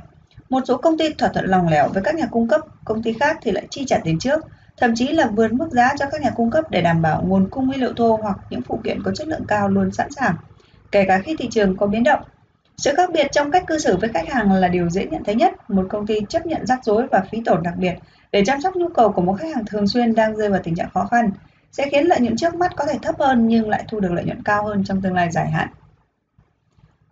[0.50, 3.14] Một số công ty thỏa thuận lòng lẻo với các nhà cung cấp, công ty
[3.14, 4.46] khác thì lại chi trả tiền trước,
[4.78, 7.50] thậm chí là vượt mức giá cho các nhà cung cấp để đảm bảo nguồn
[7.50, 10.36] cung nguyên liệu thô hoặc những phụ kiện có chất lượng cao luôn sẵn sàng,
[10.92, 12.24] kể cả khi thị trường có biến động.
[12.84, 15.36] Sự khác biệt trong cách cư xử với khách hàng là điều dễ nhận thấy
[15.36, 15.70] nhất.
[15.70, 17.94] Một công ty chấp nhận rắc rối và phí tổn đặc biệt
[18.32, 20.76] để chăm sóc nhu cầu của một khách hàng thường xuyên đang rơi vào tình
[20.76, 21.32] trạng khó khăn
[21.72, 24.26] sẽ khiến lợi nhuận trước mắt có thể thấp hơn nhưng lại thu được lợi
[24.26, 25.68] nhuận cao hơn trong tương lai dài hạn.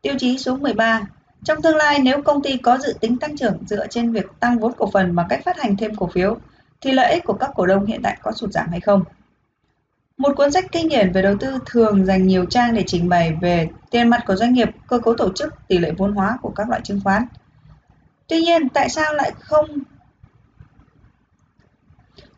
[0.01, 1.01] Tiêu chí số 13.
[1.43, 4.59] Trong tương lai, nếu công ty có dự tính tăng trưởng dựa trên việc tăng
[4.59, 6.37] vốn cổ phần bằng cách phát hành thêm cổ phiếu,
[6.81, 9.03] thì lợi ích của các cổ đông hiện tại có sụt giảm hay không?
[10.21, 13.33] Một cuốn sách kinh điển về đầu tư thường dành nhiều trang để trình bày
[13.41, 16.49] về tiền mặt của doanh nghiệp, cơ cấu tổ chức, tỷ lệ vốn hóa của
[16.55, 17.25] các loại chứng khoán.
[18.27, 19.65] Tuy nhiên, tại sao lại không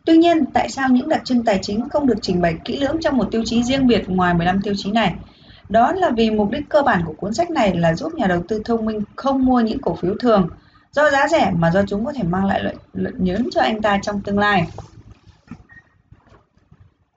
[0.04, 2.96] Tuy nhiên, tại sao những đặc trưng tài chính không được trình bày kỹ lưỡng
[3.00, 5.14] trong một tiêu chí riêng biệt ngoài 15 tiêu chí này?
[5.68, 8.42] Đó là vì mục đích cơ bản của cuốn sách này là giúp nhà đầu
[8.48, 10.48] tư thông minh không mua những cổ phiếu thường
[10.92, 13.82] do giá rẻ mà do chúng có thể mang lại lợi nhuận lớn cho anh
[13.82, 14.66] ta trong tương lai.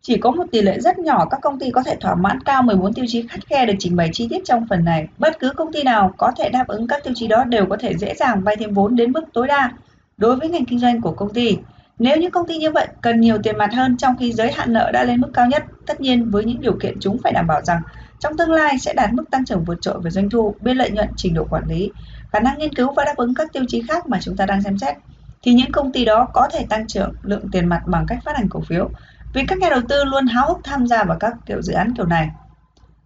[0.07, 2.61] Chỉ có một tỷ lệ rất nhỏ các công ty có thể thỏa mãn cao
[2.63, 5.07] 14 tiêu chí khắt khe được trình bày chi tiết trong phần này.
[5.17, 7.77] Bất cứ công ty nào có thể đáp ứng các tiêu chí đó đều có
[7.79, 9.71] thể dễ dàng vay thêm vốn đến mức tối đa
[10.17, 11.57] đối với ngành kinh doanh của công ty.
[11.99, 14.73] Nếu những công ty như vậy cần nhiều tiền mặt hơn trong khi giới hạn
[14.73, 17.47] nợ đã lên mức cao nhất, tất nhiên với những điều kiện chúng phải đảm
[17.47, 17.81] bảo rằng
[18.19, 20.91] trong tương lai sẽ đạt mức tăng trưởng vượt trội về doanh thu, biên lợi
[20.91, 21.91] nhuận, trình độ quản lý,
[22.31, 24.61] khả năng nghiên cứu và đáp ứng các tiêu chí khác mà chúng ta đang
[24.61, 24.95] xem xét,
[25.43, 28.37] thì những công ty đó có thể tăng trưởng lượng tiền mặt bằng cách phát
[28.37, 28.89] hành cổ phiếu,
[29.37, 31.93] vì các nhà đầu tư luôn háo hức tham gia vào các kiểu dự án
[31.97, 32.29] kiểu này.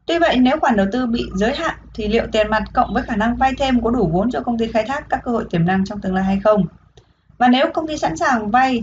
[0.06, 3.04] Tuy vậy, nếu khoản đầu tư bị giới hạn thì liệu tiền mặt cộng với
[3.04, 5.46] khả năng vay thêm có đủ vốn cho công ty khai thác các cơ hội
[5.50, 6.66] tiềm năng trong tương lai hay không?
[7.38, 8.82] Và nếu công ty sẵn sàng vay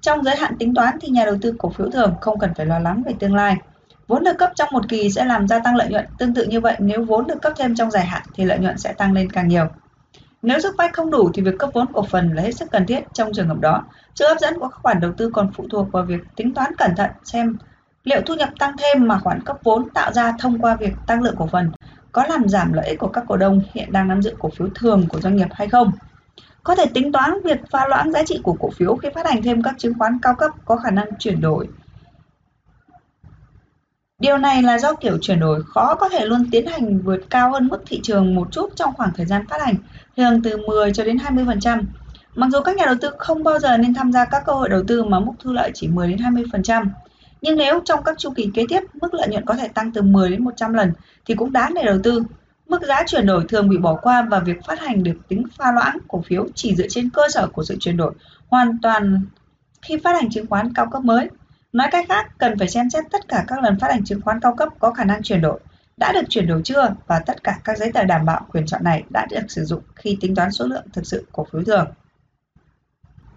[0.00, 2.66] trong giới hạn tính toán thì nhà đầu tư cổ phiếu thường không cần phải
[2.66, 3.56] lo lắng về tương lai.
[4.08, 6.60] Vốn được cấp trong một kỳ sẽ làm gia tăng lợi nhuận, tương tự như
[6.60, 9.30] vậy nếu vốn được cấp thêm trong dài hạn thì lợi nhuận sẽ tăng lên
[9.30, 9.66] càng nhiều.
[10.42, 12.86] Nếu sức vay không đủ thì việc cấp vốn cổ phần là hết sức cần
[12.86, 13.84] thiết trong trường hợp đó.
[14.14, 16.76] Sự hấp dẫn của các khoản đầu tư còn phụ thuộc vào việc tính toán
[16.78, 17.56] cẩn thận xem
[18.04, 21.22] liệu thu nhập tăng thêm mà khoản cấp vốn tạo ra thông qua việc tăng
[21.22, 21.70] lượng cổ phần
[22.12, 24.68] có làm giảm lợi ích của các cổ đông hiện đang nắm giữ cổ phiếu
[24.74, 25.92] thường của doanh nghiệp hay không.
[26.62, 29.42] Có thể tính toán việc pha loãng giá trị của cổ phiếu khi phát hành
[29.42, 31.68] thêm các chứng khoán cao cấp có khả năng chuyển đổi
[34.22, 37.52] Điều này là do kiểu chuyển đổi khó có thể luôn tiến hành vượt cao
[37.52, 39.74] hơn mức thị trường một chút trong khoảng thời gian phát hành,
[40.16, 41.82] thường từ 10 cho đến 20%.
[42.34, 44.68] Mặc dù các nhà đầu tư không bao giờ nên tham gia các cơ hội
[44.68, 46.86] đầu tư mà mức thu lợi chỉ 10 đến 20%,
[47.40, 50.02] nhưng nếu trong các chu kỳ kế tiếp mức lợi nhuận có thể tăng từ
[50.02, 50.92] 10 đến 100 lần
[51.26, 52.22] thì cũng đáng để đầu tư.
[52.68, 55.72] Mức giá chuyển đổi thường bị bỏ qua và việc phát hành được tính pha
[55.72, 58.12] loãng cổ phiếu chỉ dựa trên cơ sở của sự chuyển đổi
[58.48, 59.20] hoàn toàn
[59.82, 61.28] khi phát hành chứng khoán cao cấp mới.
[61.72, 64.40] Nói cách khác, cần phải xem xét tất cả các lần phát hành chứng khoán
[64.40, 65.60] cao cấp có khả năng chuyển đổi
[65.96, 68.84] đã được chuyển đổi chưa và tất cả các giấy tờ đảm bảo quyền chọn
[68.84, 71.86] này đã được sử dụng khi tính toán số lượng thực sự cổ phiếu thường.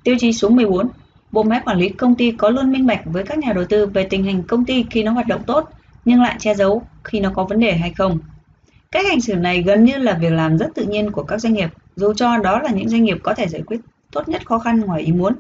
[0.04, 0.90] Tiêu chí số 14.
[1.32, 3.86] Bộ máy quản lý công ty có luôn minh bạch với các nhà đầu tư
[3.86, 5.70] về tình hình công ty khi nó hoạt động tốt
[6.06, 8.20] nhưng lại che giấu khi nó có vấn đề hay không.
[8.92, 11.54] Cách hành xử này gần như là việc làm rất tự nhiên của các doanh
[11.54, 13.80] nghiệp, dù cho đó là những doanh nghiệp có thể giải quyết
[14.12, 15.34] tốt nhất khó khăn ngoài ý muốn.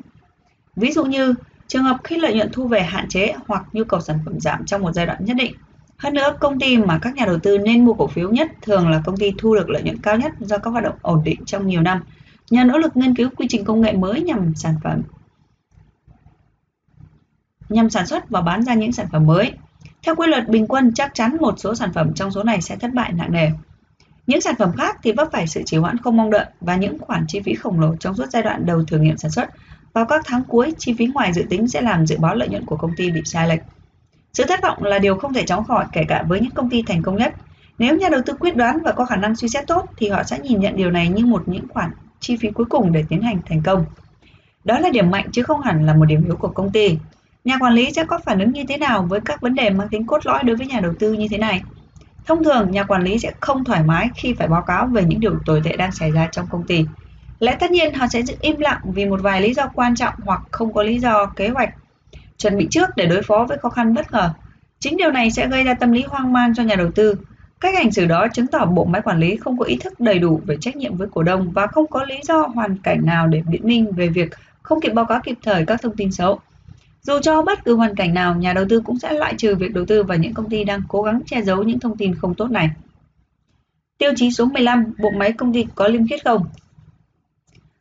[0.75, 1.33] Ví dụ như
[1.67, 4.65] Trường hợp khi lợi nhuận thu về hạn chế hoặc nhu cầu sản phẩm giảm
[4.65, 5.53] trong một giai đoạn nhất định.
[5.97, 8.89] Hơn nữa, công ty mà các nhà đầu tư nên mua cổ phiếu nhất thường
[8.89, 11.45] là công ty thu được lợi nhuận cao nhất do các hoạt động ổn định
[11.45, 12.03] trong nhiều năm,
[12.49, 15.01] nhờ nỗ lực nghiên cứu quy trình công nghệ mới nhằm sản phẩm
[17.69, 19.53] nhằm sản xuất và bán ra những sản phẩm mới.
[20.03, 22.75] Theo quy luật bình quân, chắc chắn một số sản phẩm trong số này sẽ
[22.75, 23.49] thất bại nặng nề.
[24.27, 26.99] Những sản phẩm khác thì vấp phải sự trì hoãn không mong đợi và những
[26.99, 29.49] khoản chi phí khổng lồ trong suốt giai đoạn đầu thử nghiệm sản xuất
[29.95, 32.65] vào các tháng cuối, chi phí ngoài dự tính sẽ làm dự báo lợi nhuận
[32.65, 33.59] của công ty bị sai lệch.
[34.33, 36.81] Sự thất vọng là điều không thể tránh khỏi kể cả với những công ty
[36.81, 37.33] thành công nhất.
[37.79, 40.23] Nếu nhà đầu tư quyết đoán và có khả năng suy xét tốt thì họ
[40.23, 43.21] sẽ nhìn nhận điều này như một những khoản chi phí cuối cùng để tiến
[43.21, 43.85] hành thành công.
[44.63, 46.97] Đó là điểm mạnh chứ không hẳn là một điểm yếu của công ty.
[47.43, 49.89] Nhà quản lý sẽ có phản ứng như thế nào với các vấn đề mang
[49.89, 51.61] tính cốt lõi đối với nhà đầu tư như thế này?
[52.25, 55.19] Thông thường, nhà quản lý sẽ không thoải mái khi phải báo cáo về những
[55.19, 56.85] điều tồi tệ đang xảy ra trong công ty.
[57.39, 60.13] Lẽ tất nhiên họ sẽ giữ im lặng vì một vài lý do quan trọng
[60.25, 61.69] hoặc không có lý do kế hoạch.
[62.37, 64.29] chuẩn bị trước để đối phó với khó khăn bất ngờ.
[64.79, 67.15] Chính điều này sẽ gây ra tâm lý hoang mang cho nhà đầu tư.
[67.59, 70.19] Cách hành xử đó chứng tỏ bộ máy quản lý không có ý thức đầy
[70.19, 73.27] đủ về trách nhiệm với cổ đông và không có lý do hoàn cảnh nào
[73.27, 74.29] để biện minh về việc
[74.61, 76.39] không kịp báo cáo kịp thời các thông tin xấu.
[77.01, 79.73] Dù cho bất cứ hoàn cảnh nào, nhà đầu tư cũng sẽ loại trừ việc
[79.73, 82.35] đầu tư vào những công ty đang cố gắng che giấu những thông tin không
[82.35, 82.69] tốt này.
[83.97, 86.47] Tiêu chí số 15, bộ máy công ty có liêm khiết không?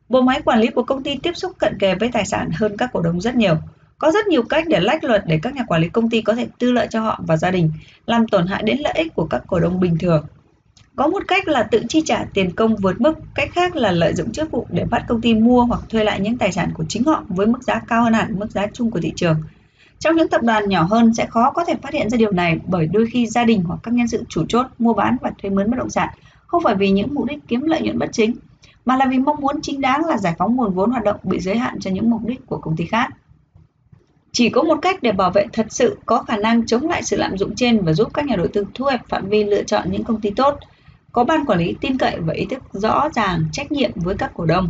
[0.09, 2.77] Bộ máy quản lý của công ty tiếp xúc cận kề với tài sản hơn
[2.77, 3.55] các cổ đông rất nhiều.
[3.97, 6.35] Có rất nhiều cách để lách luật để các nhà quản lý công ty có
[6.35, 7.71] thể tư lợi cho họ và gia đình,
[8.05, 10.25] làm tổn hại đến lợi ích của các cổ đông bình thường.
[10.95, 14.13] Có một cách là tự chi trả tiền công vượt mức, cách khác là lợi
[14.13, 16.85] dụng chức vụ để bắt công ty mua hoặc thuê lại những tài sản của
[16.89, 19.43] chính họ với mức giá cao hơn hẳn mức giá chung của thị trường.
[19.99, 22.59] Trong những tập đoàn nhỏ hơn sẽ khó có thể phát hiện ra điều này
[22.67, 25.49] bởi đôi khi gia đình hoặc các nhân sự chủ chốt mua bán và thuê
[25.49, 26.09] mướn bất động sản
[26.47, 28.35] không phải vì những mục đích kiếm lợi nhuận bất chính,
[28.85, 31.39] mà là vì mong muốn chính đáng là giải phóng nguồn vốn hoạt động bị
[31.39, 33.09] giới hạn cho những mục đích của công ty khác.
[34.31, 37.17] Chỉ có một cách để bảo vệ thật sự có khả năng chống lại sự
[37.17, 39.91] lạm dụng trên và giúp các nhà đầu tư thu hẹp phạm vi lựa chọn
[39.91, 40.57] những công ty tốt,
[41.11, 44.31] có ban quản lý tin cậy và ý thức rõ ràng trách nhiệm với các
[44.33, 44.69] cổ đông.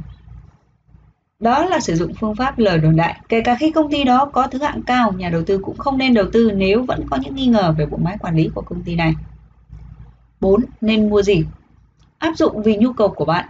[1.39, 3.21] Đó là sử dụng phương pháp lời đồn đại.
[3.29, 5.97] Kể cả khi công ty đó có thứ hạng cao, nhà đầu tư cũng không
[5.97, 8.61] nên đầu tư nếu vẫn có những nghi ngờ về bộ máy quản lý của
[8.61, 9.13] công ty này.
[10.39, 10.61] 4.
[10.81, 11.45] Nên mua gì?
[12.17, 13.49] Áp dụng vì nhu cầu của bạn.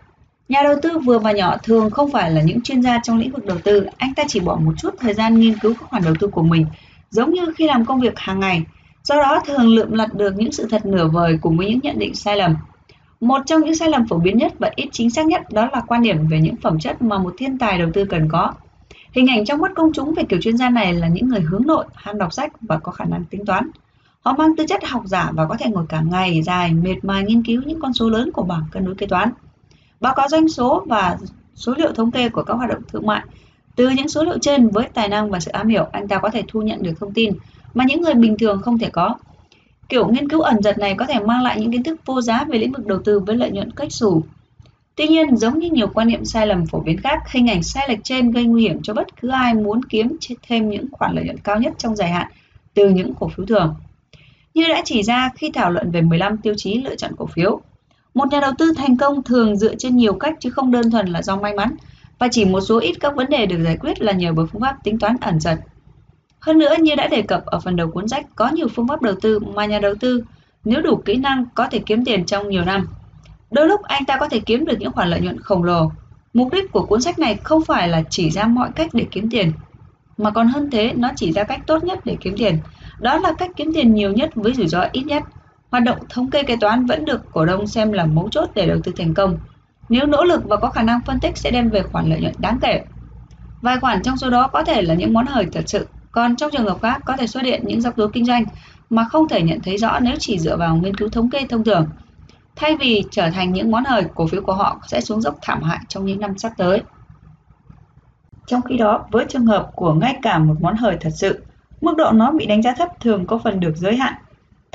[0.50, 3.32] Nhà đầu tư vừa và nhỏ thường không phải là những chuyên gia trong lĩnh
[3.32, 6.04] vực đầu tư, anh ta chỉ bỏ một chút thời gian nghiên cứu các khoản
[6.04, 6.66] đầu tư của mình,
[7.10, 8.64] giống như khi làm công việc hàng ngày.
[9.04, 12.00] Do đó thường lượm lặt được những sự thật nửa vời cùng với những nhận
[12.00, 12.56] định sai lầm.
[13.22, 15.82] Một trong những sai lầm phổ biến nhất và ít chính xác nhất đó là
[15.88, 18.54] quan điểm về những phẩm chất mà một thiên tài đầu tư cần có.
[19.12, 21.68] Hình ảnh trong mắt công chúng về kiểu chuyên gia này là những người hướng
[21.68, 23.70] nội, ham đọc sách và có khả năng tính toán.
[24.22, 27.24] Họ mang tư chất học giả và có thể ngồi cả ngày dài mệt mài
[27.24, 29.30] nghiên cứu những con số lớn của bảng cân đối kế toán.
[30.02, 31.18] Báo cáo doanh số và
[31.56, 33.22] số liệu thống kê của các hoạt động thương mại.
[33.76, 36.30] Từ những số liệu trên với tài năng và sự am hiểu, anh ta có
[36.30, 37.34] thể thu nhận được thông tin
[37.74, 39.16] mà những người bình thường không thể có.
[39.90, 42.44] Kiểu nghiên cứu ẩn giật này có thể mang lại những kiến thức vô giá
[42.44, 44.24] về lĩnh vực đầu tư với lợi nhuận cách xù.
[44.96, 47.86] Tuy nhiên, giống như nhiều quan niệm sai lầm phổ biến khác, hình ảnh sai
[47.90, 50.18] lệch trên gây nguy hiểm cho bất cứ ai muốn kiếm
[50.48, 52.28] thêm những khoản lợi nhuận cao nhất trong dài hạn
[52.74, 53.76] từ những cổ phiếu thường.
[54.54, 57.62] Như đã chỉ ra khi thảo luận về 15 tiêu chí lựa chọn cổ phiếu,
[58.16, 61.08] một nhà đầu tư thành công thường dựa trên nhiều cách chứ không đơn thuần
[61.08, 61.76] là do may mắn
[62.20, 64.62] và chỉ một số ít các vấn đề được giải quyết là nhờ bởi phương
[64.62, 65.60] pháp tính toán ẩn giật.
[66.40, 69.02] Hơn nữa, như đã đề cập ở phần đầu cuốn sách, có nhiều phương pháp
[69.02, 70.24] đầu tư mà nhà đầu tư
[70.66, 72.88] nếu đủ kỹ năng có thể kiếm tiền trong nhiều năm.
[73.52, 75.92] Đôi lúc anh ta có thể kiếm được những khoản lợi nhuận khổng lồ.
[76.34, 79.30] Mục đích của cuốn sách này không phải là chỉ ra mọi cách để kiếm
[79.30, 79.52] tiền,
[80.18, 82.58] mà còn hơn thế, nó chỉ ra cách tốt nhất để kiếm tiền.
[83.00, 85.24] Đó là cách kiếm tiền nhiều nhất với rủi ro ít nhất.
[85.72, 88.66] Hoạt động thống kê kế toán vẫn được cổ đông xem là mấu chốt để
[88.66, 89.40] đầu tư thành công.
[89.90, 92.34] Nếu nỗ lực và có khả năng phân tích sẽ đem về khoản lợi nhuận
[92.38, 92.86] đáng kể.
[93.62, 96.52] Vài khoản trong số đó có thể là những món hời thật sự, còn trong
[96.52, 98.46] trường hợp khác có thể xuất hiện những rắc rối kinh doanh
[98.90, 101.64] mà không thể nhận thấy rõ nếu chỉ dựa vào nghiên cứu thống kê thông
[101.64, 101.90] thường.
[102.56, 105.64] Thay vì trở thành những món hời, cổ phiếu của họ sẽ xuống dốc thảm
[105.64, 106.82] hại trong những năm sắp tới.
[108.48, 111.46] Trong khi đó, với trường hợp của ngay cả một món hời thật sự,
[111.82, 114.14] mức độ nó bị đánh giá thấp thường có phần được giới hạn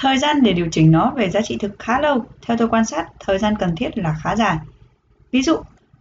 [0.01, 2.85] Thời gian để điều chỉnh nó về giá trị thực khá lâu, theo tôi quan
[2.85, 4.57] sát, thời gian cần thiết là khá dài.
[5.33, 5.57] Ví dụ,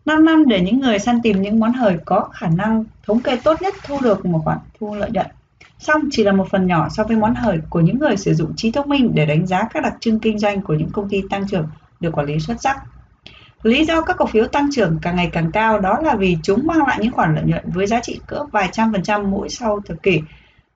[0.05, 3.35] 5 năm để những người săn tìm những món hời có khả năng thống kê
[3.35, 5.27] tốt nhất thu được một khoản thu lợi nhuận.
[5.79, 8.53] Song chỉ là một phần nhỏ so với món hời của những người sử dụng
[8.55, 11.21] trí thông minh để đánh giá các đặc trưng kinh doanh của những công ty
[11.29, 11.67] tăng trưởng
[11.99, 12.77] được quản lý xuất sắc.
[13.63, 16.67] Lý do các cổ phiếu tăng trưởng càng ngày càng cao đó là vì chúng
[16.67, 19.49] mang lại những khoản lợi nhuận với giá trị cỡ vài trăm phần trăm mỗi
[19.49, 20.21] sau thập kỷ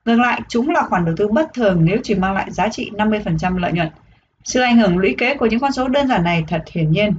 [0.06, 2.92] Ngược lại, chúng là khoản đầu tư bất thường nếu chỉ mang lại giá trị
[2.94, 3.90] 50% lợi nhuận.
[4.44, 7.14] Sự ảnh hưởng lũy kế của những con số đơn giản này thật hiển nhiên.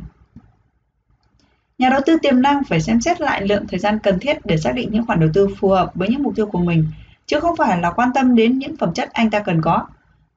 [1.79, 4.57] Nhà đầu tư tiềm năng phải xem xét lại lượng thời gian cần thiết để
[4.57, 6.87] xác định những khoản đầu tư phù hợp với những mục tiêu của mình,
[7.27, 9.87] chứ không phải là quan tâm đến những phẩm chất anh ta cần có.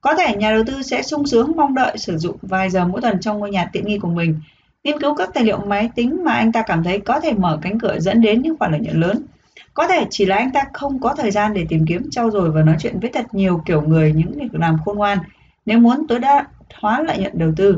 [0.02, 3.02] Có thể nhà đầu tư sẽ sung sướng mong đợi sử dụng vài giờ mỗi
[3.02, 4.40] tuần trong ngôi nhà tiện nghi của mình,
[4.84, 7.60] nghiên cứu các tài liệu máy tính mà anh ta cảm thấy có thể mở
[7.62, 9.24] cánh cửa dẫn đến những khoản lợi nhuận lớn
[9.74, 12.52] có thể chỉ là anh ta không có thời gian để tìm kiếm trau dồi
[12.52, 15.18] và nói chuyện với thật nhiều kiểu người những việc làm khôn ngoan
[15.66, 16.46] nếu muốn tối đa
[16.82, 17.78] hóa lợi nhuận đầu tư.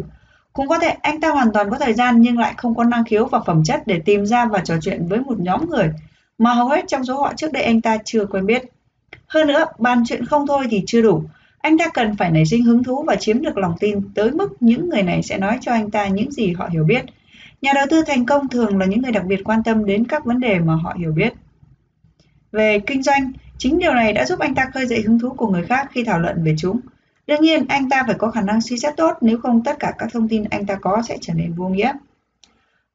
[0.53, 3.03] Cũng có thể anh ta hoàn toàn có thời gian nhưng lại không có năng
[3.03, 5.89] khiếu và phẩm chất để tìm ra và trò chuyện với một nhóm người
[6.37, 8.63] mà hầu hết trong số họ trước đây anh ta chưa quen biết.
[9.27, 11.23] Hơn nữa, bàn chuyện không thôi thì chưa đủ.
[11.61, 14.61] Anh ta cần phải nảy sinh hứng thú và chiếm được lòng tin tới mức
[14.61, 17.05] những người này sẽ nói cho anh ta những gì họ hiểu biết.
[17.61, 20.25] Nhà đầu tư thành công thường là những người đặc biệt quan tâm đến các
[20.25, 21.33] vấn đề mà họ hiểu biết
[22.51, 23.31] về kinh doanh.
[23.57, 26.03] Chính điều này đã giúp anh ta khơi dậy hứng thú của người khác khi
[26.03, 26.79] thảo luận về chúng.
[27.27, 29.93] Đương nhiên, anh ta phải có khả năng suy xét tốt, nếu không tất cả
[29.97, 31.93] các thông tin anh ta có sẽ trở nên vô nghĩa.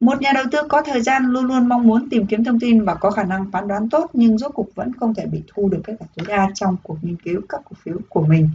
[0.00, 2.84] Một nhà đầu tư có thời gian luôn luôn mong muốn tìm kiếm thông tin
[2.84, 5.68] và có khả năng phán đoán tốt nhưng rốt cục vẫn không thể bị thu
[5.68, 8.48] được kết quả tối đa trong cuộc nghiên cứu các cổ phiếu của mình.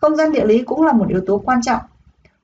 [0.00, 1.80] Không gian địa lý cũng là một yếu tố quan trọng.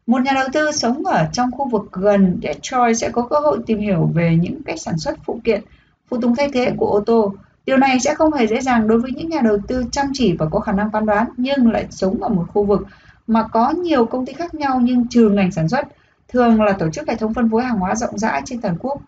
[0.07, 3.59] Một nhà đầu tư sống ở trong khu vực gần Detroit sẽ có cơ hội
[3.67, 5.63] tìm hiểu về những cách sản xuất phụ kiện,
[6.09, 7.35] phụ tùng thay thế của ô tô.
[7.67, 10.37] Điều này sẽ không hề dễ dàng đối với những nhà đầu tư chăm chỉ
[10.39, 12.87] và có khả năng phán đoán nhưng lại sống ở một khu vực
[13.27, 15.87] mà có nhiều công ty khác nhau nhưng trừ ngành sản xuất,
[16.29, 19.03] thường là tổ chức hệ thống phân phối hàng hóa rộng rãi trên toàn quốc.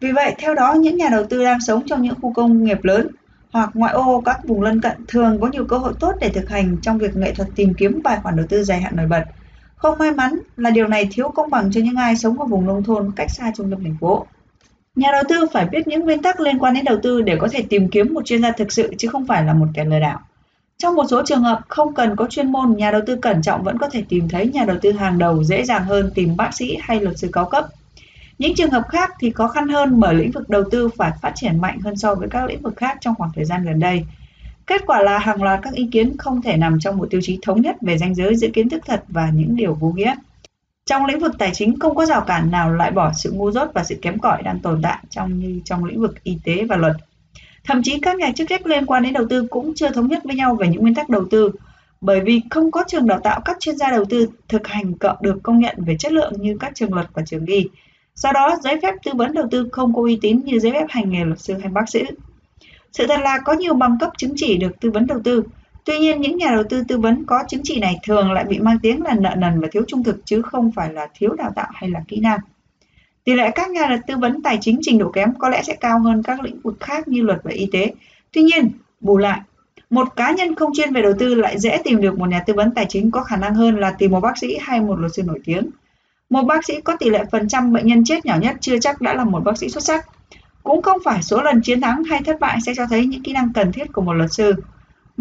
[0.00, 2.78] Vì vậy, theo đó, những nhà đầu tư đang sống trong những khu công nghiệp
[2.84, 3.08] lớn
[3.52, 6.48] hoặc ngoại ô các vùng lân cận thường có nhiều cơ hội tốt để thực
[6.48, 9.24] hành trong việc nghệ thuật tìm kiếm tài khoản đầu tư dài hạn nổi bật.
[9.76, 12.66] Không may mắn là điều này thiếu công bằng cho những ai sống ở vùng
[12.66, 14.26] nông thôn cách xa trung tâm thành phố.
[14.96, 17.48] Nhà đầu tư phải biết những nguyên tắc liên quan đến đầu tư để có
[17.52, 19.98] thể tìm kiếm một chuyên gia thực sự chứ không phải là một kẻ lừa
[19.98, 20.20] đảo.
[20.78, 23.62] Trong một số trường hợp không cần có chuyên môn, nhà đầu tư cẩn trọng
[23.62, 26.54] vẫn có thể tìm thấy nhà đầu tư hàng đầu dễ dàng hơn tìm bác
[26.54, 27.66] sĩ hay luật sư cao cấp.
[28.38, 31.32] Những trường hợp khác thì khó khăn hơn bởi lĩnh vực đầu tư phải phát
[31.34, 34.04] triển mạnh hơn so với các lĩnh vực khác trong khoảng thời gian gần đây.
[34.66, 37.38] Kết quả là hàng loạt các ý kiến không thể nằm trong một tiêu chí
[37.42, 40.14] thống nhất về ranh giới giữa kiến thức thật và những điều vô nghĩa.
[40.86, 43.70] Trong lĩnh vực tài chính không có rào cản nào loại bỏ sự ngu dốt
[43.74, 46.76] và sự kém cỏi đang tồn tại trong như trong lĩnh vực y tế và
[46.76, 46.96] luật.
[47.64, 50.24] Thậm chí các nhà chức trách liên quan đến đầu tư cũng chưa thống nhất
[50.24, 51.50] với nhau về những nguyên tắc đầu tư,
[52.00, 55.16] bởi vì không có trường đào tạo các chuyên gia đầu tư thực hành cọ
[55.20, 57.68] được công nhận về chất lượng như các trường luật và trường y.
[58.14, 60.86] Do đó, giấy phép tư vấn đầu tư không có uy tín như giấy phép
[60.88, 62.02] hành nghề luật sư hay bác sĩ.
[62.92, 65.42] Sự thật là có nhiều bằng cấp chứng chỉ được tư vấn đầu tư.
[65.84, 68.58] Tuy nhiên, những nhà đầu tư tư vấn có chứng chỉ này thường lại bị
[68.58, 71.52] mang tiếng là nợ nần và thiếu trung thực chứ không phải là thiếu đào
[71.56, 72.38] tạo hay là kỹ năng.
[73.24, 75.98] Tỷ lệ các nhà tư vấn tài chính trình độ kém có lẽ sẽ cao
[75.98, 77.92] hơn các lĩnh vực khác như luật và y tế.
[78.32, 78.70] Tuy nhiên,
[79.00, 79.40] bù lại,
[79.90, 82.54] một cá nhân không chuyên về đầu tư lại dễ tìm được một nhà tư
[82.54, 85.14] vấn tài chính có khả năng hơn là tìm một bác sĩ hay một luật
[85.14, 85.70] sư nổi tiếng.
[86.30, 89.00] Một bác sĩ có tỷ lệ phần trăm bệnh nhân chết nhỏ nhất chưa chắc
[89.00, 90.06] đã là một bác sĩ xuất sắc.
[90.62, 93.32] Cũng không phải số lần chiến thắng hay thất bại sẽ cho thấy những kỹ
[93.32, 94.54] năng cần thiết của một luật sư.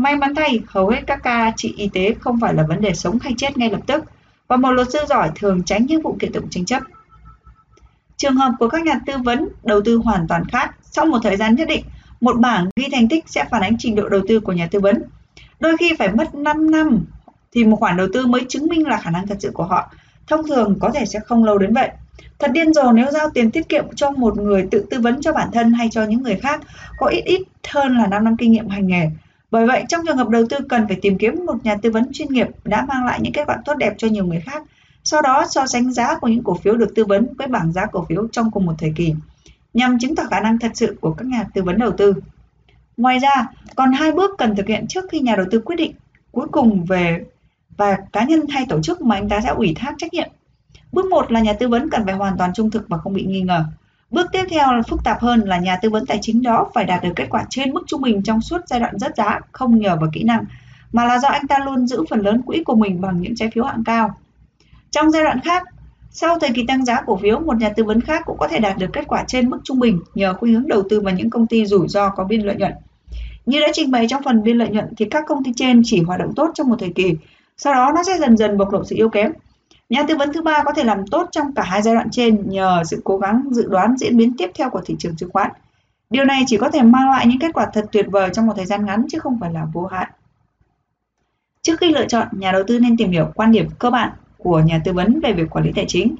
[0.01, 2.93] May mắn thay, hầu hết các ca trị y tế không phải là vấn đề
[2.93, 4.03] sống hay chết ngay lập tức,
[4.47, 6.83] và một luật sư giỏi thường tránh những vụ kiện tụng tranh chấp.
[8.17, 10.75] Trường hợp của các nhà tư vấn đầu tư hoàn toàn khác.
[10.81, 11.85] Sau một thời gian nhất định,
[12.21, 14.79] một bảng ghi thành tích sẽ phản ánh trình độ đầu tư của nhà tư
[14.79, 15.03] vấn.
[15.59, 17.05] Đôi khi phải mất 5 năm
[17.53, 19.91] thì một khoản đầu tư mới chứng minh là khả năng thật sự của họ.
[20.27, 21.89] Thông thường có thể sẽ không lâu đến vậy.
[22.39, 25.33] Thật điên rồ nếu giao tiền tiết kiệm cho một người tự tư vấn cho
[25.33, 26.61] bản thân hay cho những người khác
[26.97, 29.09] có ít ít hơn là 5 năm kinh nghiệm hành nghề.
[29.51, 32.11] Bởi vậy, trong trường hợp đầu tư cần phải tìm kiếm một nhà tư vấn
[32.13, 34.63] chuyên nghiệp đã mang lại những kết quả tốt đẹp cho nhiều người khác
[35.03, 37.85] sau đó so sánh giá của những cổ phiếu được tư vấn với bảng giá
[37.85, 39.13] cổ phiếu trong cùng một thời kỳ,
[39.73, 42.13] nhằm chứng tỏ khả năng thật sự của các nhà tư vấn đầu tư.
[42.97, 45.93] Ngoài ra, còn hai bước cần thực hiện trước khi nhà đầu tư quyết định
[46.31, 47.25] cuối cùng về
[47.77, 50.29] và cá nhân hay tổ chức mà anh ta sẽ ủy thác trách nhiệm.
[50.91, 53.23] Bước 1 là nhà tư vấn cần phải hoàn toàn trung thực và không bị
[53.23, 53.65] nghi ngờ.
[54.11, 56.85] Bước tiếp theo là phức tạp hơn là nhà tư vấn tài chính đó phải
[56.85, 59.79] đạt được kết quả trên mức trung bình trong suốt giai đoạn rất giá, không
[59.79, 60.45] nhờ vào kỹ năng,
[60.91, 63.49] mà là do anh ta luôn giữ phần lớn quỹ của mình bằng những trái
[63.53, 64.17] phiếu hạng cao.
[64.91, 65.63] Trong giai đoạn khác,
[66.11, 68.59] sau thời kỳ tăng giá cổ phiếu, một nhà tư vấn khác cũng có thể
[68.59, 71.29] đạt được kết quả trên mức trung bình nhờ khuynh hướng đầu tư vào những
[71.29, 72.73] công ty rủi ro có biên lợi nhuận.
[73.45, 76.01] Như đã trình bày trong phần biên lợi nhuận thì các công ty trên chỉ
[76.01, 77.15] hoạt động tốt trong một thời kỳ,
[77.57, 79.31] sau đó nó sẽ dần dần bộc lộ sự yếu kém.
[79.91, 82.49] Nhà tư vấn thứ ba có thể làm tốt trong cả hai giai đoạn trên
[82.49, 85.51] nhờ sự cố gắng dự đoán diễn biến tiếp theo của thị trường chứng khoán.
[86.09, 88.53] Điều này chỉ có thể mang lại những kết quả thật tuyệt vời trong một
[88.55, 90.09] thời gian ngắn chứ không phải là vô hạn.
[91.61, 94.59] Trước khi lựa chọn, nhà đầu tư nên tìm hiểu quan điểm cơ bản của
[94.59, 96.15] nhà tư vấn về việc quản lý tài chính.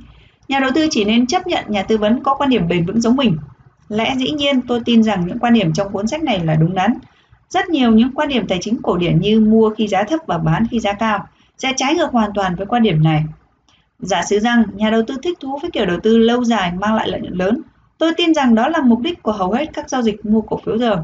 [0.47, 3.01] Nhà đầu tư chỉ nên chấp nhận nhà tư vấn có quan điểm bền vững
[3.01, 3.37] giống mình.
[3.89, 6.75] Lẽ dĩ nhiên tôi tin rằng những quan điểm trong cuốn sách này là đúng
[6.75, 6.93] đắn.
[7.49, 10.37] Rất nhiều những quan điểm tài chính cổ điển như mua khi giá thấp và
[10.37, 13.23] bán khi giá cao sẽ trái ngược hoàn toàn với quan điểm này.
[14.01, 16.95] Giả sử rằng nhà đầu tư thích thú với kiểu đầu tư lâu dài mang
[16.95, 17.61] lại lợi nhuận lớn,
[17.97, 20.59] tôi tin rằng đó là mục đích của hầu hết các giao dịch mua cổ
[20.65, 20.97] phiếu giờ.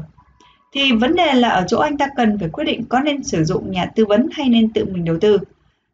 [0.72, 3.44] Thì vấn đề là ở chỗ anh ta cần phải quyết định có nên sử
[3.44, 5.38] dụng nhà tư vấn hay nên tự mình đầu tư.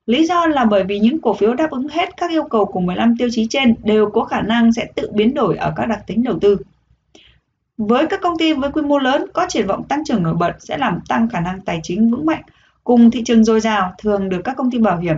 [0.07, 2.81] Lý do là bởi vì những cổ phiếu đáp ứng hết các yêu cầu của
[2.81, 6.07] 15 tiêu chí trên đều có khả năng sẽ tự biến đổi ở các đặc
[6.07, 6.57] tính đầu tư.
[7.79, 10.53] Với các công ty với quy mô lớn có triển vọng tăng trưởng nổi bật
[10.59, 12.43] sẽ làm tăng khả năng tài chính vững mạnh
[12.85, 15.17] cùng thị trường dồi dào thường được các công ty bảo hiểm,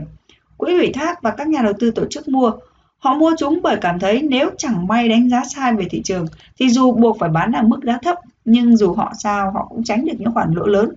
[0.56, 2.52] quỹ ủy thác và các nhà đầu tư tổ chức mua.
[2.98, 6.26] Họ mua chúng bởi cảm thấy nếu chẳng may đánh giá sai về thị trường
[6.58, 9.84] thì dù buộc phải bán ở mức giá thấp nhưng dù họ sao họ cũng
[9.84, 10.90] tránh được những khoản lỗ lớn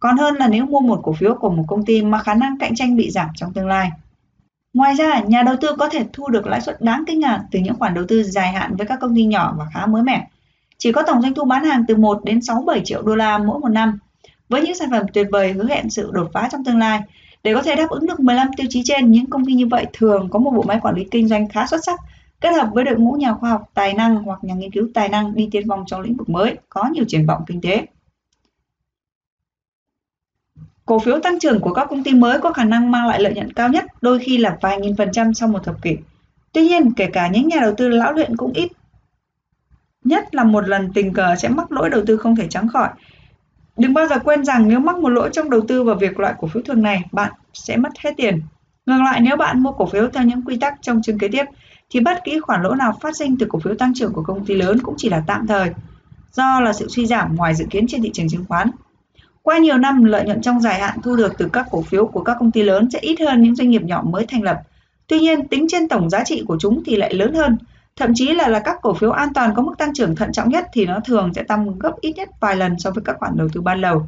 [0.00, 2.58] còn hơn là nếu mua một cổ phiếu của một công ty mà khả năng
[2.58, 3.90] cạnh tranh bị giảm trong tương lai.
[4.74, 7.58] Ngoài ra, nhà đầu tư có thể thu được lãi suất đáng kinh ngạc từ
[7.58, 10.28] những khoản đầu tư dài hạn với các công ty nhỏ và khá mới mẻ.
[10.78, 13.38] Chỉ có tổng doanh thu bán hàng từ 1 đến 6 7 triệu đô la
[13.38, 13.98] mỗi một năm.
[14.48, 17.00] Với những sản phẩm tuyệt vời hứa hẹn sự đột phá trong tương lai,
[17.46, 19.86] để có thể đáp ứng được 15 tiêu chí trên, những công ty như vậy
[19.92, 22.00] thường có một bộ máy quản lý kinh doanh khá xuất sắc,
[22.40, 25.08] kết hợp với đội ngũ nhà khoa học tài năng hoặc nhà nghiên cứu tài
[25.08, 27.86] năng đi tiên phong trong lĩnh vực mới, có nhiều triển vọng kinh tế.
[30.86, 33.34] Cổ phiếu tăng trưởng của các công ty mới có khả năng mang lại lợi
[33.34, 35.96] nhuận cao nhất, đôi khi là vài nghìn phần trăm sau một thập kỷ.
[36.52, 38.72] Tuy nhiên, kể cả những nhà đầu tư lão luyện cũng ít
[40.04, 42.88] nhất là một lần tình cờ sẽ mắc lỗi đầu tư không thể tránh khỏi.
[43.76, 46.34] Đừng bao giờ quên rằng nếu mắc một lỗi trong đầu tư vào việc loại
[46.38, 48.40] cổ phiếu thường này, bạn sẽ mất hết tiền.
[48.86, 51.44] Ngược lại, nếu bạn mua cổ phiếu theo những quy tắc trong chương kế tiếp,
[51.90, 54.44] thì bất kỳ khoản lỗ nào phát sinh từ cổ phiếu tăng trưởng của công
[54.44, 55.70] ty lớn cũng chỉ là tạm thời,
[56.32, 58.70] do là sự suy giảm ngoài dự kiến trên thị trường chứng khoán.
[59.42, 62.22] Qua nhiều năm, lợi nhuận trong dài hạn thu được từ các cổ phiếu của
[62.22, 64.58] các công ty lớn sẽ ít hơn những doanh nghiệp nhỏ mới thành lập.
[65.06, 67.58] Tuy nhiên, tính trên tổng giá trị của chúng thì lại lớn hơn.
[67.96, 70.48] Thậm chí là là các cổ phiếu an toàn có mức tăng trưởng thận trọng
[70.48, 73.36] nhất thì nó thường sẽ tăng gấp ít nhất vài lần so với các khoản
[73.36, 74.06] đầu tư ban đầu.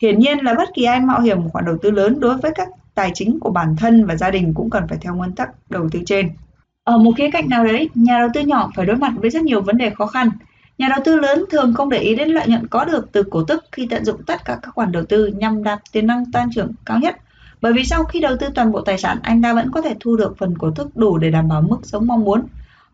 [0.00, 2.52] Hiển nhiên là bất kỳ ai mạo hiểm một khoản đầu tư lớn đối với
[2.54, 5.48] các tài chính của bản thân và gia đình cũng cần phải theo nguyên tắc
[5.70, 6.30] đầu tư trên.
[6.84, 9.42] Ở một khía cạnh nào đấy, nhà đầu tư nhỏ phải đối mặt với rất
[9.42, 10.30] nhiều vấn đề khó khăn.
[10.78, 13.44] Nhà đầu tư lớn thường không để ý đến lợi nhuận có được từ cổ
[13.44, 16.50] tức khi tận dụng tất cả các khoản đầu tư nhằm đạt tiềm năng tăng
[16.54, 17.16] trưởng cao nhất.
[17.60, 19.94] Bởi vì sau khi đầu tư toàn bộ tài sản, anh ta vẫn có thể
[20.00, 22.42] thu được phần cổ tức đủ để đảm bảo mức sống mong muốn,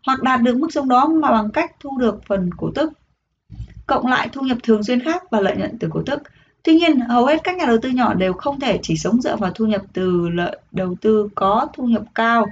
[0.05, 2.93] hoặc đạt được mức sống đó mà bằng cách thu được phần cổ tức.
[3.87, 6.21] Cộng lại thu nhập thường xuyên khác và lợi nhuận từ cổ tức.
[6.63, 9.35] Tuy nhiên, hầu hết các nhà đầu tư nhỏ đều không thể chỉ sống dựa
[9.35, 12.47] vào thu nhập từ lợi đầu tư có thu nhập cao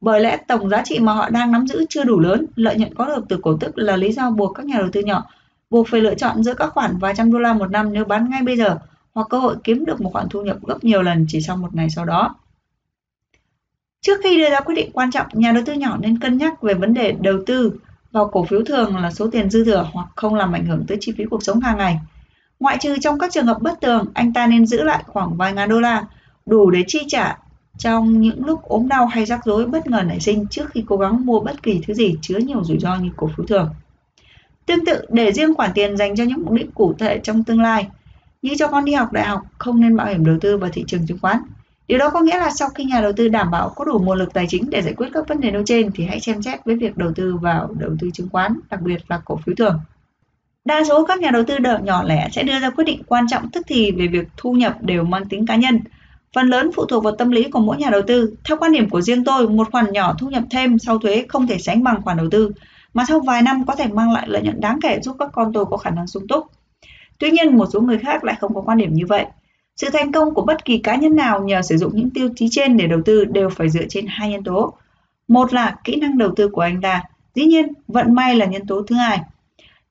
[0.00, 2.94] bởi lẽ tổng giá trị mà họ đang nắm giữ chưa đủ lớn, lợi nhuận
[2.94, 5.24] có được từ cổ tức là lý do buộc các nhà đầu tư nhỏ
[5.70, 8.30] buộc phải lựa chọn giữa các khoản vài trăm đô la một năm nếu bán
[8.30, 8.78] ngay bây giờ
[9.14, 11.74] hoặc cơ hội kiếm được một khoản thu nhập gấp nhiều lần chỉ sau một
[11.74, 12.34] ngày sau đó.
[14.00, 16.62] Trước khi đưa ra quyết định quan trọng, nhà đầu tư nhỏ nên cân nhắc
[16.62, 17.72] về vấn đề đầu tư
[18.12, 20.98] vào cổ phiếu thường là số tiền dư thừa hoặc không làm ảnh hưởng tới
[21.00, 21.98] chi phí cuộc sống hàng ngày.
[22.60, 25.52] Ngoại trừ trong các trường hợp bất tường, anh ta nên giữ lại khoảng vài
[25.52, 26.04] ngàn đô la
[26.46, 27.38] đủ để chi trả
[27.78, 30.96] trong những lúc ốm đau hay rắc rối bất ngờ nảy sinh trước khi cố
[30.96, 33.70] gắng mua bất kỳ thứ gì chứa nhiều rủi ro như cổ phiếu thường.
[34.66, 37.60] Tương tự, để riêng khoản tiền dành cho những mục đích cụ thể trong tương
[37.60, 37.88] lai,
[38.42, 40.84] như cho con đi học đại học không nên mạo hiểm đầu tư vào thị
[40.86, 41.38] trường chứng khoán.
[41.90, 44.18] Điều đó có nghĩa là sau khi nhà đầu tư đảm bảo có đủ nguồn
[44.18, 46.64] lực tài chính để giải quyết các vấn đề nêu trên thì hãy xem xét
[46.64, 49.80] với việc đầu tư vào đầu tư chứng khoán, đặc biệt là cổ phiếu thường.
[50.64, 53.26] Đa số các nhà đầu tư đợt nhỏ lẻ sẽ đưa ra quyết định quan
[53.30, 55.80] trọng tức thì về việc thu nhập đều mang tính cá nhân,
[56.34, 58.34] Phần lớn phụ thuộc vào tâm lý của mỗi nhà đầu tư.
[58.44, 61.46] Theo quan điểm của riêng tôi, một khoản nhỏ thu nhập thêm sau thuế không
[61.46, 62.52] thể sánh bằng khoản đầu tư,
[62.94, 65.52] mà sau vài năm có thể mang lại lợi nhuận đáng kể giúp các con
[65.52, 66.46] tôi có khả năng sung túc.
[67.18, 69.26] Tuy nhiên, một số người khác lại không có quan điểm như vậy.
[69.80, 72.48] Sự thành công của bất kỳ cá nhân nào nhờ sử dụng những tiêu chí
[72.50, 74.72] trên để đầu tư đều phải dựa trên hai nhân tố.
[75.28, 77.02] Một là kỹ năng đầu tư của anh ta,
[77.34, 79.20] dĩ nhiên vận may là nhân tố thứ hai.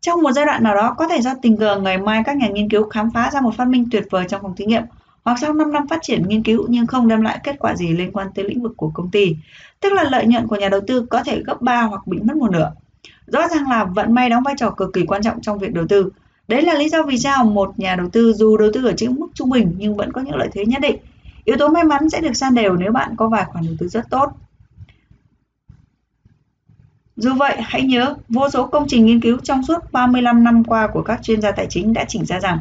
[0.02, 2.48] Trong một giai đoạn nào đó, có thể do tình cờ ngày mai các nhà
[2.48, 4.84] nghiên cứu khám phá ra một phát minh tuyệt vời trong phòng thí nghiệm,
[5.26, 7.88] hoặc sau 5 năm phát triển nghiên cứu nhưng không đem lại kết quả gì
[7.88, 9.36] liên quan tới lĩnh vực của công ty.
[9.80, 12.38] Tức là lợi nhuận của nhà đầu tư có thể gấp 3 hoặc bị mất
[12.38, 12.72] một nửa.
[13.28, 15.86] Rõ ràng là vận may đóng vai trò cực kỳ quan trọng trong việc đầu
[15.90, 16.10] tư.
[16.50, 19.16] Đấy là lý do vì sao một nhà đầu tư dù đầu tư ở trên
[19.16, 20.96] mức trung bình nhưng vẫn có những lợi thế nhất định.
[21.44, 23.88] Yếu tố may mắn sẽ được san đều nếu bạn có vài khoản đầu tư
[23.88, 24.30] rất tốt.
[27.16, 30.88] Dù vậy, hãy nhớ, vô số công trình nghiên cứu trong suốt 35 năm qua
[30.88, 32.60] của các chuyên gia tài chính đã chỉ ra rằng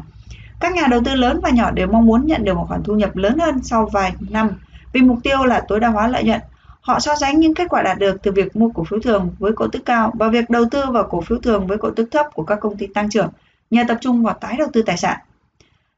[0.59, 2.95] các nhà đầu tư lớn và nhỏ đều mong muốn nhận được một khoản thu
[2.95, 4.49] nhập lớn hơn sau vài năm
[4.93, 6.41] vì mục tiêu là tối đa hóa lợi nhuận.
[6.81, 9.51] Họ so sánh những kết quả đạt được từ việc mua cổ phiếu thường với
[9.51, 12.25] cổ tức cao và việc đầu tư vào cổ phiếu thường với cổ tức thấp
[12.33, 13.29] của các công ty tăng trưởng
[13.69, 15.19] nhờ tập trung vào tái đầu tư tài sản.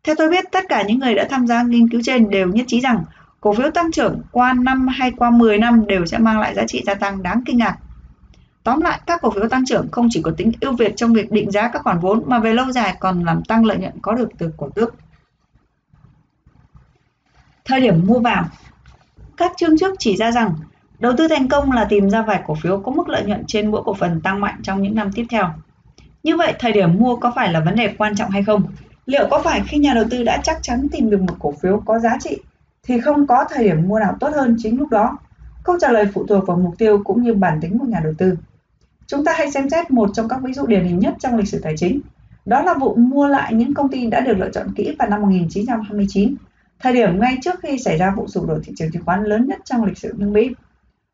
[0.04, 2.66] Theo tôi biết, tất cả những người đã tham gia nghiên cứu trên đều nhất
[2.68, 3.04] trí rằng
[3.42, 6.64] cổ phiếu tăng trưởng qua năm hay qua 10 năm đều sẽ mang lại giá
[6.68, 7.78] trị gia tăng đáng kinh ngạc
[8.64, 11.32] Tóm lại, các cổ phiếu tăng trưởng không chỉ có tính ưu việt trong việc
[11.32, 14.14] định giá các khoản vốn mà về lâu dài còn làm tăng lợi nhuận có
[14.14, 14.96] được từ cổ tức.
[17.66, 18.46] Thời điểm mua vào
[19.38, 20.54] Các chương trước chỉ ra rằng
[21.00, 23.72] đầu tư thành công là tìm ra vài cổ phiếu có mức lợi nhuận trên
[23.72, 25.50] mỗi cổ phần tăng mạnh trong những năm tiếp theo.
[26.24, 28.64] Như vậy, thời điểm mua có phải là vấn đề quan trọng hay không?
[29.06, 31.82] Liệu có phải khi nhà đầu tư đã chắc chắn tìm được một cổ phiếu
[31.86, 32.38] có giá trị
[32.84, 35.18] thì không có thời điểm mua nào tốt hơn chính lúc đó?
[35.64, 38.14] Câu trả lời phụ thuộc vào mục tiêu cũng như bản tính của nhà đầu
[38.18, 38.38] tư.
[39.08, 41.48] Chúng ta hãy xem xét một trong các ví dụ điển hình nhất trong lịch
[41.48, 42.02] sử tài chính.
[42.46, 45.22] Đó là vụ mua lại những công ty đã được lựa chọn kỹ vào năm
[45.22, 46.36] 1929,
[46.80, 49.48] thời điểm ngay trước khi xảy ra vụ sụp đổ thị trường chứng khoán lớn
[49.48, 50.50] nhất trong lịch sử nước Mỹ.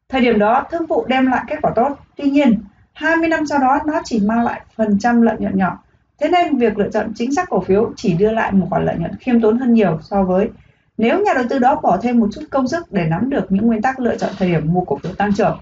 [0.09, 1.97] Thời điểm đó, thương vụ đem lại kết quả tốt.
[2.15, 2.59] Tuy nhiên,
[2.97, 5.83] 20 năm sau đó nó chỉ mang lại phần trăm lợi nhuận nhỏ.
[6.19, 8.95] Thế nên việc lựa chọn chính xác cổ phiếu chỉ đưa lại một khoản lợi
[8.99, 10.49] nhuận khiêm tốn hơn nhiều so với
[10.97, 13.67] nếu nhà đầu tư đó bỏ thêm một chút công sức để nắm được những
[13.67, 15.59] nguyên tắc lựa chọn thời điểm mua cổ phiếu tăng trưởng.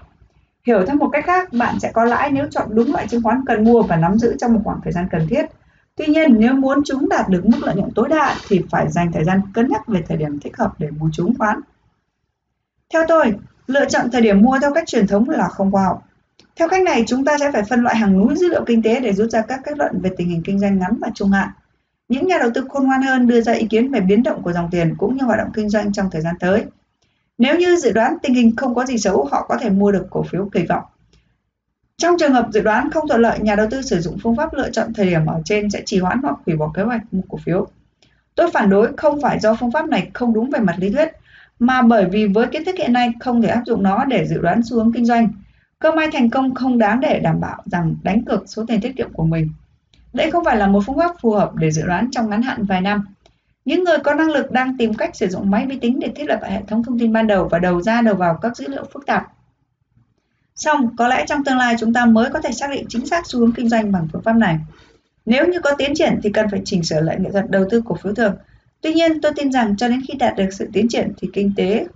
[0.66, 3.40] Hiểu theo một cách khác, bạn sẽ có lãi nếu chọn đúng loại chứng khoán
[3.46, 5.46] cần mua và nắm giữ trong một khoảng thời gian cần thiết.
[5.96, 9.12] Tuy nhiên, nếu muốn chúng đạt được mức lợi nhuận tối đa thì phải dành
[9.12, 11.60] thời gian cân nhắc về thời điểm thích hợp để mua chứng khoán.
[12.92, 13.34] Theo tôi,
[13.66, 16.02] lựa chọn thời điểm mua theo cách truyền thống là không khoa học.
[16.56, 19.00] Theo cách này, chúng ta sẽ phải phân loại hàng núi dữ liệu kinh tế
[19.00, 21.48] để rút ra các kết luận về tình hình kinh doanh ngắn và trung hạn.
[22.08, 24.52] Những nhà đầu tư khôn ngoan hơn đưa ra ý kiến về biến động của
[24.52, 26.64] dòng tiền cũng như hoạt động kinh doanh trong thời gian tới.
[27.38, 30.06] Nếu như dự đoán tình hình không có gì xấu, họ có thể mua được
[30.10, 30.82] cổ phiếu kỳ vọng.
[31.96, 34.54] Trong trường hợp dự đoán không thuận lợi, nhà đầu tư sử dụng phương pháp
[34.54, 37.22] lựa chọn thời điểm ở trên sẽ trì hoãn hoặc hủy bỏ kế hoạch mua
[37.28, 37.66] cổ phiếu.
[38.34, 41.08] Tôi phản đối không phải do phương pháp này không đúng về mặt lý thuyết,
[41.58, 44.40] mà bởi vì với kiến thức hiện nay không thể áp dụng nó để dự
[44.40, 45.28] đoán xu hướng kinh doanh.
[45.78, 48.96] Cơ may thành công không đáng để đảm bảo rằng đánh cược số tiền tiết
[48.96, 49.50] kiệm của mình.
[50.12, 52.64] Đây không phải là một phương pháp phù hợp để dự đoán trong ngắn hạn
[52.64, 53.04] vài năm.
[53.64, 56.24] Những người có năng lực đang tìm cách sử dụng máy vi tính để thiết
[56.24, 58.84] lập hệ thống thông tin ban đầu và đầu ra đầu vào các dữ liệu
[58.92, 59.26] phức tạp.
[60.54, 63.26] Xong, có lẽ trong tương lai chúng ta mới có thể xác định chính xác
[63.26, 64.58] xu hướng kinh doanh bằng phương pháp này.
[65.26, 67.82] Nếu như có tiến triển thì cần phải chỉnh sửa lại nghệ thuật đầu tư
[67.84, 68.36] cổ phiếu thường.
[68.80, 71.52] Tuy nhiên, tôi tin rằng cho đến khi đạt được sự tiến triển thì kinh
[71.56, 71.86] tế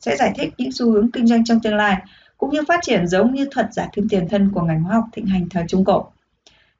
[0.00, 1.96] sẽ giải thích những xu hướng kinh doanh trong tương lai
[2.42, 5.04] cũng như phát triển giống như thuật giả kim tiền thân của ngành hóa học
[5.12, 6.06] thịnh hành thời Trung Cổ.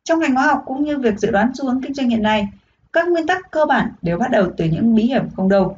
[0.05, 2.49] Trong ngành hóa học cũng như việc dự đoán xu hướng kinh doanh hiện nay,
[2.93, 5.77] các nguyên tắc cơ bản đều bắt đầu từ những bí hiểm không đâu.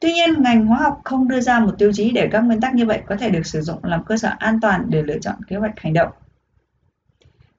[0.00, 2.74] Tuy nhiên, ngành hóa học không đưa ra một tiêu chí để các nguyên tắc
[2.74, 5.34] như vậy có thể được sử dụng làm cơ sở an toàn để lựa chọn
[5.48, 6.10] kế hoạch hành động.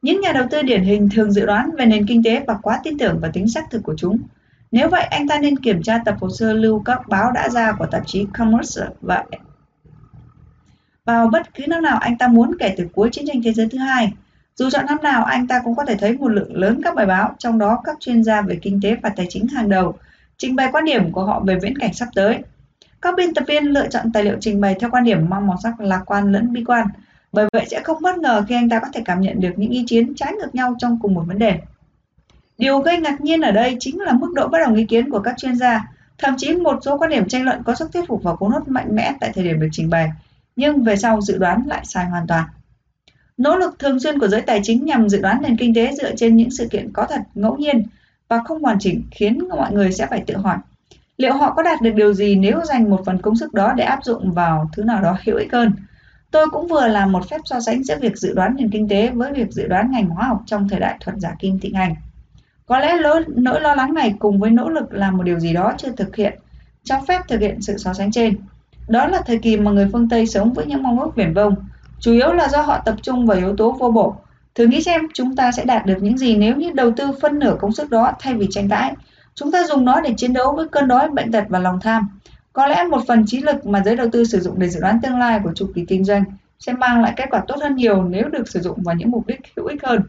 [0.01, 2.79] Những nhà đầu tư điển hình thường dự đoán về nền kinh tế và quá
[2.83, 4.17] tin tưởng vào tính xác thực của chúng.
[4.71, 7.71] Nếu vậy, anh ta nên kiểm tra tập hồ sơ lưu các báo đã ra
[7.71, 9.23] của tạp chí Commerce và
[11.05, 13.67] vào bất cứ năm nào anh ta muốn kể từ cuối chiến tranh thế giới
[13.71, 14.13] thứ hai.
[14.55, 17.05] Dù chọn năm nào, anh ta cũng có thể thấy một lượng lớn các bài
[17.05, 19.93] báo, trong đó các chuyên gia về kinh tế và tài chính hàng đầu,
[20.37, 22.37] trình bày quan điểm của họ về viễn cảnh sắp tới.
[23.01, 25.57] Các biên tập viên lựa chọn tài liệu trình bày theo quan điểm mang màu
[25.63, 26.87] sắc lạc quan lẫn bi quan,
[27.31, 29.71] bởi vậy sẽ không bất ngờ khi anh ta có thể cảm nhận được những
[29.71, 31.59] ý kiến trái ngược nhau trong cùng một vấn đề.
[32.57, 35.19] Điều gây ngạc nhiên ở đây chính là mức độ bất đồng ý kiến của
[35.19, 38.23] các chuyên gia, thậm chí một số quan điểm tranh luận có sức thuyết phục
[38.23, 40.09] và cuốn hút mạnh mẽ tại thời điểm được trình bày,
[40.55, 42.45] nhưng về sau dự đoán lại sai hoàn toàn.
[43.37, 46.15] Nỗ lực thường xuyên của giới tài chính nhằm dự đoán nền kinh tế dựa
[46.15, 47.83] trên những sự kiện có thật ngẫu nhiên
[48.27, 50.57] và không hoàn chỉnh khiến mọi người sẽ phải tự hỏi
[51.17, 53.83] liệu họ có đạt được điều gì nếu dành một phần công sức đó để
[53.83, 55.71] áp dụng vào thứ nào đó hữu ích hơn.
[56.31, 59.09] Tôi cũng vừa làm một phép so sánh giữa việc dự đoán nền kinh tế
[59.09, 61.95] với việc dự đoán ngành hóa học trong thời đại thuật giả kim thịnh hành.
[62.65, 65.53] Có lẽ lỗi, nỗi lo lắng này cùng với nỗ lực làm một điều gì
[65.53, 66.39] đó chưa thực hiện,
[66.83, 68.37] cho phép thực hiện sự so sánh trên.
[68.87, 71.55] Đó là thời kỳ mà người phương Tây sống với những mong ước viển vông,
[71.99, 74.15] chủ yếu là do họ tập trung vào yếu tố vô bổ.
[74.55, 77.39] Thử nghĩ xem chúng ta sẽ đạt được những gì nếu như đầu tư phân
[77.39, 78.93] nửa công sức đó thay vì tranh cãi.
[79.35, 82.19] Chúng ta dùng nó để chiến đấu với cơn đói, bệnh tật và lòng tham.
[82.53, 84.99] Có lẽ một phần trí lực mà giới đầu tư sử dụng để dự đoán
[85.03, 86.23] tương lai của chu kỳ kinh doanh
[86.59, 89.27] sẽ mang lại kết quả tốt hơn nhiều nếu được sử dụng vào những mục
[89.27, 90.01] đích hữu ích hơn.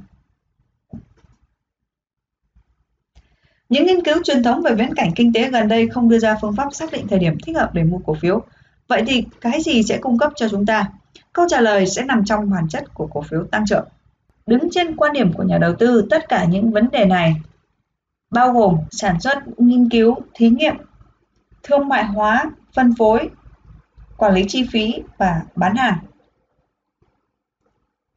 [3.69, 6.37] Những nghiên cứu truyền thống về viễn cảnh kinh tế gần đây không đưa ra
[6.41, 8.43] phương pháp xác định thời điểm thích hợp để mua cổ phiếu.
[8.89, 10.91] Vậy thì cái gì sẽ cung cấp cho chúng ta?
[11.33, 13.89] Câu trả lời sẽ nằm trong bản chất của cổ phiếu tăng trưởng.
[14.47, 17.35] Đứng trên quan điểm của nhà đầu tư, tất cả những vấn đề này
[18.31, 20.77] bao gồm sản xuất, nghiên cứu, thí nghiệm,
[21.63, 23.31] thương mại hóa, phân phối,
[24.17, 25.99] quản lý chi phí và bán hàng.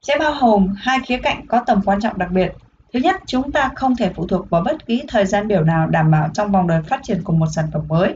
[0.01, 2.51] Sẽ bao gồm hai khía cạnh có tầm quan trọng đặc biệt.
[2.93, 5.87] Thứ nhất, chúng ta không thể phụ thuộc vào bất kỳ thời gian biểu nào
[5.87, 8.15] đảm bảo trong vòng đời phát triển của một sản phẩm mới.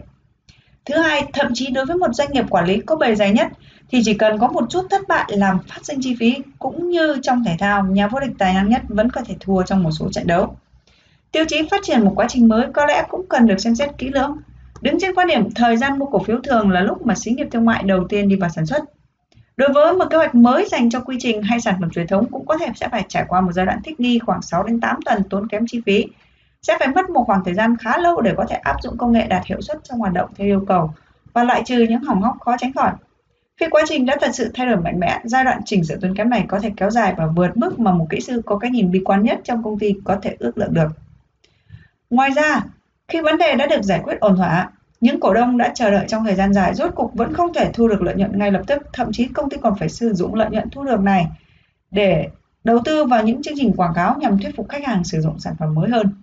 [0.85, 3.47] Thứ hai, thậm chí đối với một doanh nghiệp quản lý có bề dày nhất
[3.91, 7.17] thì chỉ cần có một chút thất bại làm phát sinh chi phí cũng như
[7.21, 9.91] trong thể thao, nhà vô địch tài năng nhất vẫn có thể thua trong một
[9.91, 10.57] số trận đấu.
[11.31, 13.89] Tiêu chí phát triển một quá trình mới có lẽ cũng cần được xem xét
[13.97, 14.37] kỹ lưỡng.
[14.81, 17.47] Đứng trên quan điểm thời gian mua cổ phiếu thường là lúc mà xí nghiệp
[17.51, 18.83] thương mại đầu tiên đi vào sản xuất.
[19.57, 22.25] Đối với một kế hoạch mới dành cho quy trình hay sản phẩm truyền thống
[22.31, 24.79] cũng có thể sẽ phải trải qua một giai đoạn thích nghi khoảng 6 đến
[24.79, 26.05] 8 tuần tốn kém chi phí.
[26.63, 29.11] Sẽ phải mất một khoảng thời gian khá lâu để có thể áp dụng công
[29.11, 30.93] nghệ đạt hiệu suất trong hoạt động theo yêu cầu
[31.33, 32.91] và loại trừ những hỏng hóc khó tránh khỏi.
[33.57, 36.15] Khi quá trình đã thật sự thay đổi mạnh mẽ, giai đoạn chỉnh sửa tốn
[36.15, 38.71] kém này có thể kéo dài và vượt mức mà một kỹ sư có cái
[38.71, 40.87] nhìn bi quan nhất trong công ty có thể ước lượng được.
[42.09, 42.61] Ngoài ra,
[43.07, 44.69] khi vấn đề đã được giải quyết ổn thỏa,
[45.01, 47.71] những cổ đông đã chờ đợi trong thời gian dài rốt cục vẫn không thể
[47.73, 50.35] thu được lợi nhuận ngay lập tức, thậm chí công ty còn phải sử dụng
[50.35, 51.27] lợi nhuận thu được này
[51.91, 52.29] để
[52.63, 55.39] đầu tư vào những chương trình quảng cáo nhằm thuyết phục khách hàng sử dụng
[55.39, 56.13] sản phẩm mới hơn.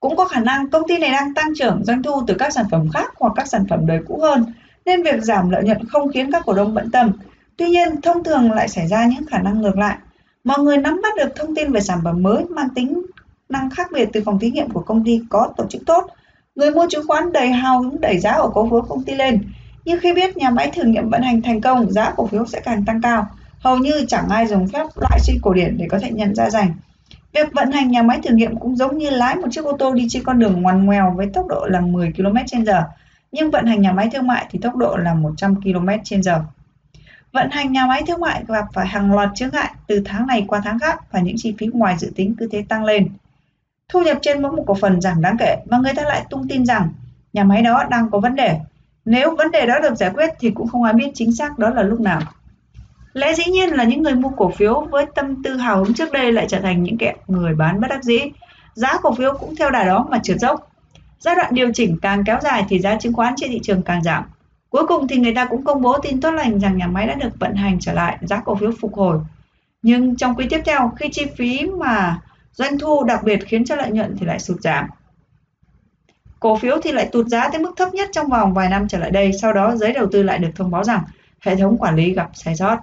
[0.00, 2.64] Cũng có khả năng công ty này đang tăng trưởng doanh thu từ các sản
[2.70, 4.44] phẩm khác hoặc các sản phẩm đời cũ hơn,
[4.86, 7.12] nên việc giảm lợi nhuận không khiến các cổ đông bận tâm.
[7.56, 9.96] Tuy nhiên, thông thường lại xảy ra những khả năng ngược lại.
[10.44, 13.02] Mọi người nắm bắt được thông tin về sản phẩm mới mang tính
[13.48, 16.06] năng khác biệt từ phòng thí nghiệm của công ty có tổ chức tốt.
[16.54, 19.52] Người mua chứng khoán đầy hào hứng đẩy giá của cổ phiếu công ty lên.
[19.84, 22.60] Nhưng khi biết nhà máy thử nghiệm vận hành thành công, giá cổ phiếu sẽ
[22.60, 23.26] càng tăng cao.
[23.58, 26.50] Hầu như chẳng ai dùng phép loại suy cổ điển để có thể nhận ra
[26.50, 26.74] rằng
[27.32, 29.94] Việc vận hành nhà máy thử nghiệm cũng giống như lái một chiếc ô tô
[29.94, 32.82] đi trên con đường ngoằn ngoèo với tốc độ là 10 km/h,
[33.32, 36.40] nhưng vận hành nhà máy thương mại thì tốc độ là 100 km/h.
[37.32, 40.44] Vận hành nhà máy thương mại gặp phải hàng loạt chướng ngại từ tháng này
[40.48, 43.08] qua tháng khác và những chi phí ngoài dự tính cứ thế tăng lên.
[43.88, 46.48] Thu nhập trên mỗi một cổ phần giảm đáng kể và người ta lại tung
[46.48, 46.88] tin rằng
[47.32, 48.58] nhà máy đó đang có vấn đề.
[49.04, 51.70] Nếu vấn đề đó được giải quyết thì cũng không ai biết chính xác đó
[51.70, 52.20] là lúc nào.
[53.18, 56.12] Lẽ dĩ nhiên là những người mua cổ phiếu với tâm tư hào hứng trước
[56.12, 58.20] đây lại trở thành những kẻ người bán bất đắc dĩ.
[58.74, 60.70] Giá cổ phiếu cũng theo đà đó mà trượt dốc.
[61.18, 64.02] Giai đoạn điều chỉnh càng kéo dài thì giá chứng khoán trên thị trường càng
[64.02, 64.24] giảm.
[64.70, 67.14] Cuối cùng thì người ta cũng công bố tin tốt lành rằng nhà máy đã
[67.14, 69.18] được vận hành trở lại, giá cổ phiếu phục hồi.
[69.82, 72.20] Nhưng trong quý tiếp theo, khi chi phí mà
[72.52, 74.86] doanh thu đặc biệt khiến cho lợi nhuận thì lại sụt giảm.
[76.40, 78.98] Cổ phiếu thì lại tụt giá tới mức thấp nhất trong vòng vài năm trở
[78.98, 81.02] lại đây, sau đó giới đầu tư lại được thông báo rằng
[81.40, 82.78] hệ thống quản lý gặp sai sót.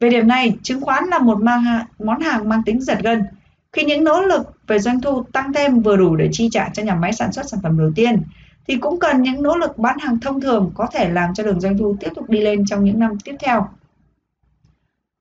[0.00, 1.64] Về điểm này, chứng khoán là một mang
[1.98, 3.24] món hàng mang tính giật gân.
[3.72, 6.82] Khi những nỗ lực về doanh thu tăng thêm vừa đủ để chi trả cho
[6.82, 8.22] nhà máy sản xuất sản phẩm đầu tiên,
[8.68, 11.60] thì cũng cần những nỗ lực bán hàng thông thường có thể làm cho đường
[11.60, 13.68] doanh thu tiếp tục đi lên trong những năm tiếp theo.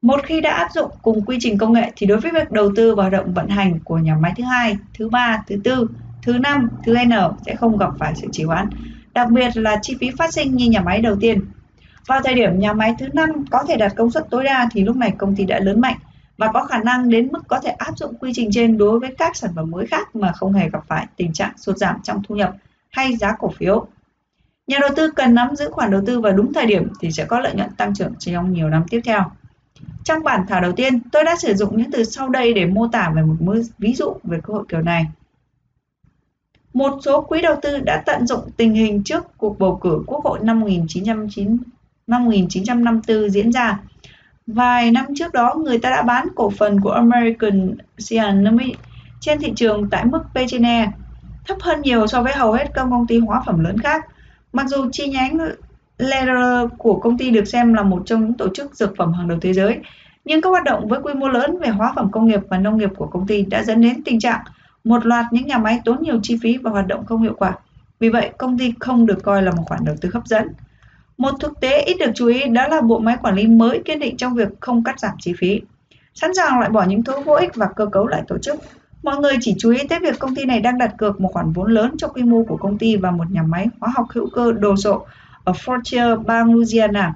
[0.02, 2.72] Một khi đã áp dụng cùng quy trình công nghệ thì đối với việc đầu
[2.76, 5.88] tư vào động vận hành của nhà máy thứ hai, thứ ba, thứ tư,
[6.22, 7.12] thứ năm, thứ n
[7.46, 8.70] sẽ không gặp phải sự trì hoãn,
[9.14, 11.42] đặc biệt là chi phí phát sinh như nhà máy đầu tiên.
[12.08, 14.84] Vào thời điểm nhà máy thứ năm có thể đạt công suất tối đa thì
[14.84, 15.98] lúc này công ty đã lớn mạnh
[16.38, 19.16] và có khả năng đến mức có thể áp dụng quy trình trên đối với
[19.18, 22.22] các sản phẩm mới khác mà không hề gặp phải tình trạng sụt giảm trong
[22.28, 22.56] thu nhập
[22.90, 23.88] hay giá cổ phiếu.
[24.68, 27.26] Nhà đầu tư cần nắm giữ khoản đầu tư vào đúng thời điểm thì sẽ
[27.26, 29.24] có lợi nhuận tăng trưởng trong nhiều năm tiếp theo.
[30.04, 32.88] Trong bản thảo đầu tiên, tôi đã sử dụng những từ sau đây để mô
[32.88, 35.06] tả về một ví dụ về cơ hội kiểu này.
[36.74, 40.24] Một số quỹ đầu tư đã tận dụng tình hình trước cuộc bầu cử Quốc
[40.24, 41.58] hội năm 1999
[42.10, 43.80] năm 1954 diễn ra.
[44.48, 47.78] Vài năm trước đó, người ta đã bán cổ phần của American
[48.10, 48.78] Cyanomic
[49.20, 50.92] trên thị trường tại mức P/E
[51.48, 54.06] thấp hơn nhiều so với hầu hết các công ty hóa phẩm lớn khác.
[54.54, 55.38] Mặc dù chi nhánh
[55.98, 59.28] Lederer của công ty được xem là một trong những tổ chức dược phẩm hàng
[59.28, 59.78] đầu thế giới,
[60.26, 62.78] nhưng các hoạt động với quy mô lớn về hóa phẩm công nghiệp và nông
[62.78, 64.40] nghiệp của công ty đã dẫn đến tình trạng
[64.84, 67.54] một loạt những nhà máy tốn nhiều chi phí và hoạt động không hiệu quả.
[68.00, 70.48] Vì vậy, công ty không được coi là một khoản đầu tư hấp dẫn.
[71.20, 74.00] Một thực tế ít được chú ý đó là bộ máy quản lý mới kiên
[74.00, 75.62] định trong việc không cắt giảm chi phí,
[76.14, 78.56] sẵn sàng loại bỏ những thứ vô ích và cơ cấu lại tổ chức.
[79.04, 81.52] Mọi người chỉ chú ý tới việc công ty này đang đặt cược một khoản
[81.52, 84.30] vốn lớn cho quy mô của công ty và một nhà máy hóa học hữu
[84.30, 85.06] cơ đồ sộ
[85.44, 87.14] ở Fortier, bang Louisiana.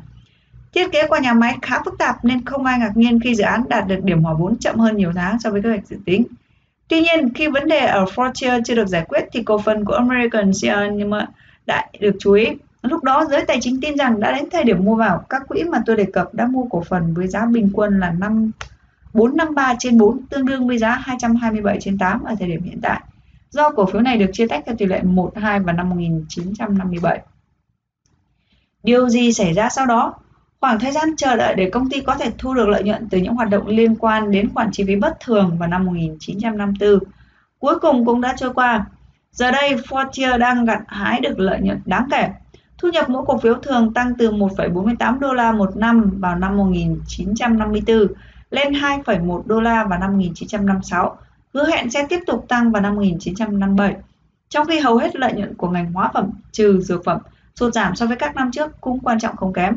[0.73, 3.43] Thiết kế của nhà máy khá phức tạp nên không ai ngạc nhiên khi dự
[3.43, 5.97] án đạt được điểm hòa vốn chậm hơn nhiều tháng so với kế hoạch dự
[6.05, 6.23] tính.
[6.87, 9.93] Tuy nhiên, khi vấn đề ở Fortier chưa được giải quyết thì cổ phần của
[9.93, 11.25] American Cyanide
[11.65, 12.47] đã được chú ý.
[12.83, 15.63] Lúc đó, giới tài chính tin rằng đã đến thời điểm mua vào, các quỹ
[15.63, 18.51] mà tôi đề cập đã mua cổ phần với giá bình quân là 5
[19.13, 23.01] 453 trên 4 tương đương với giá 227 trên 8 ở thời điểm hiện tại.
[23.49, 27.21] Do cổ phiếu này được chia tách theo tỷ lệ 1, 2 vào năm 1957.
[28.83, 30.13] Điều gì xảy ra sau đó?
[30.59, 33.17] Khoảng thời gian chờ đợi để công ty có thể thu được lợi nhuận từ
[33.17, 36.99] những hoạt động liên quan đến khoản chi phí bất thường vào năm 1954
[37.59, 38.85] cuối cùng cũng đã trôi qua.
[39.31, 42.29] Giờ đây, Fortier đang gặt hái được lợi nhuận đáng kể.
[42.83, 46.57] Thu nhập mỗi cổ phiếu thường tăng từ 1,48 đô la một năm vào năm
[46.57, 48.07] 1954
[48.49, 51.17] lên 2,1 đô la vào năm 1956,
[51.53, 53.95] hứa hẹn sẽ tiếp tục tăng vào năm 1957.
[54.49, 57.19] Trong khi hầu hết lợi nhuận của ngành hóa phẩm trừ dược phẩm
[57.55, 59.75] sụt giảm so với các năm trước cũng quan trọng không kém.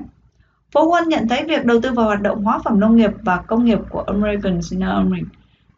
[0.73, 3.37] Phố Wall nhận thấy việc đầu tư vào hoạt động hóa phẩm nông nghiệp và
[3.37, 5.21] công nghiệp của American Cinnamon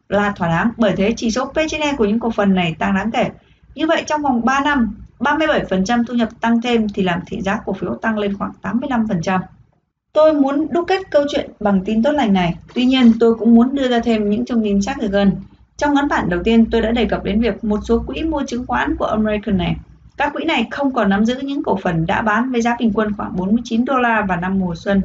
[0.09, 3.11] là thỏa đáng bởi thế chỉ số P/E của những cổ phần này tăng đáng
[3.11, 3.31] kể.
[3.75, 7.61] Như vậy trong vòng 3 năm, 37% thu nhập tăng thêm thì làm thị giá
[7.65, 9.41] cổ phiếu tăng lên khoảng 85%.
[10.13, 13.55] Tôi muốn đúc kết câu chuyện bằng tin tốt lành này, tuy nhiên tôi cũng
[13.55, 15.33] muốn đưa ra thêm những thông tin sát thực gần.
[15.77, 18.43] Trong ngắn bản đầu tiên, tôi đã đề cập đến việc một số quỹ mua
[18.47, 19.77] chứng khoán của American này.
[20.17, 22.93] Các quỹ này không còn nắm giữ những cổ phần đã bán với giá bình
[22.95, 25.03] quân khoảng 49 đô la vào năm mùa xuân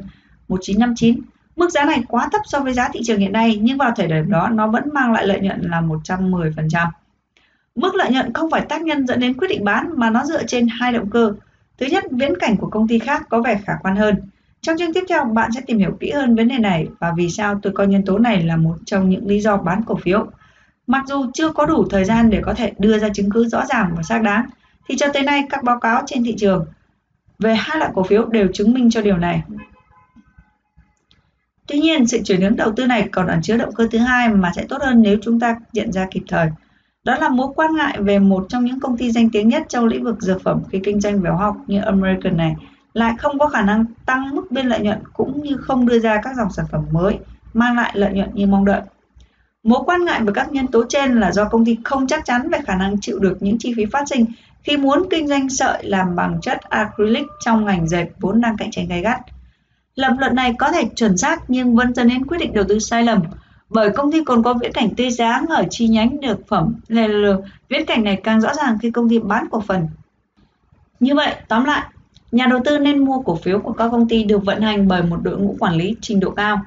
[0.48, 1.20] 1959.
[1.56, 4.08] Mức giá này quá thấp so với giá thị trường hiện nay, nhưng vào thời
[4.08, 6.88] điểm đó nó vẫn mang lại lợi nhuận là 110%.
[7.76, 10.44] Mức lợi nhuận không phải tác nhân dẫn đến quyết định bán mà nó dựa
[10.44, 11.34] trên hai động cơ.
[11.78, 14.16] Thứ nhất, viễn cảnh của công ty khác có vẻ khả quan hơn.
[14.62, 17.30] Trong chương tiếp theo, bạn sẽ tìm hiểu kỹ hơn vấn đề này và vì
[17.30, 20.28] sao tôi coi nhân tố này là một trong những lý do bán cổ phiếu.
[20.88, 23.66] Mặc dù chưa có đủ thời gian để có thể đưa ra chứng cứ rõ
[23.66, 24.46] ràng và xác đáng,
[24.90, 26.66] thì cho tới nay các báo cáo trên thị trường
[27.40, 29.44] về hai loại cổ phiếu đều chứng minh cho điều này.
[31.68, 34.30] Tuy nhiên, sự chuyển hướng đầu tư này còn ẩn chứa động cơ thứ hai
[34.30, 36.50] mà sẽ tốt hơn nếu chúng ta nhận ra kịp thời.
[37.04, 39.86] Đó là mối quan ngại về một trong những công ty danh tiếng nhất trong
[39.86, 42.56] lĩnh vực dược phẩm khi kinh doanh về hóa học như American này
[42.94, 46.22] lại không có khả năng tăng mức biên lợi nhuận cũng như không đưa ra
[46.24, 47.20] các dòng sản phẩm mới,
[47.54, 48.82] mang lại lợi nhuận như mong đợi.
[49.64, 52.50] Mối quan ngại về các nhân tố trên là do công ty không chắc chắn
[52.50, 54.26] về khả năng chịu được những chi phí phát sinh
[54.64, 58.72] khi muốn kinh doanh sợi làm bằng chất acrylic trong ngành dệt vốn đang cạnh
[58.72, 59.20] tranh gay gắt.
[59.96, 62.80] Lập luận này có thể chuẩn xác nhưng vẫn dẫn đến quyết định đầu tư
[62.80, 63.22] sai lầm
[63.74, 67.26] bởi công ty còn có viễn cảnh tươi sáng ở chi nhánh dược phẩm LL.
[67.70, 69.88] Viễn cảnh này càng rõ ràng khi công ty bán cổ phần.
[71.00, 71.84] Như vậy, tóm lại,
[72.32, 75.04] nhà đầu tư nên mua cổ phiếu của các công ty được vận hành bởi
[75.04, 76.62] một đội ngũ quản lý trình độ cao.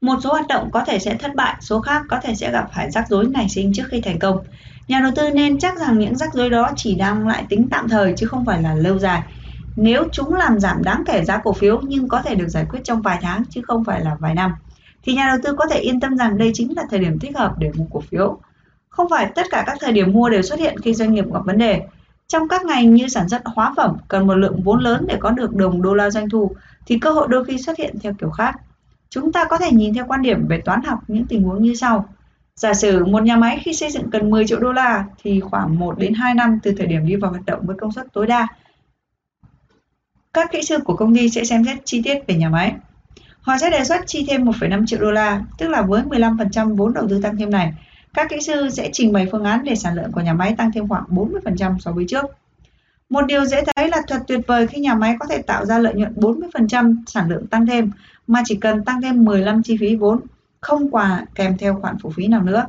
[0.00, 2.70] Một số hoạt động có thể sẽ thất bại, số khác có thể sẽ gặp
[2.74, 4.38] phải rắc rối nảy sinh trước khi thành công.
[4.88, 7.88] Nhà đầu tư nên chắc rằng những rắc rối đó chỉ đang lại tính tạm
[7.88, 9.22] thời chứ không phải là lâu dài.
[9.76, 12.80] Nếu chúng làm giảm đáng kể giá cổ phiếu nhưng có thể được giải quyết
[12.84, 14.52] trong vài tháng chứ không phải là vài năm,
[15.02, 17.36] thì nhà đầu tư có thể yên tâm rằng đây chính là thời điểm thích
[17.36, 18.38] hợp để mua cổ phiếu.
[18.88, 21.40] Không phải tất cả các thời điểm mua đều xuất hiện khi doanh nghiệp gặp
[21.44, 21.82] vấn đề.
[22.28, 25.30] Trong các ngành như sản xuất hóa phẩm, cần một lượng vốn lớn để có
[25.30, 26.50] được đồng đô la doanh thu,
[26.86, 28.56] thì cơ hội đôi khi xuất hiện theo kiểu khác.
[29.10, 31.74] Chúng ta có thể nhìn theo quan điểm về toán học những tình huống như
[31.74, 32.08] sau.
[32.56, 35.78] Giả sử một nhà máy khi xây dựng cần 10 triệu đô la thì khoảng
[35.78, 38.26] 1 đến 2 năm từ thời điểm đi vào hoạt động với công suất tối
[38.26, 38.48] đa.
[40.32, 42.74] Các kỹ sư của công ty sẽ xem xét chi tiết về nhà máy.
[43.42, 46.94] Họ sẽ đề xuất chi thêm 1,5 triệu đô la, tức là với 15% vốn
[46.94, 47.72] đầu tư tăng thêm này,
[48.14, 50.72] các kỹ sư sẽ trình bày phương án để sản lượng của nhà máy tăng
[50.72, 52.24] thêm khoảng 40% so với trước.
[53.10, 55.78] Một điều dễ thấy là thật tuyệt vời khi nhà máy có thể tạo ra
[55.78, 57.90] lợi nhuận 40% sản lượng tăng thêm
[58.26, 60.20] mà chỉ cần tăng thêm 15 chi phí vốn,
[60.60, 62.66] không quà kèm theo khoản phụ phí nào nữa.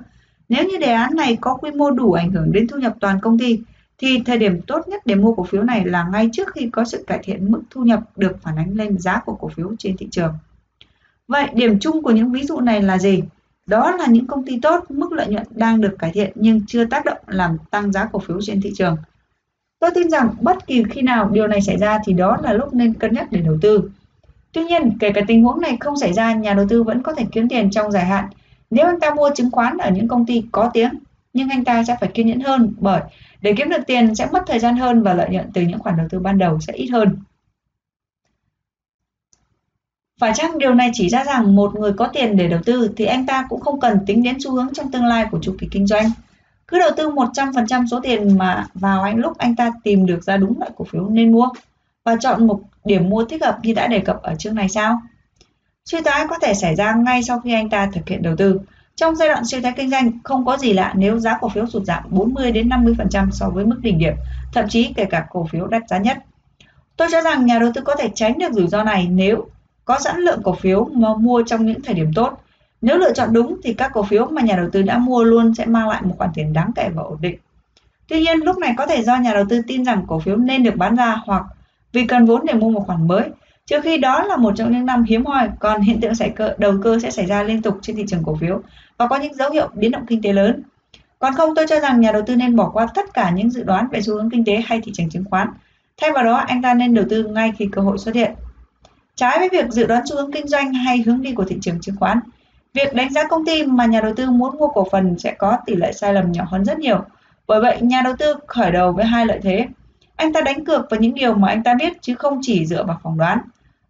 [0.49, 3.19] Nếu như đề án này có quy mô đủ ảnh hưởng đến thu nhập toàn
[3.21, 3.59] công ty,
[3.97, 6.85] thì thời điểm tốt nhất để mua cổ phiếu này là ngay trước khi có
[6.85, 9.97] sự cải thiện mức thu nhập được phản ánh lên giá của cổ phiếu trên
[9.97, 10.33] thị trường.
[11.27, 13.23] Vậy điểm chung của những ví dụ này là gì?
[13.65, 16.85] Đó là những công ty tốt, mức lợi nhuận đang được cải thiện nhưng chưa
[16.85, 18.97] tác động làm tăng giá cổ phiếu trên thị trường.
[19.79, 22.73] Tôi tin rằng bất kỳ khi nào điều này xảy ra thì đó là lúc
[22.73, 23.89] nên cân nhắc để đầu tư.
[24.51, 27.13] Tuy nhiên, kể cả tình huống này không xảy ra, nhà đầu tư vẫn có
[27.13, 28.25] thể kiếm tiền trong dài hạn
[28.73, 30.89] nếu anh ta mua chứng khoán ở những công ty có tiếng,
[31.33, 33.01] nhưng anh ta sẽ phải kiên nhẫn hơn bởi
[33.41, 35.97] để kiếm được tiền sẽ mất thời gian hơn và lợi nhuận từ những khoản
[35.97, 37.17] đầu tư ban đầu sẽ ít hơn.
[40.19, 43.05] Phải chăng điều này chỉ ra rằng một người có tiền để đầu tư thì
[43.05, 45.67] anh ta cũng không cần tính đến xu hướng trong tương lai của chu kỳ
[45.71, 46.11] kinh doanh?
[46.67, 50.37] Cứ đầu tư 100% số tiền mà vào anh lúc anh ta tìm được ra
[50.37, 51.49] đúng loại cổ phiếu nên mua
[52.03, 55.01] và chọn một điểm mua thích hợp như đã đề cập ở chương này sao?
[55.85, 58.59] Suy thoái có thể xảy ra ngay sau khi anh ta thực hiện đầu tư.
[58.95, 61.65] Trong giai đoạn suy thoái kinh doanh, không có gì lạ nếu giá cổ phiếu
[61.65, 64.13] sụt giảm 40 đến 50% so với mức đỉnh điểm,
[64.53, 66.17] thậm chí kể cả cổ phiếu đắt giá nhất.
[66.97, 69.47] Tôi cho rằng nhà đầu tư có thể tránh được rủi ro này nếu
[69.85, 72.43] có sẵn lượng cổ phiếu mà mua trong những thời điểm tốt.
[72.81, 75.55] Nếu lựa chọn đúng thì các cổ phiếu mà nhà đầu tư đã mua luôn
[75.55, 77.37] sẽ mang lại một khoản tiền đáng kể và ổn định.
[78.07, 80.63] Tuy nhiên, lúc này có thể do nhà đầu tư tin rằng cổ phiếu nên
[80.63, 81.43] được bán ra hoặc
[81.91, 83.23] vì cần vốn để mua một khoản mới.
[83.65, 86.53] Trước khi đó là một trong những năm hiếm hoi, còn hiện tượng xảy cơ,
[86.57, 88.61] đầu cơ sẽ xảy ra liên tục trên thị trường cổ phiếu
[88.97, 90.63] và có những dấu hiệu biến động kinh tế lớn.
[91.19, 93.63] Còn không, tôi cho rằng nhà đầu tư nên bỏ qua tất cả những dự
[93.63, 95.47] đoán về xu hướng kinh tế hay thị trường chứng khoán.
[96.01, 98.31] Thay vào đó, anh ta nên đầu tư ngay khi cơ hội xuất hiện.
[99.15, 101.81] Trái với việc dự đoán xu hướng kinh doanh hay hướng đi của thị trường
[101.81, 102.19] chứng khoán,
[102.73, 105.57] việc đánh giá công ty mà nhà đầu tư muốn mua cổ phần sẽ có
[105.65, 107.03] tỷ lệ sai lầm nhỏ hơn rất nhiều.
[107.47, 109.67] Bởi vậy, nhà đầu tư khởi đầu với hai lợi thế.
[110.15, 112.83] Anh ta đánh cược vào những điều mà anh ta biết chứ không chỉ dựa
[112.83, 113.39] vào phỏng đoán.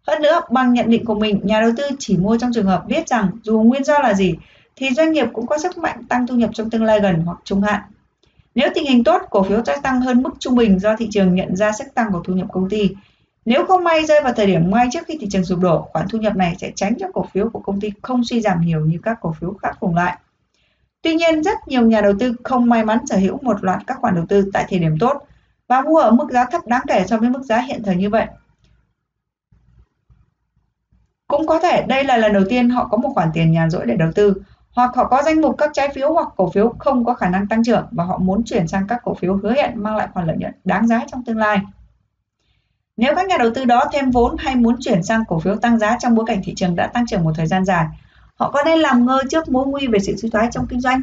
[0.06, 2.86] Hơn nữa, bằng nhận định của mình, nhà đầu tư chỉ mua trong trường hợp
[2.86, 4.34] biết rằng dù nguyên do là gì,
[4.76, 7.38] thì doanh nghiệp cũng có sức mạnh tăng thu nhập trong tương lai gần hoặc
[7.44, 7.80] trung hạn.
[8.54, 11.34] Nếu tình hình tốt, cổ phiếu sẽ tăng hơn mức trung bình do thị trường
[11.34, 12.90] nhận ra sức tăng của thu nhập công ty.
[13.44, 16.06] Nếu không may rơi vào thời điểm ngay trước khi thị trường sụp đổ, khoản
[16.08, 18.80] thu nhập này sẽ tránh cho cổ phiếu của công ty không suy giảm nhiều
[18.80, 20.18] như các cổ phiếu khác cùng loại.
[21.02, 23.98] Tuy nhiên, rất nhiều nhà đầu tư không may mắn sở hữu một loạt các
[24.00, 25.26] khoản đầu tư tại thời điểm tốt
[25.68, 28.10] và mua ở mức giá thấp đáng kể so với mức giá hiện thời như
[28.10, 28.26] vậy.
[31.26, 33.86] Cũng có thể đây là lần đầu tiên họ có một khoản tiền nhàn rỗi
[33.86, 34.34] để đầu tư,
[34.70, 37.46] hoặc họ có danh mục các trái phiếu hoặc cổ phiếu không có khả năng
[37.46, 40.26] tăng trưởng và họ muốn chuyển sang các cổ phiếu hứa hẹn mang lại khoản
[40.26, 41.60] lợi nhuận đáng giá trong tương lai.
[42.96, 45.78] Nếu các nhà đầu tư đó thêm vốn hay muốn chuyển sang cổ phiếu tăng
[45.78, 47.86] giá trong bối cảnh thị trường đã tăng trưởng một thời gian dài,
[48.34, 51.00] họ có nên làm ngơ trước mối nguy về sự suy thoái trong kinh doanh?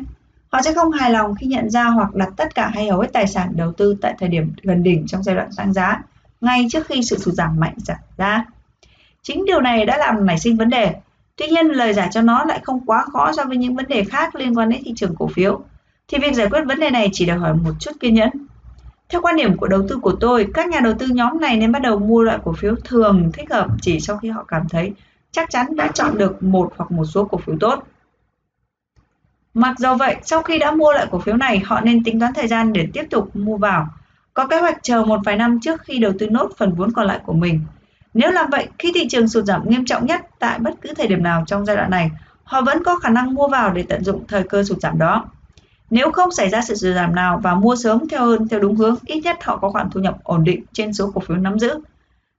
[0.49, 3.07] Họ sẽ không hài lòng khi nhận ra hoặc đặt tất cả hay hầu hết
[3.13, 6.03] tài sản đầu tư tại thời điểm gần đỉnh trong giai đoạn tăng giá,
[6.41, 8.45] ngay trước khi sự sụt giảm mạnh xảy ra.
[9.21, 10.93] Chính điều này đã làm nảy sinh vấn đề.
[11.35, 14.03] Tuy nhiên, lời giải cho nó lại không quá khó so với những vấn đề
[14.03, 15.61] khác liên quan đến thị trường cổ phiếu.
[16.07, 18.29] Thì việc giải quyết vấn đề này chỉ đòi hỏi một chút kiên nhẫn.
[19.11, 21.71] Theo quan điểm của đầu tư của tôi, các nhà đầu tư nhóm này nên
[21.71, 24.93] bắt đầu mua loại cổ phiếu thường thích hợp chỉ sau khi họ cảm thấy
[25.31, 27.83] chắc chắn đã chọn được một hoặc một số cổ phiếu tốt.
[29.53, 32.33] Mặc dù vậy, sau khi đã mua loại cổ phiếu này, họ nên tính toán
[32.33, 33.87] thời gian để tiếp tục mua vào.
[34.33, 37.07] Có kế hoạch chờ một vài năm trước khi đầu tư nốt phần vốn còn
[37.07, 37.59] lại của mình.
[38.13, 41.07] Nếu làm vậy, khi thị trường sụt giảm nghiêm trọng nhất tại bất cứ thời
[41.07, 42.11] điểm nào trong giai đoạn này,
[42.43, 45.25] họ vẫn có khả năng mua vào để tận dụng thời cơ sụt giảm đó.
[45.91, 48.75] Nếu không xảy ra sự sụt giảm nào và mua sớm theo hơn theo đúng
[48.75, 51.59] hướng, ít nhất họ có khoản thu nhập ổn định trên số cổ phiếu nắm
[51.59, 51.79] giữ.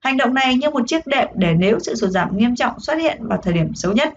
[0.00, 2.94] Hành động này như một chiếc đệm để nếu sự sụt giảm nghiêm trọng xuất
[2.94, 4.14] hiện vào thời điểm xấu nhất,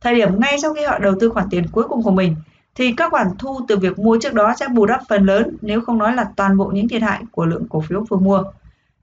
[0.00, 2.36] thời điểm ngay sau khi họ đầu tư khoản tiền cuối cùng của mình,
[2.74, 5.80] thì các khoản thu từ việc mua trước đó sẽ bù đắp phần lớn nếu
[5.80, 8.42] không nói là toàn bộ những thiệt hại của lượng cổ phiếu vừa mua.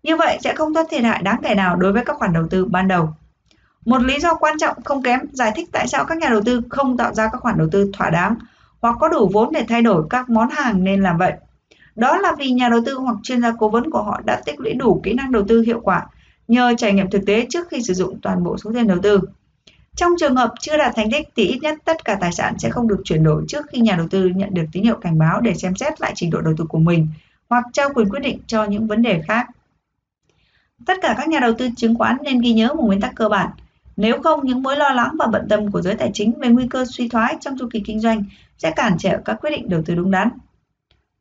[0.04, 2.48] Như vậy sẽ không thoát thiệt hại đáng kể nào đối với các khoản đầu
[2.48, 3.10] tư ban đầu.
[3.86, 6.62] Một lý do quan trọng không kém giải thích tại sao các nhà đầu tư
[6.70, 8.36] không tạo ra các khoản đầu tư thỏa đáng
[8.86, 11.34] hoặc có đủ vốn để thay đổi các món hàng nên làm vậy.
[11.96, 14.60] Đó là vì nhà đầu tư hoặc chuyên gia cố vấn của họ đã tích
[14.60, 16.06] lũy đủ kỹ năng đầu tư hiệu quả
[16.48, 19.20] nhờ trải nghiệm thực tế trước khi sử dụng toàn bộ số tiền đầu tư.
[19.96, 22.70] Trong trường hợp chưa đạt thành tích thì ít nhất tất cả tài sản sẽ
[22.70, 25.42] không được chuyển đổi trước khi nhà đầu tư nhận được tín hiệu cảnh báo
[25.42, 27.08] để xem xét lại trình độ đầu tư của mình
[27.50, 29.48] hoặc trao quyền quyết định cho những vấn đề khác.
[30.86, 33.30] Tất cả các nhà đầu tư chứng khoán nên ghi nhớ một nguyên tắc cơ
[33.30, 33.50] bản.
[33.98, 36.68] Nếu không, những mối lo lắng và bận tâm của giới tài chính về nguy
[36.68, 38.24] cơ suy thoái trong chu kỳ kinh doanh
[38.58, 40.30] sẽ cản trở các quyết định đầu tư đúng đắn.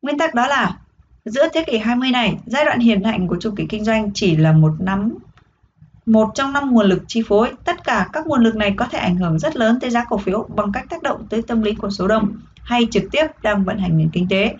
[0.01, 0.77] Nguyên tắc đó là
[1.25, 4.35] giữa thế kỷ 20 này, giai đoạn hiện hạnh của chu kỳ kinh doanh chỉ
[4.35, 5.13] là một năm
[6.05, 7.51] một trong năm nguồn lực chi phối.
[7.65, 10.17] Tất cả các nguồn lực này có thể ảnh hưởng rất lớn tới giá cổ
[10.17, 13.63] phiếu bằng cách tác động tới tâm lý của số đông hay trực tiếp đang
[13.63, 14.55] vận hành nền kinh tế.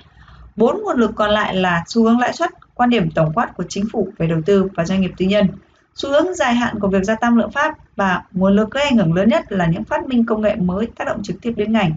[0.56, 3.64] Bốn nguồn lực còn lại là xu hướng lãi suất, quan điểm tổng quát của
[3.70, 5.48] chính phủ về đầu tư và doanh nghiệp tư nhân,
[5.96, 8.98] xu hướng dài hạn của việc gia tăng lượng phát và nguồn lực gây ảnh
[8.98, 11.72] hưởng lớn nhất là những phát minh công nghệ mới tác động trực tiếp đến
[11.72, 11.92] ngành.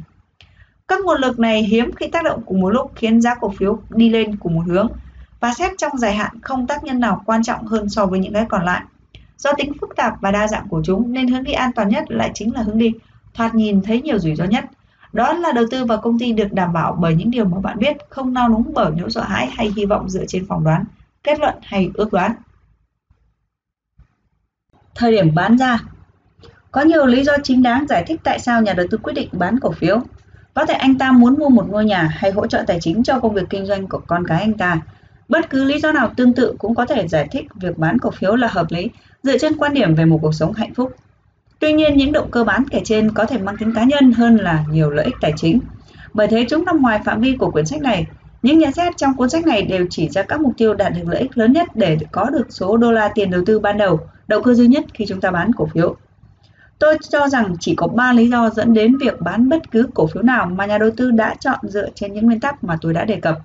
[0.89, 3.78] Các nguồn lực này hiếm khi tác động cùng một lúc khiến giá cổ phiếu
[3.90, 4.89] đi lên cùng một hướng
[5.40, 8.32] và xét trong dài hạn không tác nhân nào quan trọng hơn so với những
[8.32, 8.82] cái còn lại.
[9.39, 12.05] Do tính phức tạp và đa dạng của chúng nên hướng đi an toàn nhất
[12.09, 12.93] lại chính là hướng đi
[13.35, 14.65] thoạt nhìn thấy nhiều rủi ro nhất.
[15.12, 17.78] Đó là đầu tư vào công ty được đảm bảo bởi những điều mà bạn
[17.78, 20.85] biết, không nao núng bởi nỗi sợ hãi hay hy vọng dựa trên phỏng đoán,
[21.23, 22.32] kết luận hay ước đoán.
[24.94, 25.78] Thời điểm bán ra
[26.70, 29.28] Có nhiều lý do chính đáng giải thích tại sao nhà đầu tư quyết định
[29.32, 30.01] bán cổ phiếu.
[30.59, 33.20] Có thể anh ta muốn mua một ngôi nhà hay hỗ trợ tài chính cho
[33.20, 34.80] công việc kinh doanh của con cái anh ta.
[35.28, 38.10] Bất cứ lý do nào tương tự cũng có thể giải thích việc bán cổ
[38.10, 38.89] phiếu là hợp lý
[39.22, 40.93] dựa trên quan điểm về một cuộc sống hạnh phúc.
[41.59, 44.36] Tuy nhiên, những động cơ bán kể trên có thể mang tính cá nhân hơn
[44.36, 45.60] là nhiều lợi ích tài chính.
[46.14, 48.06] Bởi thế chúng nằm ngoài phạm vi của quyển sách này.
[48.43, 51.05] Những nhận xét trong cuốn sách này đều chỉ ra các mục tiêu đạt được
[51.06, 54.01] lợi ích lớn nhất để có được số đô la tiền đầu tư ban đầu,
[54.28, 55.97] động cơ duy nhất khi chúng ta bán cổ phiếu.
[56.78, 60.06] Tôi cho rằng chỉ có 3 lý do dẫn đến việc bán bất cứ cổ
[60.06, 62.94] phiếu nào mà nhà đầu tư đã chọn dựa trên những nguyên tắc mà tôi
[62.94, 63.38] đã đề cập.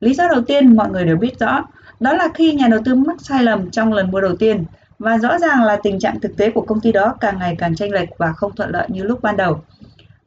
[0.00, 1.64] Lý do đầu tiên mọi người đều biết rõ,
[2.00, 4.64] đó là khi nhà đầu tư mắc sai lầm trong lần mua đầu tiên
[4.98, 7.74] và rõ ràng là tình trạng thực tế của công ty đó càng ngày càng
[7.74, 9.62] chênh lệch và không thuận lợi như lúc ban đầu.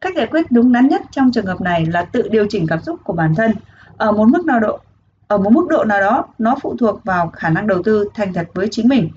[0.01, 2.81] Cách giải quyết đúng đắn nhất trong trường hợp này là tự điều chỉnh cảm
[2.81, 3.51] xúc của bản thân
[3.97, 4.79] ở một mức nào độ
[5.27, 8.33] ở một mức độ nào đó nó phụ thuộc vào khả năng đầu tư thành
[8.33, 9.09] thật với chính mình.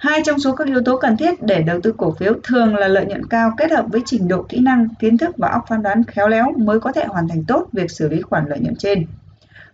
[0.00, 2.88] Hai trong số các yếu tố cần thiết để đầu tư cổ phiếu thường là
[2.88, 5.82] lợi nhuận cao kết hợp với trình độ kỹ năng, kiến thức và óc phán
[5.82, 8.76] đoán khéo léo mới có thể hoàn thành tốt việc xử lý khoản lợi nhuận
[8.76, 9.06] trên.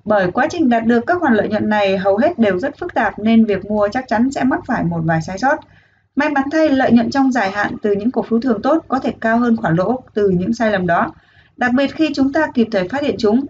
[0.04, 2.94] Bởi quá trình đạt được các khoản lợi nhuận này hầu hết đều rất phức
[2.94, 5.56] tạp nên việc mua chắc chắn sẽ mắc phải một vài sai sót.
[6.16, 8.98] May mắn thay, lợi nhuận trong dài hạn từ những cổ phiếu thường tốt có
[8.98, 11.12] thể cao hơn khoản lỗ từ những sai lầm đó,
[11.56, 13.46] đặc biệt khi chúng ta kịp thời phát hiện chúng.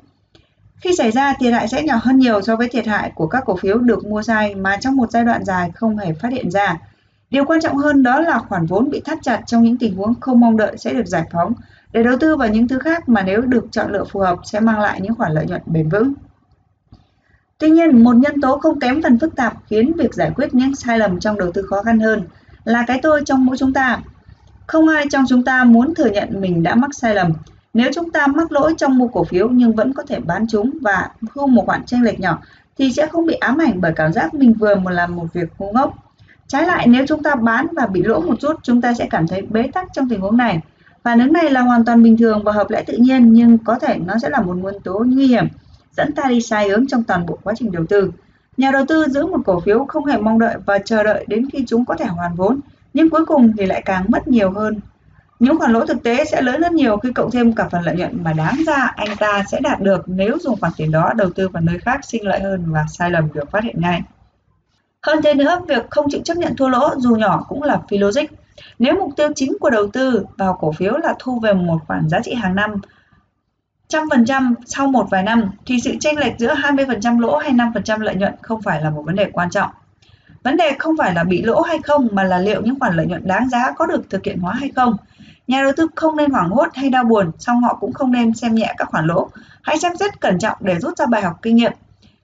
[0.80, 3.42] Khi xảy ra, thiệt hại sẽ nhỏ hơn nhiều so với thiệt hại của các
[3.46, 6.50] cổ phiếu được mua sai mà trong một giai đoạn dài không hề phát hiện
[6.50, 6.78] ra.
[7.30, 10.14] Điều quan trọng hơn đó là khoản vốn bị thắt chặt trong những tình huống
[10.20, 11.52] không mong đợi sẽ được giải phóng
[11.92, 14.60] để đầu tư vào những thứ khác mà nếu được chọn lựa phù hợp sẽ
[14.60, 16.12] mang lại những khoản lợi nhuận bền vững.
[17.58, 20.74] Tuy nhiên, một nhân tố không kém phần phức tạp khiến việc giải quyết những
[20.74, 22.22] sai lầm trong đầu tư khó khăn hơn
[22.64, 23.98] là cái tôi trong mỗi chúng ta.
[24.66, 27.32] Không ai trong chúng ta muốn thừa nhận mình đã mắc sai lầm.
[27.76, 30.78] Nếu chúng ta mắc lỗi trong mua cổ phiếu nhưng vẫn có thể bán chúng
[30.82, 32.38] và thu một khoản chênh lệch nhỏ
[32.78, 35.48] thì sẽ không bị ám ảnh bởi cảm giác mình vừa một làm một việc
[35.58, 35.94] ngu ngốc.
[36.48, 39.28] Trái lại nếu chúng ta bán và bị lỗ một chút, chúng ta sẽ cảm
[39.28, 40.60] thấy bế tắc trong tình huống này.
[41.02, 43.78] Phản ứng này là hoàn toàn bình thường và hợp lẽ tự nhiên nhưng có
[43.78, 45.46] thể nó sẽ là một nguyên tố nguy hiểm
[45.96, 48.12] dẫn ta đi sai hướng trong toàn bộ quá trình đầu tư.
[48.56, 51.48] Nhà đầu tư giữ một cổ phiếu không hề mong đợi và chờ đợi đến
[51.52, 52.60] khi chúng có thể hoàn vốn,
[52.94, 54.80] nhưng cuối cùng thì lại càng mất nhiều hơn.
[55.38, 57.96] Những khoản lỗ thực tế sẽ lớn hơn nhiều khi cộng thêm cả phần lợi
[57.96, 61.30] nhuận mà đáng ra anh ta sẽ đạt được nếu dùng khoản tiền đó đầu
[61.30, 64.02] tư vào nơi khác sinh lợi hơn và sai lầm được phát hiện ngay.
[65.02, 67.98] Hơn thế nữa, việc không chịu chấp nhận thua lỗ dù nhỏ cũng là phi
[67.98, 68.24] logic.
[68.78, 72.08] Nếu mục tiêu chính của đầu tư vào cổ phiếu là thu về một khoản
[72.08, 72.70] giá trị hàng năm
[73.88, 77.52] trăm phần trăm sau một vài năm thì sự chênh lệch giữa 20% lỗ hay
[77.52, 79.70] 5% lợi nhuận không phải là một vấn đề quan trọng.
[80.42, 83.06] Vấn đề không phải là bị lỗ hay không mà là liệu những khoản lợi
[83.06, 84.96] nhuận đáng giá có được thực hiện hóa hay không.
[85.46, 88.34] Nhà đầu tư không nên hoảng hốt hay đau buồn, song họ cũng không nên
[88.34, 89.28] xem nhẹ các khoản lỗ.
[89.62, 91.72] Hãy xem rất cẩn trọng để rút ra bài học kinh nghiệm.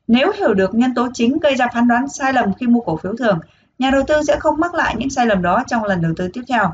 [0.09, 2.97] Nếu hiểu được nhân tố chính gây ra phán đoán sai lầm khi mua cổ
[2.97, 3.39] phiếu thường,
[3.79, 6.29] nhà đầu tư sẽ không mắc lại những sai lầm đó trong lần đầu tư
[6.33, 6.73] tiếp theo.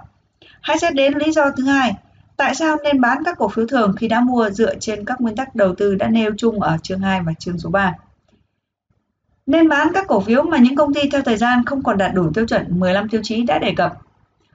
[0.61, 1.95] Hãy xét đến lý do thứ hai,
[2.37, 5.37] tại sao nên bán các cổ phiếu thường khi đã mua dựa trên các nguyên
[5.37, 7.95] tắc đầu tư đã nêu chung ở chương 2 và chương số 3.
[9.47, 12.15] Nên bán các cổ phiếu mà những công ty theo thời gian không còn đạt
[12.15, 13.93] đủ tiêu chuẩn 15 tiêu chí đã đề cập.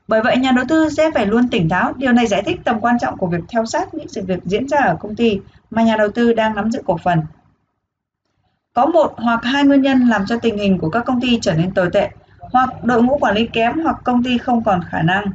[0.08, 1.94] Bởi vậy, nhà đầu tư sẽ phải luôn tỉnh táo.
[1.98, 4.68] Điều này giải thích tầm quan trọng của việc theo sát những sự việc diễn
[4.68, 5.40] ra ở công ty
[5.72, 7.22] mà nhà đầu tư đang nắm giữ cổ phần.
[8.74, 11.54] Có một hoặc hai nguyên nhân làm cho tình hình của các công ty trở
[11.54, 12.10] nên tồi tệ,
[12.40, 15.26] hoặc đội ngũ quản lý kém hoặc công ty không còn khả năng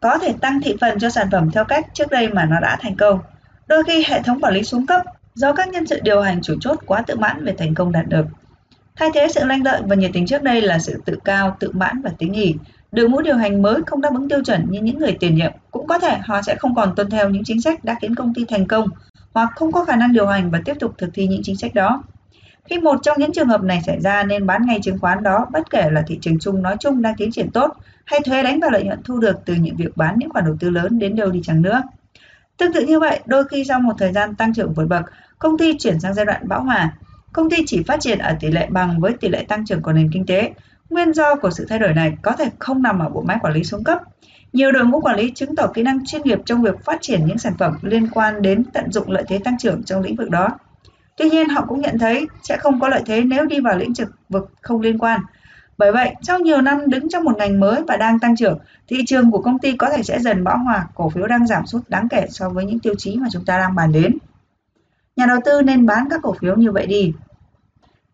[0.00, 2.76] có thể tăng thị phần cho sản phẩm theo cách trước đây mà nó đã
[2.80, 3.18] thành công.
[3.68, 5.02] Đôi khi hệ thống quản lý xuống cấp
[5.34, 8.06] do các nhân sự điều hành chủ chốt quá tự mãn về thành công đạt
[8.08, 8.26] được.
[8.96, 11.70] Thay thế sự lanh lợi và nhiệt tình trước đây là sự tự cao, tự
[11.72, 12.54] mãn và tính nghỉ,
[12.92, 15.52] Đội ngũ điều hành mới không đáp ứng tiêu chuẩn như những người tiền nhiệm,
[15.70, 18.34] cũng có thể họ sẽ không còn tuân theo những chính sách đã khiến công
[18.34, 18.88] ty thành công
[19.34, 21.74] hoặc không có khả năng điều hành và tiếp tục thực thi những chính sách
[21.74, 22.02] đó.
[22.64, 25.46] Khi một trong những trường hợp này xảy ra nên bán ngay chứng khoán đó
[25.52, 28.60] bất kể là thị trường chung nói chung đang tiến triển tốt hay thuế đánh
[28.60, 31.16] vào lợi nhuận thu được từ những việc bán những khoản đầu tư lớn đến
[31.16, 31.82] đâu đi chăng nữa.
[32.56, 35.02] Tương tự như vậy, đôi khi sau một thời gian tăng trưởng vượt bậc,
[35.38, 36.92] công ty chuyển sang giai đoạn bão hòa.
[37.32, 39.92] Công ty chỉ phát triển ở tỷ lệ bằng với tỷ lệ tăng trưởng của
[39.92, 40.52] nền kinh tế.
[40.90, 43.54] Nguyên do của sự thay đổi này có thể không nằm ở bộ máy quản
[43.54, 43.98] lý xuống cấp.
[44.52, 47.26] Nhiều đội ngũ quản lý chứng tỏ kỹ năng chuyên nghiệp trong việc phát triển
[47.26, 50.30] những sản phẩm liên quan đến tận dụng lợi thế tăng trưởng trong lĩnh vực
[50.30, 50.48] đó.
[51.16, 53.92] Tuy nhiên, họ cũng nhận thấy sẽ không có lợi thế nếu đi vào lĩnh
[54.28, 55.20] vực không liên quan.
[55.78, 58.58] Bởi vậy, sau nhiều năm đứng trong một ngành mới và đang tăng trưởng,
[58.88, 61.66] thị trường của công ty có thể sẽ dần bão hòa, cổ phiếu đang giảm
[61.66, 64.18] sút đáng kể so với những tiêu chí mà chúng ta đang bàn đến.
[65.16, 67.12] Nhà đầu tư nên bán các cổ phiếu như vậy đi.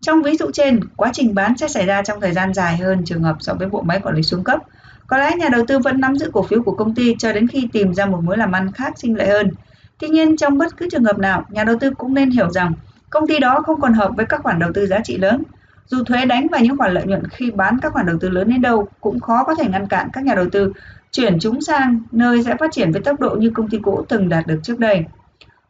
[0.02, 3.04] Trong ví dụ trên, quá trình bán sẽ xảy ra trong thời gian dài hơn
[3.04, 4.60] trường hợp so với bộ máy quản lý xuống cấp.
[5.06, 7.48] Có lẽ nhà đầu tư vẫn nắm giữ cổ phiếu của công ty cho đến
[7.48, 9.50] khi tìm ra một mối làm ăn khác sinh lợi hơn.
[9.98, 12.72] Tuy nhiên, trong bất cứ trường hợp nào, nhà đầu tư cũng nên hiểu rằng
[13.10, 15.42] công ty đó không còn hợp với các khoản đầu tư giá trị lớn.
[15.86, 18.48] Dù thuế đánh vào những khoản lợi nhuận khi bán các khoản đầu tư lớn
[18.48, 20.72] đến đâu cũng khó có thể ngăn cản các nhà đầu tư
[21.12, 24.28] chuyển chúng sang nơi sẽ phát triển với tốc độ như công ty cũ từng
[24.28, 25.04] đạt được trước đây.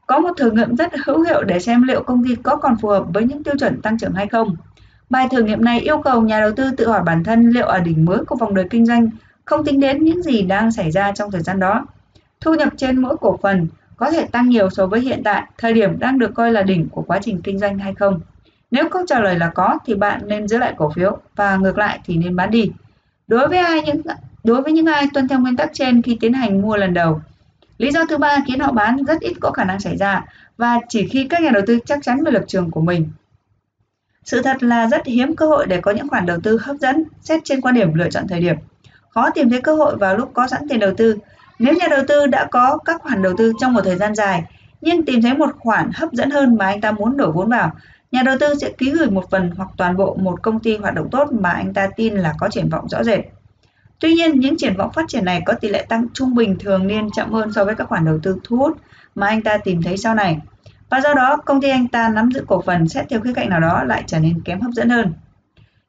[0.06, 2.88] Có một thử nghiệm rất hữu hiệu để xem liệu công ty có còn phù
[2.88, 4.56] hợp với những tiêu chuẩn tăng trưởng hay không.
[5.10, 7.80] Bài thử nghiệm này yêu cầu nhà đầu tư tự hỏi bản thân liệu ở
[7.80, 9.08] đỉnh mới của vòng đời kinh doanh
[9.44, 11.86] không tính đến những gì đang xảy ra trong thời gian đó.
[12.40, 13.66] Thu nhập trên mỗi cổ phần
[13.96, 16.88] có thể tăng nhiều so với hiện tại, thời điểm đang được coi là đỉnh
[16.88, 18.20] của quá trình kinh doanh hay không.
[18.70, 21.78] Nếu câu trả lời là có thì bạn nên giữ lại cổ phiếu và ngược
[21.78, 22.70] lại thì nên bán đi.
[23.26, 24.02] Đối với ai những
[24.44, 27.20] đối với những ai tuân theo nguyên tắc trên khi tiến hành mua lần đầu,
[27.82, 30.24] lý do thứ ba khiến họ bán rất ít có khả năng xảy ra
[30.56, 33.08] và chỉ khi các nhà đầu tư chắc chắn về lập trường của mình.
[34.24, 37.04] Sự thật là rất hiếm cơ hội để có những khoản đầu tư hấp dẫn
[37.20, 38.56] xét trên quan điểm lựa chọn thời điểm.
[39.10, 41.16] Khó tìm thấy cơ hội vào lúc có sẵn tiền đầu tư
[41.58, 44.44] nếu nhà đầu tư đã có các khoản đầu tư trong một thời gian dài,
[44.80, 47.70] nhưng tìm thấy một khoản hấp dẫn hơn mà anh ta muốn đổ vốn vào,
[48.12, 50.94] nhà đầu tư sẽ ký gửi một phần hoặc toàn bộ một công ty hoạt
[50.94, 53.20] động tốt mà anh ta tin là có triển vọng rõ rệt.
[54.02, 56.86] Tuy nhiên, những triển vọng phát triển này có tỷ lệ tăng trung bình thường
[56.86, 58.76] niên chậm hơn so với các khoản đầu tư thu hút
[59.14, 60.38] mà anh ta tìm thấy sau này.
[60.90, 63.48] Và do đó, công ty anh ta nắm giữ cổ phần xét theo khía cạnh
[63.48, 65.12] nào đó lại trở nên kém hấp dẫn hơn.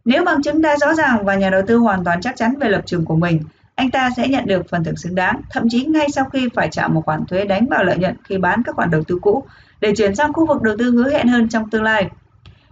[0.05, 2.69] Nếu bằng chứng đã rõ ràng và nhà đầu tư hoàn toàn chắc chắn về
[2.69, 3.39] lập trường của mình,
[3.75, 6.69] anh ta sẽ nhận được phần thưởng xứng đáng, thậm chí ngay sau khi phải
[6.71, 9.43] trả một khoản thuế đánh vào lợi nhuận khi bán các khoản đầu tư cũ
[9.81, 12.09] để chuyển sang khu vực đầu tư hứa hẹn hơn trong tương lai.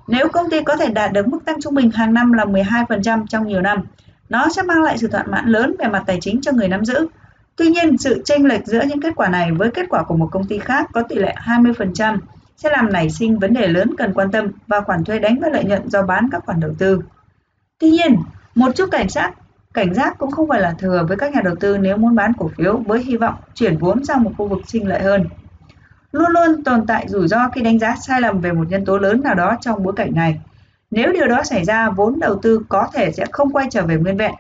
[0.08, 3.26] Nếu công ty có thể đạt được mức tăng trung bình hàng năm là 12%
[3.28, 3.84] trong nhiều năm,
[4.32, 6.86] nó sẽ mang lại sự thỏa mãn lớn về mặt tài chính cho người nắm
[6.86, 7.08] giữ.
[7.56, 10.30] Tuy nhiên, sự chênh lệch giữa những kết quả này với kết quả của một
[10.32, 12.18] công ty khác có tỷ lệ 20%
[12.58, 15.52] sẽ làm nảy sinh vấn đề lớn cần quan tâm và khoản thuế đánh vào
[15.52, 17.02] lợi nhuận do bán các khoản đầu tư.
[17.80, 18.16] Tuy nhiên,
[18.56, 19.34] một chút cảnh sát
[19.74, 22.34] Cảnh giác cũng không phải là thừa với các nhà đầu tư nếu muốn bán
[22.38, 25.28] cổ phiếu với hy vọng chuyển vốn sang một khu vực sinh lợi hơn.
[26.12, 28.98] Luôn luôn tồn tại rủi ro khi đánh giá sai lầm về một nhân tố
[28.98, 30.42] lớn nào đó trong bối cảnh này.
[30.92, 33.96] Nếu điều đó xảy ra, vốn đầu tư có thể sẽ không quay trở về
[33.96, 34.34] nguyên vẹn.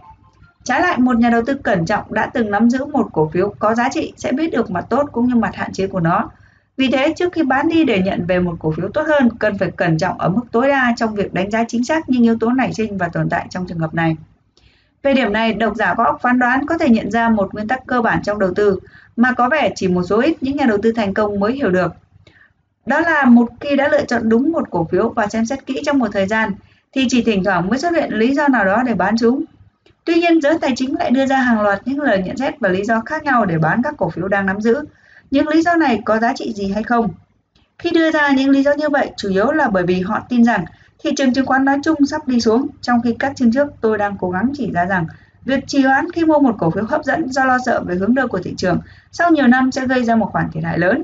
[0.63, 3.53] Trái lại, một nhà đầu tư cẩn trọng đã từng nắm giữ một cổ phiếu
[3.59, 6.29] có giá trị sẽ biết được mặt tốt cũng như mặt hạn chế của nó.
[6.77, 9.57] Vì thế, trước khi bán đi để nhận về một cổ phiếu tốt hơn, cần
[9.57, 12.37] phải cẩn trọng ở mức tối đa trong việc đánh giá chính xác những yếu
[12.39, 14.15] tố nảy sinh và tồn tại trong trường hợp này.
[15.03, 17.67] Về điểm này, độc giả có óc phán đoán có thể nhận ra một nguyên
[17.67, 18.79] tắc cơ bản trong đầu tư
[19.15, 21.69] mà có vẻ chỉ một số ít những nhà đầu tư thành công mới hiểu
[21.69, 21.93] được.
[22.85, 25.81] Đó là một khi đã lựa chọn đúng một cổ phiếu và xem xét kỹ
[25.85, 26.51] trong một thời gian
[26.93, 29.43] thì chỉ thỉnh thoảng mới xuất hiện lý do nào đó để bán chúng.
[30.03, 32.69] Tuy nhiên, giới tài chính lại đưa ra hàng loạt những lời nhận xét và
[32.69, 34.85] lý do khác nhau để bán các cổ phiếu đang nắm giữ.
[35.31, 37.09] Những lý do này có giá trị gì hay không?
[37.79, 40.43] Khi đưa ra những lý do như vậy, chủ yếu là bởi vì họ tin
[40.43, 40.65] rằng
[41.03, 43.97] Thị trường chứng khoán nói chung sắp đi xuống, trong khi các chương trước tôi
[43.97, 45.05] đang cố gắng chỉ ra rằng
[45.45, 48.15] việc trì hoãn khi mua một cổ phiếu hấp dẫn do lo sợ về hướng
[48.15, 48.79] đưa của thị trường
[49.11, 51.03] sau nhiều năm sẽ gây ra một khoản thiệt hại lớn.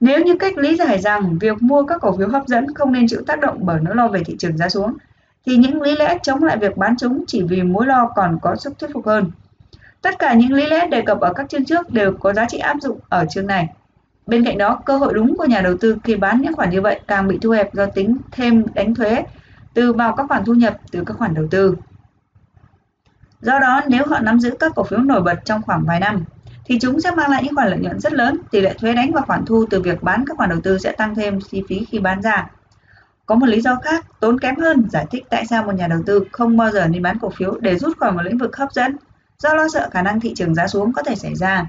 [0.00, 3.06] Nếu như cách lý giải rằng việc mua các cổ phiếu hấp dẫn không nên
[3.08, 4.96] chịu tác động bởi nỗi lo về thị trường giá xuống,
[5.46, 8.56] thì những lý lẽ chống lại việc bán chúng chỉ vì mối lo còn có
[8.56, 9.30] sức thuyết phục hơn.
[10.02, 12.58] Tất cả những lý lẽ đề cập ở các chương trước đều có giá trị
[12.58, 13.68] áp dụng ở chương này.
[14.26, 16.80] Bên cạnh đó, cơ hội đúng của nhà đầu tư khi bán những khoản như
[16.80, 19.24] vậy càng bị thu hẹp do tính thêm đánh thuế
[19.74, 21.76] từ vào các khoản thu nhập từ các khoản đầu tư.
[23.40, 26.24] Do đó, nếu họ nắm giữ các cổ phiếu nổi bật trong khoảng vài năm,
[26.64, 28.38] thì chúng sẽ mang lại những khoản lợi nhuận rất lớn.
[28.50, 30.92] Tỷ lệ thuế đánh vào khoản thu từ việc bán các khoản đầu tư sẽ
[30.92, 32.50] tăng thêm chi phí khi bán ra.
[33.26, 36.02] Có một lý do khác, tốn kém hơn, giải thích tại sao một nhà đầu
[36.06, 38.72] tư không bao giờ nên bán cổ phiếu để rút khỏi một lĩnh vực hấp
[38.72, 38.96] dẫn,
[39.38, 41.66] do lo sợ khả năng thị trường giá xuống có thể xảy ra.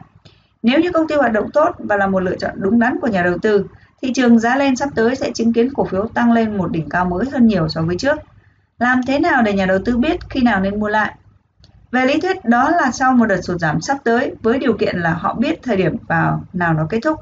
[0.63, 3.07] Nếu như công ty hoạt động tốt và là một lựa chọn đúng đắn của
[3.07, 3.65] nhà đầu tư,
[4.01, 6.89] thị trường giá lên sắp tới sẽ chứng kiến cổ phiếu tăng lên một đỉnh
[6.89, 8.17] cao mới hơn nhiều so với trước.
[8.80, 11.15] Làm thế nào để nhà đầu tư biết khi nào nên mua lại?
[11.91, 14.97] Về lý thuyết đó là sau một đợt sụt giảm sắp tới với điều kiện
[14.97, 17.19] là họ biết thời điểm vào nào nó kết thúc.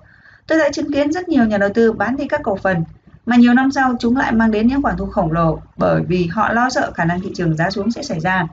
[0.47, 2.83] Tôi đã chứng kiến rất nhiều nhà đầu tư bán đi các cổ phần
[3.25, 6.27] mà nhiều năm sau chúng lại mang đến những khoản thu khổng lồ bởi vì
[6.27, 8.47] họ lo sợ khả năng thị trường giá xuống sẽ xảy ra.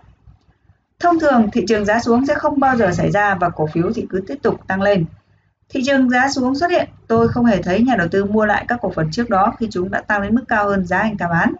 [1.00, 3.92] Thông thường thị trường giá xuống sẽ không bao giờ xảy ra và cổ phiếu
[3.94, 5.04] thì cứ tiếp tục tăng lên.
[5.68, 8.64] Thị trường giá xuống xuất hiện, tôi không hề thấy nhà đầu tư mua lại
[8.68, 11.16] các cổ phần trước đó khi chúng đã tăng đến mức cao hơn giá anh
[11.16, 11.54] ta bán.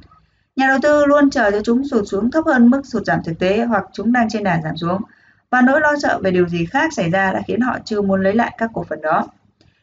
[0.61, 3.39] Nhà đầu tư luôn chờ cho chúng sụt xuống thấp hơn mức sụt giảm thực
[3.39, 5.03] tế hoặc chúng đang trên đà giảm xuống.
[5.51, 8.23] Và nỗi lo sợ về điều gì khác xảy ra đã khiến họ chưa muốn
[8.23, 9.27] lấy lại các cổ phần đó.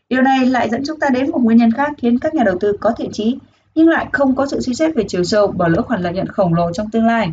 [0.10, 2.58] Điều này lại dẫn chúng ta đến một nguyên nhân khác khiến các nhà đầu
[2.60, 3.38] tư có thiện chí
[3.76, 6.28] nhưng lại không có sự suy xét về chiều sâu bỏ lỡ khoản lợi nhuận
[6.28, 7.32] khổng lồ trong tương lai.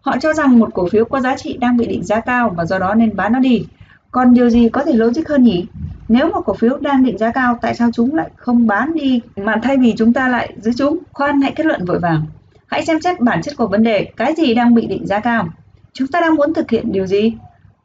[0.00, 2.64] Họ cho rằng một cổ phiếu có giá trị đang bị định giá cao và
[2.64, 3.66] do đó nên bán nó đi.
[4.10, 5.66] Còn điều gì có thể logic hơn nhỉ?
[6.08, 9.20] Nếu một cổ phiếu đang định giá cao, tại sao chúng lại không bán đi
[9.36, 10.98] mà thay vì chúng ta lại giữ chúng?
[11.12, 12.26] Khoan hãy kết luận vội vàng.
[12.66, 15.48] Hãy xem xét bản chất của vấn đề, cái gì đang bị định giá cao?
[15.92, 17.32] Chúng ta đang muốn thực hiện điều gì?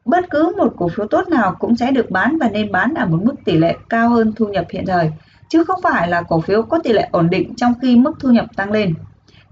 [0.05, 3.05] Bất cứ một cổ phiếu tốt nào cũng sẽ được bán và nên bán ở
[3.05, 5.11] một mức tỷ lệ cao hơn thu nhập hiện thời,
[5.49, 8.29] chứ không phải là cổ phiếu có tỷ lệ ổn định trong khi mức thu
[8.29, 8.93] nhập tăng lên.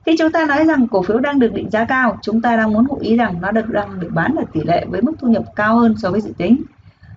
[0.05, 2.73] Khi chúng ta nói rằng cổ phiếu đang được định giá cao, chúng ta đang
[2.73, 5.27] muốn ngụ ý rằng nó được đang được bán ở tỷ lệ với mức thu
[5.27, 6.61] nhập cao hơn so với dự tính.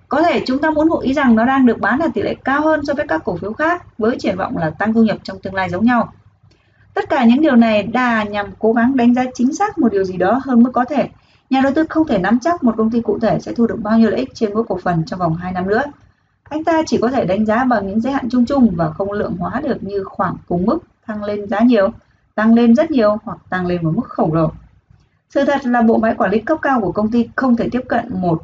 [0.09, 2.35] Có thể chúng ta muốn ngụ ý rằng nó đang được bán ở tỷ lệ
[2.45, 5.17] cao hơn so với các cổ phiếu khác với triển vọng là tăng thu nhập
[5.23, 6.13] trong tương lai giống nhau.
[6.95, 10.05] Tất cả những điều này đà nhằm cố gắng đánh giá chính xác một điều
[10.05, 11.09] gì đó hơn mức có thể.
[11.51, 13.79] Nhà đầu tư không thể nắm chắc một công ty cụ thể sẽ thu được
[13.83, 15.83] bao nhiêu lợi ích trên mỗi cổ phần trong vòng 2 năm nữa.
[16.43, 19.13] Anh ta chỉ có thể đánh giá bằng những giới hạn chung chung và không
[19.13, 21.93] lượng hóa được như khoảng cùng mức tăng lên giá nhiều,
[22.35, 24.53] tăng lên rất nhiều hoặc tăng lên một mức khổng lồ.
[25.31, 27.83] Sự thật là bộ máy quản lý cấp cao của công ty không thể tiếp
[27.89, 28.43] cận một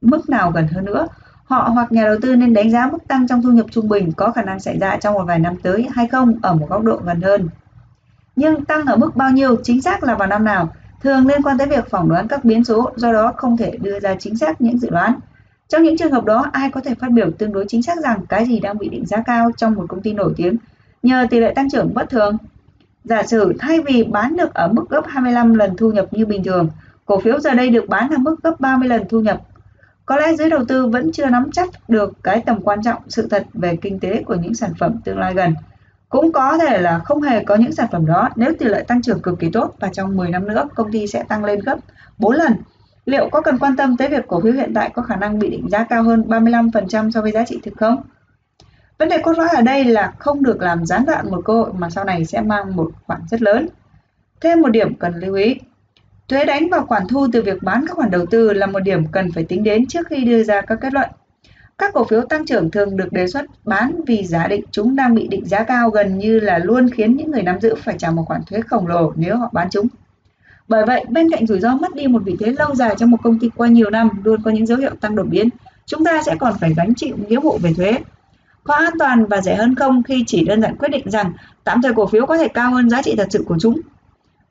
[0.00, 1.06] mức nào gần hơn nữa.
[1.54, 4.12] Họ hoặc nhà đầu tư nên đánh giá mức tăng trong thu nhập trung bình
[4.12, 6.82] có khả năng xảy ra trong một vài năm tới hay không ở một góc
[6.82, 7.48] độ gần hơn.
[8.36, 10.68] Nhưng tăng ở mức bao nhiêu chính xác là vào năm nào
[11.02, 14.00] thường liên quan tới việc phỏng đoán các biến số, do đó không thể đưa
[14.00, 15.14] ra chính xác những dự đoán.
[15.68, 18.26] Trong những trường hợp đó, ai có thể phát biểu tương đối chính xác rằng
[18.28, 20.56] cái gì đang bị định giá cao trong một công ty nổi tiếng
[21.02, 22.36] nhờ tỷ lệ tăng trưởng bất thường.
[23.04, 26.44] Giả sử thay vì bán được ở mức gấp 25 lần thu nhập như bình
[26.44, 26.68] thường,
[27.06, 29.40] cổ phiếu giờ đây được bán ở mức gấp 30 lần thu nhập.
[30.06, 33.28] Có lẽ giới đầu tư vẫn chưa nắm chắc được cái tầm quan trọng sự
[33.30, 35.54] thật về kinh tế của những sản phẩm tương lai gần.
[36.08, 39.02] Cũng có thể là không hề có những sản phẩm đó, nếu tỷ lệ tăng
[39.02, 41.78] trưởng cực kỳ tốt và trong 10 năm nữa công ty sẽ tăng lên gấp
[42.18, 42.52] 4 lần.
[43.04, 45.50] Liệu có cần quan tâm tới việc cổ phiếu hiện tại có khả năng bị
[45.50, 48.02] định giá cao hơn 35% so với giá trị thực không?
[48.98, 51.72] Vấn đề cốt lõi ở đây là không được làm gián đoạn một cơ hội
[51.72, 53.68] mà sau này sẽ mang một khoản rất lớn.
[54.40, 55.56] Thêm một điểm cần lưu ý.
[56.28, 59.06] Thuế đánh vào khoản thu từ việc bán các khoản đầu tư là một điểm
[59.12, 61.10] cần phải tính đến trước khi đưa ra các kết luận.
[61.78, 65.14] Các cổ phiếu tăng trưởng thường được đề xuất bán vì giả định chúng đang
[65.14, 68.10] bị định giá cao gần như là luôn khiến những người nắm giữ phải trả
[68.10, 69.86] một khoản thuế khổng lồ nếu họ bán chúng.
[70.68, 73.18] Bởi vậy, bên cạnh rủi ro mất đi một vị thế lâu dài trong một
[73.22, 75.48] công ty qua nhiều năm luôn có những dấu hiệu tăng đột biến,
[75.86, 77.98] chúng ta sẽ còn phải gánh chịu nghĩa vụ về thuế
[78.64, 81.32] có an toàn và rẻ hơn không khi chỉ đơn giản quyết định rằng
[81.64, 83.80] tạm thời cổ phiếu có thể cao hơn giá trị thật sự của chúng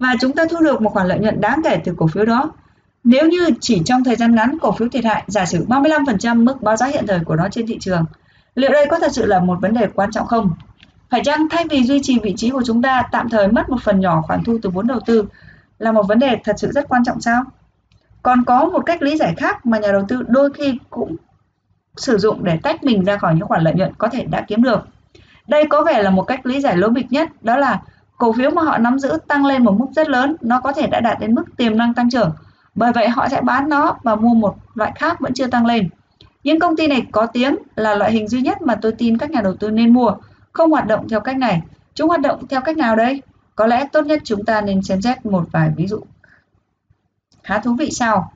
[0.03, 2.51] và chúng ta thu được một khoản lợi nhuận đáng kể từ cổ phiếu đó.
[3.03, 6.61] Nếu như chỉ trong thời gian ngắn cổ phiếu thiệt hại giả sử 35% mức
[6.61, 8.05] báo giá hiện thời của nó trên thị trường,
[8.55, 10.51] liệu đây có thật sự là một vấn đề quan trọng không?
[11.09, 13.81] Phải chăng thay vì duy trì vị trí của chúng ta tạm thời mất một
[13.84, 15.25] phần nhỏ khoản thu từ vốn đầu tư
[15.80, 17.43] là một vấn đề thật sự rất quan trọng sao?
[18.21, 21.15] Còn có một cách lý giải khác mà nhà đầu tư đôi khi cũng
[21.97, 24.63] sử dụng để tách mình ra khỏi những khoản lợi nhuận có thể đã kiếm
[24.63, 24.88] được.
[25.47, 27.81] Đây có vẻ là một cách lý giải lố bịch nhất, đó là
[28.24, 30.88] cổ phiếu mà họ nắm giữ tăng lên một mức rất lớn, nó có thể
[30.88, 32.32] đã đạt đến mức tiềm năng tăng trưởng.
[32.76, 35.90] Bởi vậy họ sẽ bán nó và mua một loại khác vẫn chưa tăng lên.
[36.44, 39.32] Những công ty này có tiếng là loại hình duy nhất mà tôi tin các
[39.32, 40.12] nhà đầu tư nên mua,
[40.52, 41.62] không hoạt động theo cách này.
[41.94, 43.22] Chúng hoạt động theo cách nào đây?
[43.56, 46.00] Có lẽ tốt nhất chúng ta nên xem xét một vài ví dụ
[47.44, 48.34] khá thú vị sau.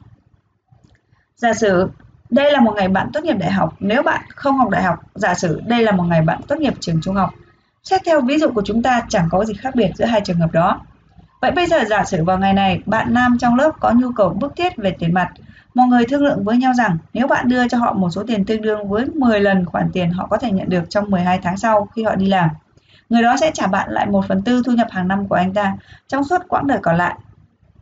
[1.36, 1.90] Giả sử
[2.30, 3.76] đây là một ngày bạn tốt nghiệp đại học.
[3.80, 6.74] Nếu bạn không học đại học, giả sử đây là một ngày bạn tốt nghiệp
[6.80, 7.34] trường trung học.
[7.90, 10.38] Xét theo ví dụ của chúng ta chẳng có gì khác biệt giữa hai trường
[10.38, 10.82] hợp đó.
[11.42, 14.30] Vậy bây giờ giả sử vào ngày này bạn nam trong lớp có nhu cầu
[14.30, 15.30] bức thiết về tiền mặt
[15.78, 18.46] Mọi người thương lượng với nhau rằng nếu bạn đưa cho họ một số tiền
[18.46, 21.58] tương đương với 10 lần khoản tiền họ có thể nhận được trong 12 tháng
[21.58, 22.50] sau khi họ đi làm.
[23.10, 25.54] Người đó sẽ trả bạn lại 1 phần tư thu nhập hàng năm của anh
[25.54, 25.76] ta
[26.08, 27.16] trong suốt quãng đời còn lại.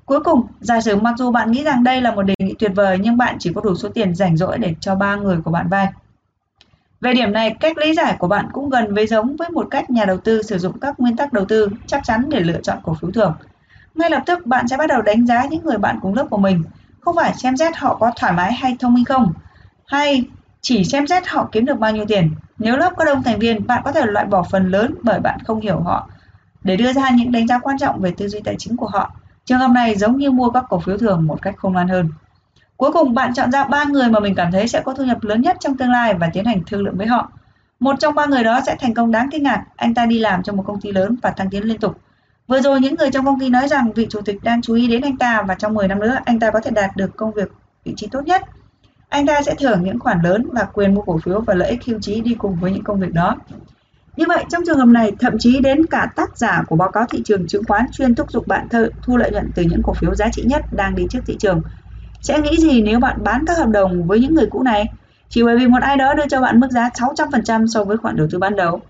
[0.06, 2.72] Cuối cùng, giả sử mặc dù bạn nghĩ rằng đây là một đề nghị tuyệt
[2.76, 5.52] vời nhưng bạn chỉ có đủ số tiền rảnh rỗi để cho ba người của
[5.52, 5.88] bạn vay.
[7.06, 9.90] Về điểm này, cách lý giải của bạn cũng gần với giống với một cách
[9.90, 12.77] nhà đầu tư sử dụng các nguyên tắc đầu tư chắc chắn để lựa chọn
[12.84, 13.34] cổ phiếu thường.
[13.95, 16.38] Ngay lập tức bạn sẽ bắt đầu đánh giá những người bạn cùng lớp của
[16.38, 16.64] mình,
[17.02, 19.34] không phải xem xét họ có thoải mái hay thông minh không,
[19.88, 20.23] hay
[20.61, 22.32] chỉ xem xét họ kiếm được bao nhiêu tiền.
[22.60, 25.40] Nếu lớp có đông thành viên, bạn có thể loại bỏ phần lớn bởi bạn
[25.48, 26.10] không hiểu họ
[26.64, 29.11] để đưa ra những đánh giá quan trọng về tư duy tài chính của họ.
[29.45, 32.10] Trường hợp này giống như mua các cổ phiếu thường một cách khôn ngoan hơn.
[32.77, 35.23] Cuối cùng bạn chọn ra ba người mà mình cảm thấy sẽ có thu nhập
[35.23, 37.31] lớn nhất trong tương lai và tiến hành thương lượng với họ.
[37.80, 40.43] Một trong ba người đó sẽ thành công đáng kinh ngạc, anh ta đi làm
[40.43, 41.97] trong một công ty lớn và thăng tiến liên tục.
[42.47, 44.88] Vừa rồi những người trong công ty nói rằng vị chủ tịch đang chú ý
[44.88, 47.31] đến anh ta và trong 10 năm nữa anh ta có thể đạt được công
[47.31, 47.52] việc
[47.85, 48.41] vị trí tốt nhất.
[49.10, 51.85] Anh ta sẽ thưởng những khoản lớn và quyền mua cổ phiếu và lợi ích
[51.85, 53.35] hưu trí đi cùng với những công việc đó.
[54.18, 57.06] Như vậy, trong trường hợp này, thậm chí đến cả tác giả của báo cáo
[57.10, 58.68] thị trường chứng khoán chuyên thúc giục bạn
[59.02, 61.61] thu lợi nhuận từ những cổ phiếu giá trị nhất đang đi trước thị trường
[62.26, 64.85] sẽ nghĩ gì nếu bạn bán các hợp đồng với những người cũ này?
[65.30, 68.15] Chỉ bởi vì một ai đó đưa cho bạn mức giá 600% so với khoản
[68.15, 68.81] đầu tư ban đầu.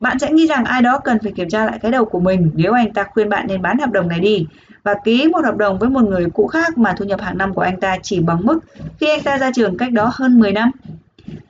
[0.00, 2.50] Bạn sẽ nghĩ rằng ai đó cần phải kiểm tra lại cái đầu của mình
[2.54, 4.46] nếu anh ta khuyên bạn nên bán hợp đồng này đi
[4.82, 7.54] và ký một hợp đồng với một người cũ khác mà thu nhập hàng năm
[7.54, 8.58] của anh ta chỉ bằng mức
[9.00, 10.70] khi anh ta ra trường cách đó hơn 10 năm.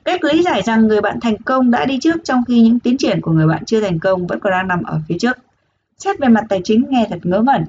[0.03, 2.97] Cách lý giải rằng người bạn thành công đã đi trước trong khi những tiến
[2.97, 5.37] triển của người bạn chưa thành công vẫn còn đang nằm ở phía trước.
[5.97, 7.65] Xét về mặt tài chính nghe thật ngớ ngẩn.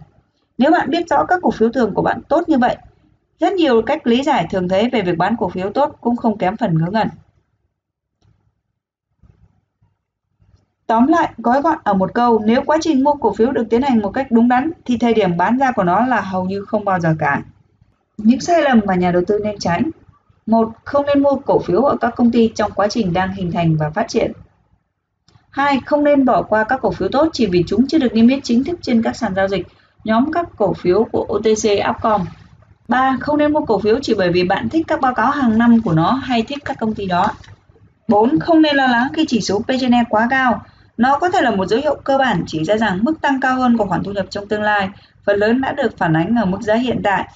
[0.58, 2.76] Nếu bạn biết rõ các cổ phiếu thường của bạn tốt như vậy,
[3.44, 6.38] rất nhiều cách lý giải thường thấy về việc bán cổ phiếu tốt cũng không
[6.38, 7.08] kém phần ngớ ngẩn.
[10.86, 13.82] Tóm lại, gói gọn ở một câu, nếu quá trình mua cổ phiếu được tiến
[13.82, 16.64] hành một cách đúng đắn thì thời điểm bán ra của nó là hầu như
[16.64, 17.42] không bao giờ cả.
[18.16, 19.90] Những sai lầm mà nhà đầu tư nên tránh.
[20.46, 23.52] Một, không nên mua cổ phiếu ở các công ty trong quá trình đang hình
[23.52, 24.32] thành và phát triển.
[25.50, 28.28] Hai, không nên bỏ qua các cổ phiếu tốt chỉ vì chúng chưa được niêm
[28.28, 29.66] yết chính thức trên các sàn giao dịch,
[30.04, 32.24] nhóm các cổ phiếu của OTC Upcom
[32.88, 33.16] 3.
[33.20, 35.80] Không nên mua cổ phiếu chỉ bởi vì bạn thích các báo cáo hàng năm
[35.80, 37.26] của nó hay thích các công ty đó.
[38.08, 38.38] 4.
[38.38, 40.64] Không nên lo lắng khi chỉ số P/E quá cao.
[40.96, 43.56] Nó có thể là một dấu hiệu cơ bản chỉ ra rằng mức tăng cao
[43.56, 44.88] hơn của khoản thu nhập trong tương lai
[45.24, 47.28] phần lớn đã được phản ánh ở mức giá hiện tại.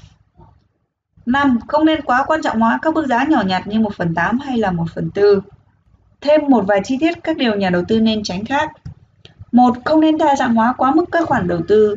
[1.27, 1.59] 5.
[1.69, 4.39] Không nên quá quan trọng hóa các mức giá nhỏ nhặt như 1 phần 8
[4.39, 5.41] hay là 1 phần 4.
[6.20, 8.70] Thêm một vài chi tiết các điều nhà đầu tư nên tránh khác.
[9.53, 9.77] 1.
[9.85, 11.97] Không nên đa dạng hóa quá mức các khoản đầu tư.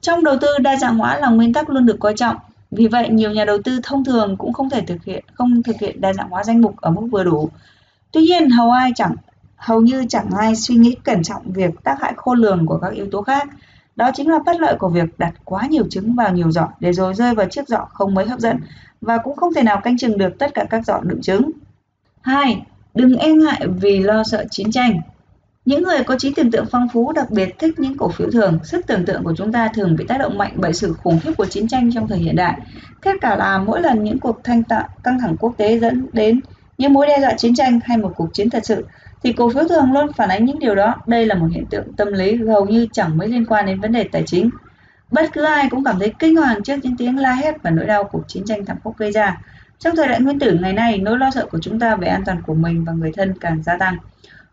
[0.00, 2.36] Trong đầu tư, đa dạng hóa là nguyên tắc luôn được coi trọng.
[2.70, 5.76] Vì vậy, nhiều nhà đầu tư thông thường cũng không thể thực hiện không thực
[5.80, 7.48] hiện đa dạng hóa danh mục ở mức vừa đủ.
[8.12, 9.14] Tuy nhiên, hầu ai chẳng
[9.56, 12.92] hầu như chẳng ai suy nghĩ cẩn trọng việc tác hại khôn lường của các
[12.92, 13.48] yếu tố khác.
[13.96, 16.92] Đó chính là bất lợi của việc đặt quá nhiều trứng vào nhiều giỏ để
[16.92, 18.56] rồi rơi vào chiếc giỏ không mấy hấp dẫn
[19.00, 21.50] và cũng không thể nào canh chừng được tất cả các giỏ đựng trứng.
[22.20, 22.62] 2.
[22.94, 25.00] Đừng e ngại vì lo sợ chiến tranh.
[25.70, 28.58] Những người có trí tưởng tượng phong phú đặc biệt thích những cổ phiếu thường,
[28.64, 31.32] sức tưởng tượng của chúng ta thường bị tác động mạnh bởi sự khủng khiếp
[31.36, 32.58] của chiến tranh trong thời hiện đại.
[33.02, 36.40] Kết cả là mỗi lần những cuộc thanh tạ, căng thẳng quốc tế dẫn đến
[36.78, 38.84] những mối đe dọa chiến tranh hay một cuộc chiến thật sự,
[39.22, 40.94] thì cổ phiếu thường luôn phản ánh những điều đó.
[41.06, 43.92] Đây là một hiện tượng tâm lý hầu như chẳng mấy liên quan đến vấn
[43.92, 44.50] đề tài chính.
[45.10, 47.86] Bất cứ ai cũng cảm thấy kinh hoàng trước những tiếng la hét và nỗi
[47.86, 49.38] đau cuộc chiến tranh thảm khốc gây ra.
[49.78, 52.22] Trong thời đại nguyên tử ngày nay, nỗi lo sợ của chúng ta về an
[52.26, 53.96] toàn của mình và người thân càng gia tăng.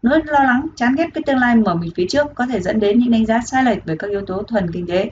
[0.10, 2.80] Nỗi lo lắng, chán ghét cái tương lai mở mình phía trước có thể dẫn
[2.80, 5.12] đến những đánh giá sai lệch về các yếu tố thuần kinh tế.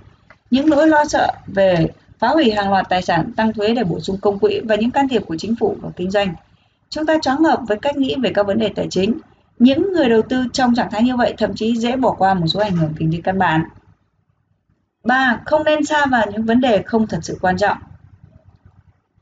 [0.52, 1.88] Những nỗi lo sợ về
[2.20, 4.92] phá hủy hàng loạt tài sản, tăng thuế để bổ sung công quỹ và những
[4.92, 6.34] can thiệp của chính phủ vào kinh doanh.
[6.90, 9.20] Chúng ta choáng ngợp với cách nghĩ về các vấn đề tài chính.
[9.60, 12.48] Những người đầu tư trong trạng thái như vậy thậm chí dễ bỏ qua một
[12.48, 13.64] số ảnh hưởng kinh tế căn bản.
[15.04, 15.40] 3.
[15.46, 17.78] Không nên xa vào những vấn đề không thật sự quan trọng.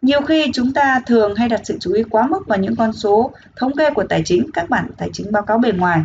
[0.04, 2.94] Nhiều khi chúng ta thường hay đặt sự chú ý quá mức vào những con
[2.94, 6.02] số thống kê của tài chính, các bản tài chính báo cáo bề ngoài.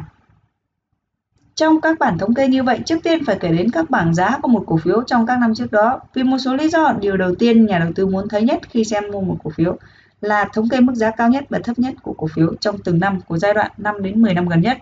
[1.54, 4.38] Trong các bản thống kê như vậy, trước tiên phải kể đến các bảng giá
[4.42, 6.00] của một cổ phiếu trong các năm trước đó.
[6.14, 8.84] Vì một số lý do, điều đầu tiên nhà đầu tư muốn thấy nhất khi
[8.84, 9.76] xem mua một cổ phiếu
[10.20, 12.98] là thống kê mức giá cao nhất và thấp nhất của cổ phiếu trong từng
[12.98, 14.78] năm của giai đoạn 5 đến 10 năm gần nhất.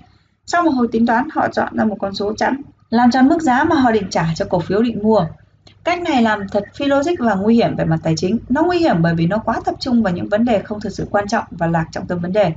[0.47, 3.43] Sau một hồi tính toán, họ chọn ra một con số chẵn, làm tròn mức
[3.43, 5.27] giá mà họ định trả cho cổ phiếu định mua.
[5.87, 8.39] Cách này làm thật phi logic và nguy hiểm về mặt tài chính.
[8.49, 10.91] Nó nguy hiểm bởi vì nó quá tập trung vào những vấn đề không thực
[10.93, 12.53] sự quan trọng và lạc trọng tâm vấn đề.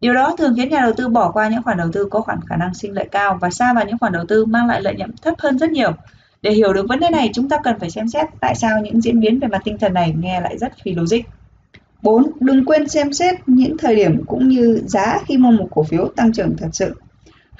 [0.00, 2.38] Điều đó thường khiến nhà đầu tư bỏ qua những khoản đầu tư có khoản
[2.46, 4.94] khả năng sinh lợi cao và xa vào những khoản đầu tư mang lại lợi
[4.94, 5.92] nhuận thấp hơn rất nhiều.
[6.42, 9.00] Để hiểu được vấn đề này, chúng ta cần phải xem xét tại sao những
[9.00, 11.20] diễn biến về mặt tinh thần này nghe lại rất phi logic.
[12.02, 12.30] 4.
[12.40, 16.08] Đừng quên xem xét những thời điểm cũng như giá khi mua một cổ phiếu
[16.16, 16.94] tăng trưởng thật sự.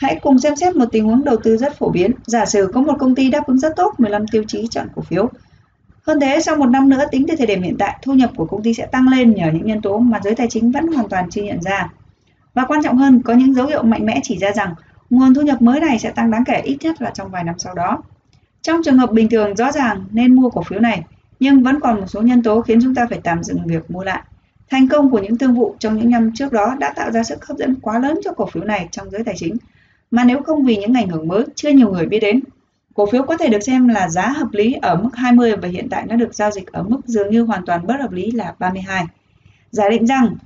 [0.02, 2.10] Hãy cùng xem xét một tình huống đầu tư rất phổ biến.
[2.26, 5.02] Giả sử có một công ty đáp ứng rất tốt 15 tiêu chí chọn cổ
[5.02, 5.30] phiếu.
[6.06, 8.44] Hơn thế, sau một năm nữa tính từ thời điểm hiện tại, thu nhập của
[8.46, 11.08] công ty sẽ tăng lên nhờ những nhân tố mà giới tài chính vẫn hoàn
[11.08, 11.88] toàn chưa nhận ra.
[12.54, 14.74] Và quan trọng hơn, có những dấu hiệu mạnh mẽ chỉ ra rằng
[15.10, 17.54] nguồn thu nhập mới này sẽ tăng đáng kể ít nhất là trong vài năm
[17.58, 18.02] sau đó.
[18.62, 21.02] Trong trường hợp bình thường rõ ràng nên mua cổ phiếu này,
[21.40, 24.04] nhưng vẫn còn một số nhân tố khiến chúng ta phải tạm dừng việc mua
[24.04, 24.22] lại.
[24.70, 27.46] Thành công của những thương vụ trong những năm trước đó đã tạo ra sức
[27.46, 29.56] hấp dẫn quá lớn cho cổ phiếu này trong giới tài chính,
[30.12, 32.40] mà nếu không vì những ảnh hưởng mới chưa nhiều người biết đến,
[32.94, 35.88] cổ phiếu có thể được xem là giá hợp lý ở mức 20 và hiện
[35.88, 38.54] tại nó được giao dịch ở mức dường như hoàn toàn bất hợp lý là
[38.58, 39.04] 32.
[39.70, 40.36] Giả định rằng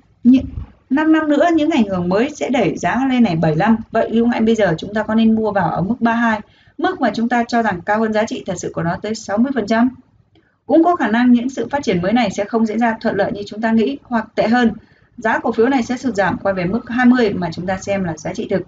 [0.91, 4.29] 5 năm nữa những ảnh hưởng mới sẽ đẩy giá lên này 75, vậy lúc
[4.29, 6.41] ngay bây giờ chúng ta có nên mua vào ở mức 32,
[6.79, 9.13] mức mà chúng ta cho rằng cao hơn giá trị thật sự của nó tới
[9.13, 9.89] 60%?
[10.67, 13.17] Cũng có khả năng những sự phát triển mới này sẽ không diễn ra thuận
[13.17, 14.73] lợi như chúng ta nghĩ hoặc tệ hơn,
[15.17, 18.05] giá cổ phiếu này sẽ sụt giảm quay về mức 20 mà chúng ta xem
[18.05, 18.63] là giá trị thực.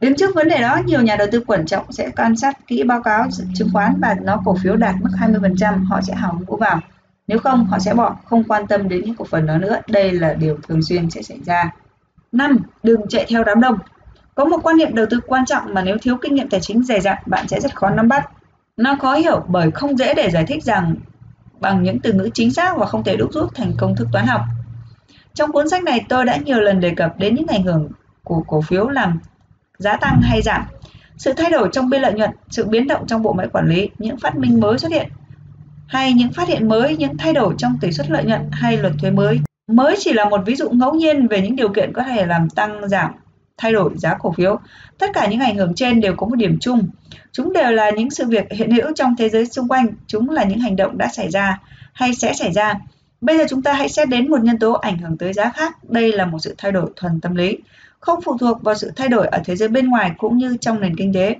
[0.00, 2.82] Đứng trước vấn đề đó, nhiều nhà đầu tư quan trọng sẽ quan sát kỹ
[2.82, 6.56] báo cáo chứng khoán và nó cổ phiếu đạt mức 20% họ sẽ hào mua
[6.56, 6.80] vào.
[7.26, 9.80] Nếu không, họ sẽ bỏ, không quan tâm đến những cổ phần đó nữa.
[9.88, 11.70] Đây là điều thường xuyên sẽ xảy ra.
[12.32, 12.58] 5.
[12.82, 13.78] Đừng chạy theo đám đông.
[14.34, 16.84] Có một quan niệm đầu tư quan trọng mà nếu thiếu kinh nghiệm tài chính
[16.84, 18.30] dày dặn, bạn sẽ rất khó nắm bắt.
[18.76, 20.94] Nó khó hiểu bởi không dễ để giải thích rằng
[21.60, 24.26] bằng những từ ngữ chính xác và không thể đúc rút thành công thức toán
[24.26, 24.40] học.
[25.34, 27.88] Trong cuốn sách này tôi đã nhiều lần đề cập đến những ảnh hưởng
[28.24, 29.20] của cổ phiếu làm
[29.78, 30.64] giá tăng hay giảm,
[31.16, 33.90] sự thay đổi trong biên lợi nhuận, sự biến động trong bộ máy quản lý,
[33.98, 35.08] những phát minh mới xuất hiện
[35.86, 38.92] hay những phát hiện mới, những thay đổi trong tỷ suất lợi nhuận hay luật
[39.00, 39.40] thuế mới.
[39.66, 42.50] Mới chỉ là một ví dụ ngẫu nhiên về những điều kiện có thể làm
[42.50, 43.10] tăng giảm
[43.56, 44.58] thay đổi giá cổ phiếu.
[44.98, 46.88] Tất cả những ảnh hưởng trên đều có một điểm chung.
[47.32, 50.44] Chúng đều là những sự việc hiện hữu trong thế giới xung quanh, chúng là
[50.44, 51.60] những hành động đã xảy ra
[51.92, 52.74] hay sẽ xảy ra.
[53.20, 55.84] Bây giờ chúng ta hãy xét đến một nhân tố ảnh hưởng tới giá khác.
[55.84, 57.58] Đây là một sự thay đổi thuần tâm lý,
[58.04, 60.80] không phụ thuộc vào sự thay đổi ở thế giới bên ngoài cũng như trong
[60.80, 61.36] nền kinh tế.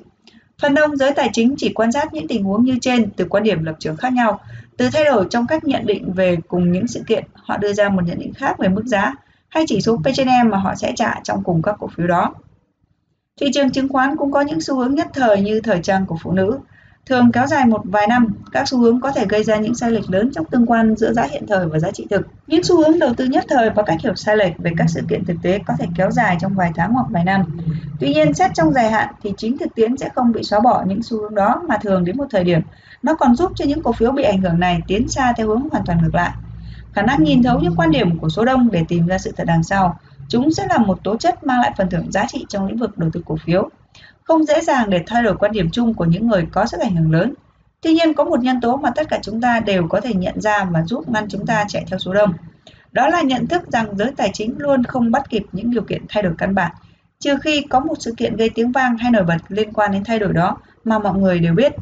[0.63, 3.43] Phần đông giới tài chính chỉ quan sát những tình huống như trên từ quan
[3.43, 4.41] điểm lập trường khác nhau.
[4.77, 7.89] Từ thay đổi trong cách nhận định về cùng những sự kiện, họ đưa ra
[7.89, 9.15] một nhận định khác về mức giá
[9.49, 12.35] hay chỉ số P/E mà họ sẽ trả trong cùng các cổ phiếu đó.
[13.41, 16.17] Thị trường chứng khoán cũng có những xu hướng nhất thời như thời trang của
[16.23, 16.59] phụ nữ,
[17.07, 19.91] thường kéo dài một vài năm, các xu hướng có thể gây ra những sai
[19.91, 22.27] lệch lớn trong tương quan giữa giá hiện thời và giá trị thực.
[22.47, 25.01] Những xu hướng đầu tư nhất thời và cách hiểu sai lệch về các sự
[25.09, 27.43] kiện thực tế có thể kéo dài trong vài tháng hoặc vài năm.
[28.01, 30.85] Tuy nhiên, xét trong dài hạn thì chính thực tiễn sẽ không bị xóa bỏ
[30.87, 32.61] những xu hướng đó mà thường đến một thời điểm
[33.03, 35.69] nó còn giúp cho những cổ phiếu bị ảnh hưởng này tiến xa theo hướng
[35.73, 36.31] hoàn toàn ngược lại.
[36.93, 39.45] Khả năng nhìn thấu những quan điểm của số đông để tìm ra sự thật
[39.47, 39.99] đằng sau,
[40.29, 42.99] chúng sẽ là một tố chất mang lại phần thưởng giá trị trong lĩnh vực
[42.99, 43.69] đầu tư cổ phiếu
[44.23, 46.97] không dễ dàng để thay đổi quan điểm chung của những người có sức ảnh
[46.97, 47.35] hưởng lớn.
[47.81, 50.41] Tuy nhiên có một nhân tố mà tất cả chúng ta đều có thể nhận
[50.41, 52.33] ra và giúp ngăn chúng ta chạy theo số đông.
[52.93, 56.03] Đó là nhận thức rằng giới tài chính luôn không bắt kịp những điều kiện
[56.09, 56.73] thay đổi căn bản,
[57.19, 60.05] trừ khi có một sự kiện gây tiếng vang hay nổi bật liên quan đến
[60.05, 61.73] thay đổi đó mà mọi người đều biết.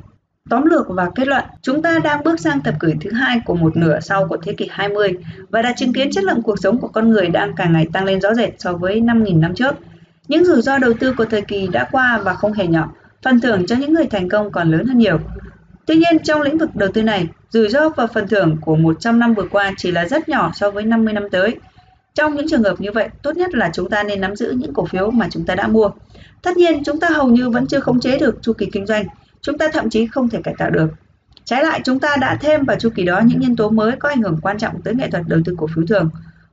[0.51, 3.55] Tóm lược và kết luận, chúng ta đang bước sang thập kỷ thứ hai của
[3.55, 5.13] một nửa sau của thế kỷ 20
[5.51, 8.05] và đã chứng kiến chất lượng cuộc sống của con người đang càng ngày tăng
[8.05, 9.75] lên rõ rệt so với 5.000 năm trước.
[10.29, 12.93] Những rủi ro đầu tư của thời kỳ đã qua và không hề nhỏ,
[13.23, 15.19] phần thưởng cho những người thành công còn lớn hơn nhiều.
[15.87, 19.19] Tuy nhiên, trong lĩnh vực đầu tư này, rủi ro và phần thưởng của 100
[19.19, 21.57] năm vừa qua chỉ là rất nhỏ so với 50 năm tới.
[22.15, 24.75] Trong những trường hợp như vậy, tốt nhất là chúng ta nên nắm giữ những
[24.75, 25.91] cổ phiếu mà chúng ta đã mua.
[26.43, 29.05] Tất nhiên, chúng ta hầu như vẫn chưa khống chế được chu kỳ kinh doanh,
[29.43, 30.89] chúng ta thậm chí không thể cải tạo được.
[31.45, 34.09] Trái lại, chúng ta đã thêm vào chu kỳ đó những nhân tố mới có
[34.09, 36.11] ảnh hưởng quan trọng tới nghệ thuật đầu tư cổ phiếu thường.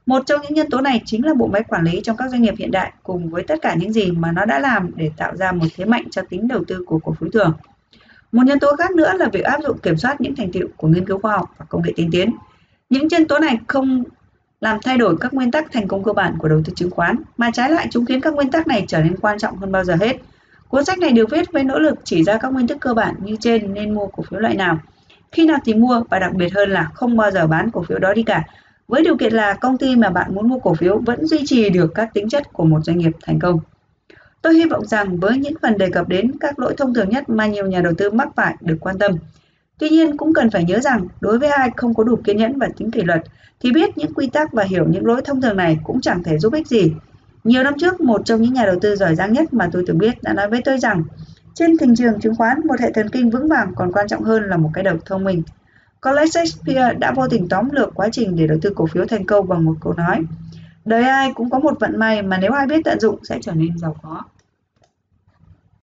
[0.09, 2.41] Một trong những nhân tố này chính là bộ máy quản lý trong các doanh
[2.41, 5.35] nghiệp hiện đại cùng với tất cả những gì mà nó đã làm để tạo
[5.35, 7.53] ra một thế mạnh cho tính đầu tư của cổ phiếu thường.
[8.31, 10.87] Một nhân tố khác nữa là việc áp dụng kiểm soát những thành tựu của
[10.87, 12.35] nghiên cứu khoa học và công nghệ tiên tiến.
[12.89, 14.03] Những nhân tố này không
[14.61, 17.15] làm thay đổi các nguyên tắc thành công cơ bản của đầu tư chứng khoán,
[17.37, 19.83] mà trái lại chúng khiến các nguyên tắc này trở nên quan trọng hơn bao
[19.83, 20.17] giờ hết.
[20.67, 23.15] Cuốn sách này được viết với nỗ lực chỉ ra các nguyên tắc cơ bản
[23.23, 24.79] như trên nên mua cổ phiếu loại nào,
[25.31, 27.99] khi nào thì mua và đặc biệt hơn là không bao giờ bán cổ phiếu
[27.99, 28.43] đó đi cả
[28.89, 31.69] với điều kiện là công ty mà bạn muốn mua cổ phiếu vẫn duy trì
[31.69, 33.59] được các tính chất của một doanh nghiệp thành công.
[34.41, 37.29] Tôi hy vọng rằng với những phần đề cập đến các lỗi thông thường nhất
[37.29, 39.11] mà nhiều nhà đầu tư mắc phải được quan tâm.
[39.79, 42.59] Tuy nhiên cũng cần phải nhớ rằng đối với ai không có đủ kiên nhẫn
[42.59, 43.21] và tính kỷ luật
[43.59, 46.37] thì biết những quy tắc và hiểu những lỗi thông thường này cũng chẳng thể
[46.37, 46.93] giúp ích gì.
[47.43, 49.97] Nhiều năm trước, một trong những nhà đầu tư giỏi giang nhất mà tôi từng
[49.97, 51.03] biết đã nói với tôi rằng
[51.53, 54.43] trên thị trường chứng khoán, một hệ thần kinh vững vàng còn quan trọng hơn
[54.43, 55.43] là một cái đầu thông minh.
[56.01, 59.05] Có lẽ Shakespeare đã vô tình tóm lược quá trình để đầu tư cổ phiếu
[59.05, 60.23] thành công bằng một câu nói.
[60.85, 63.51] Đời ai cũng có một vận may mà nếu ai biết tận dụng sẽ trở
[63.51, 64.23] nên giàu có.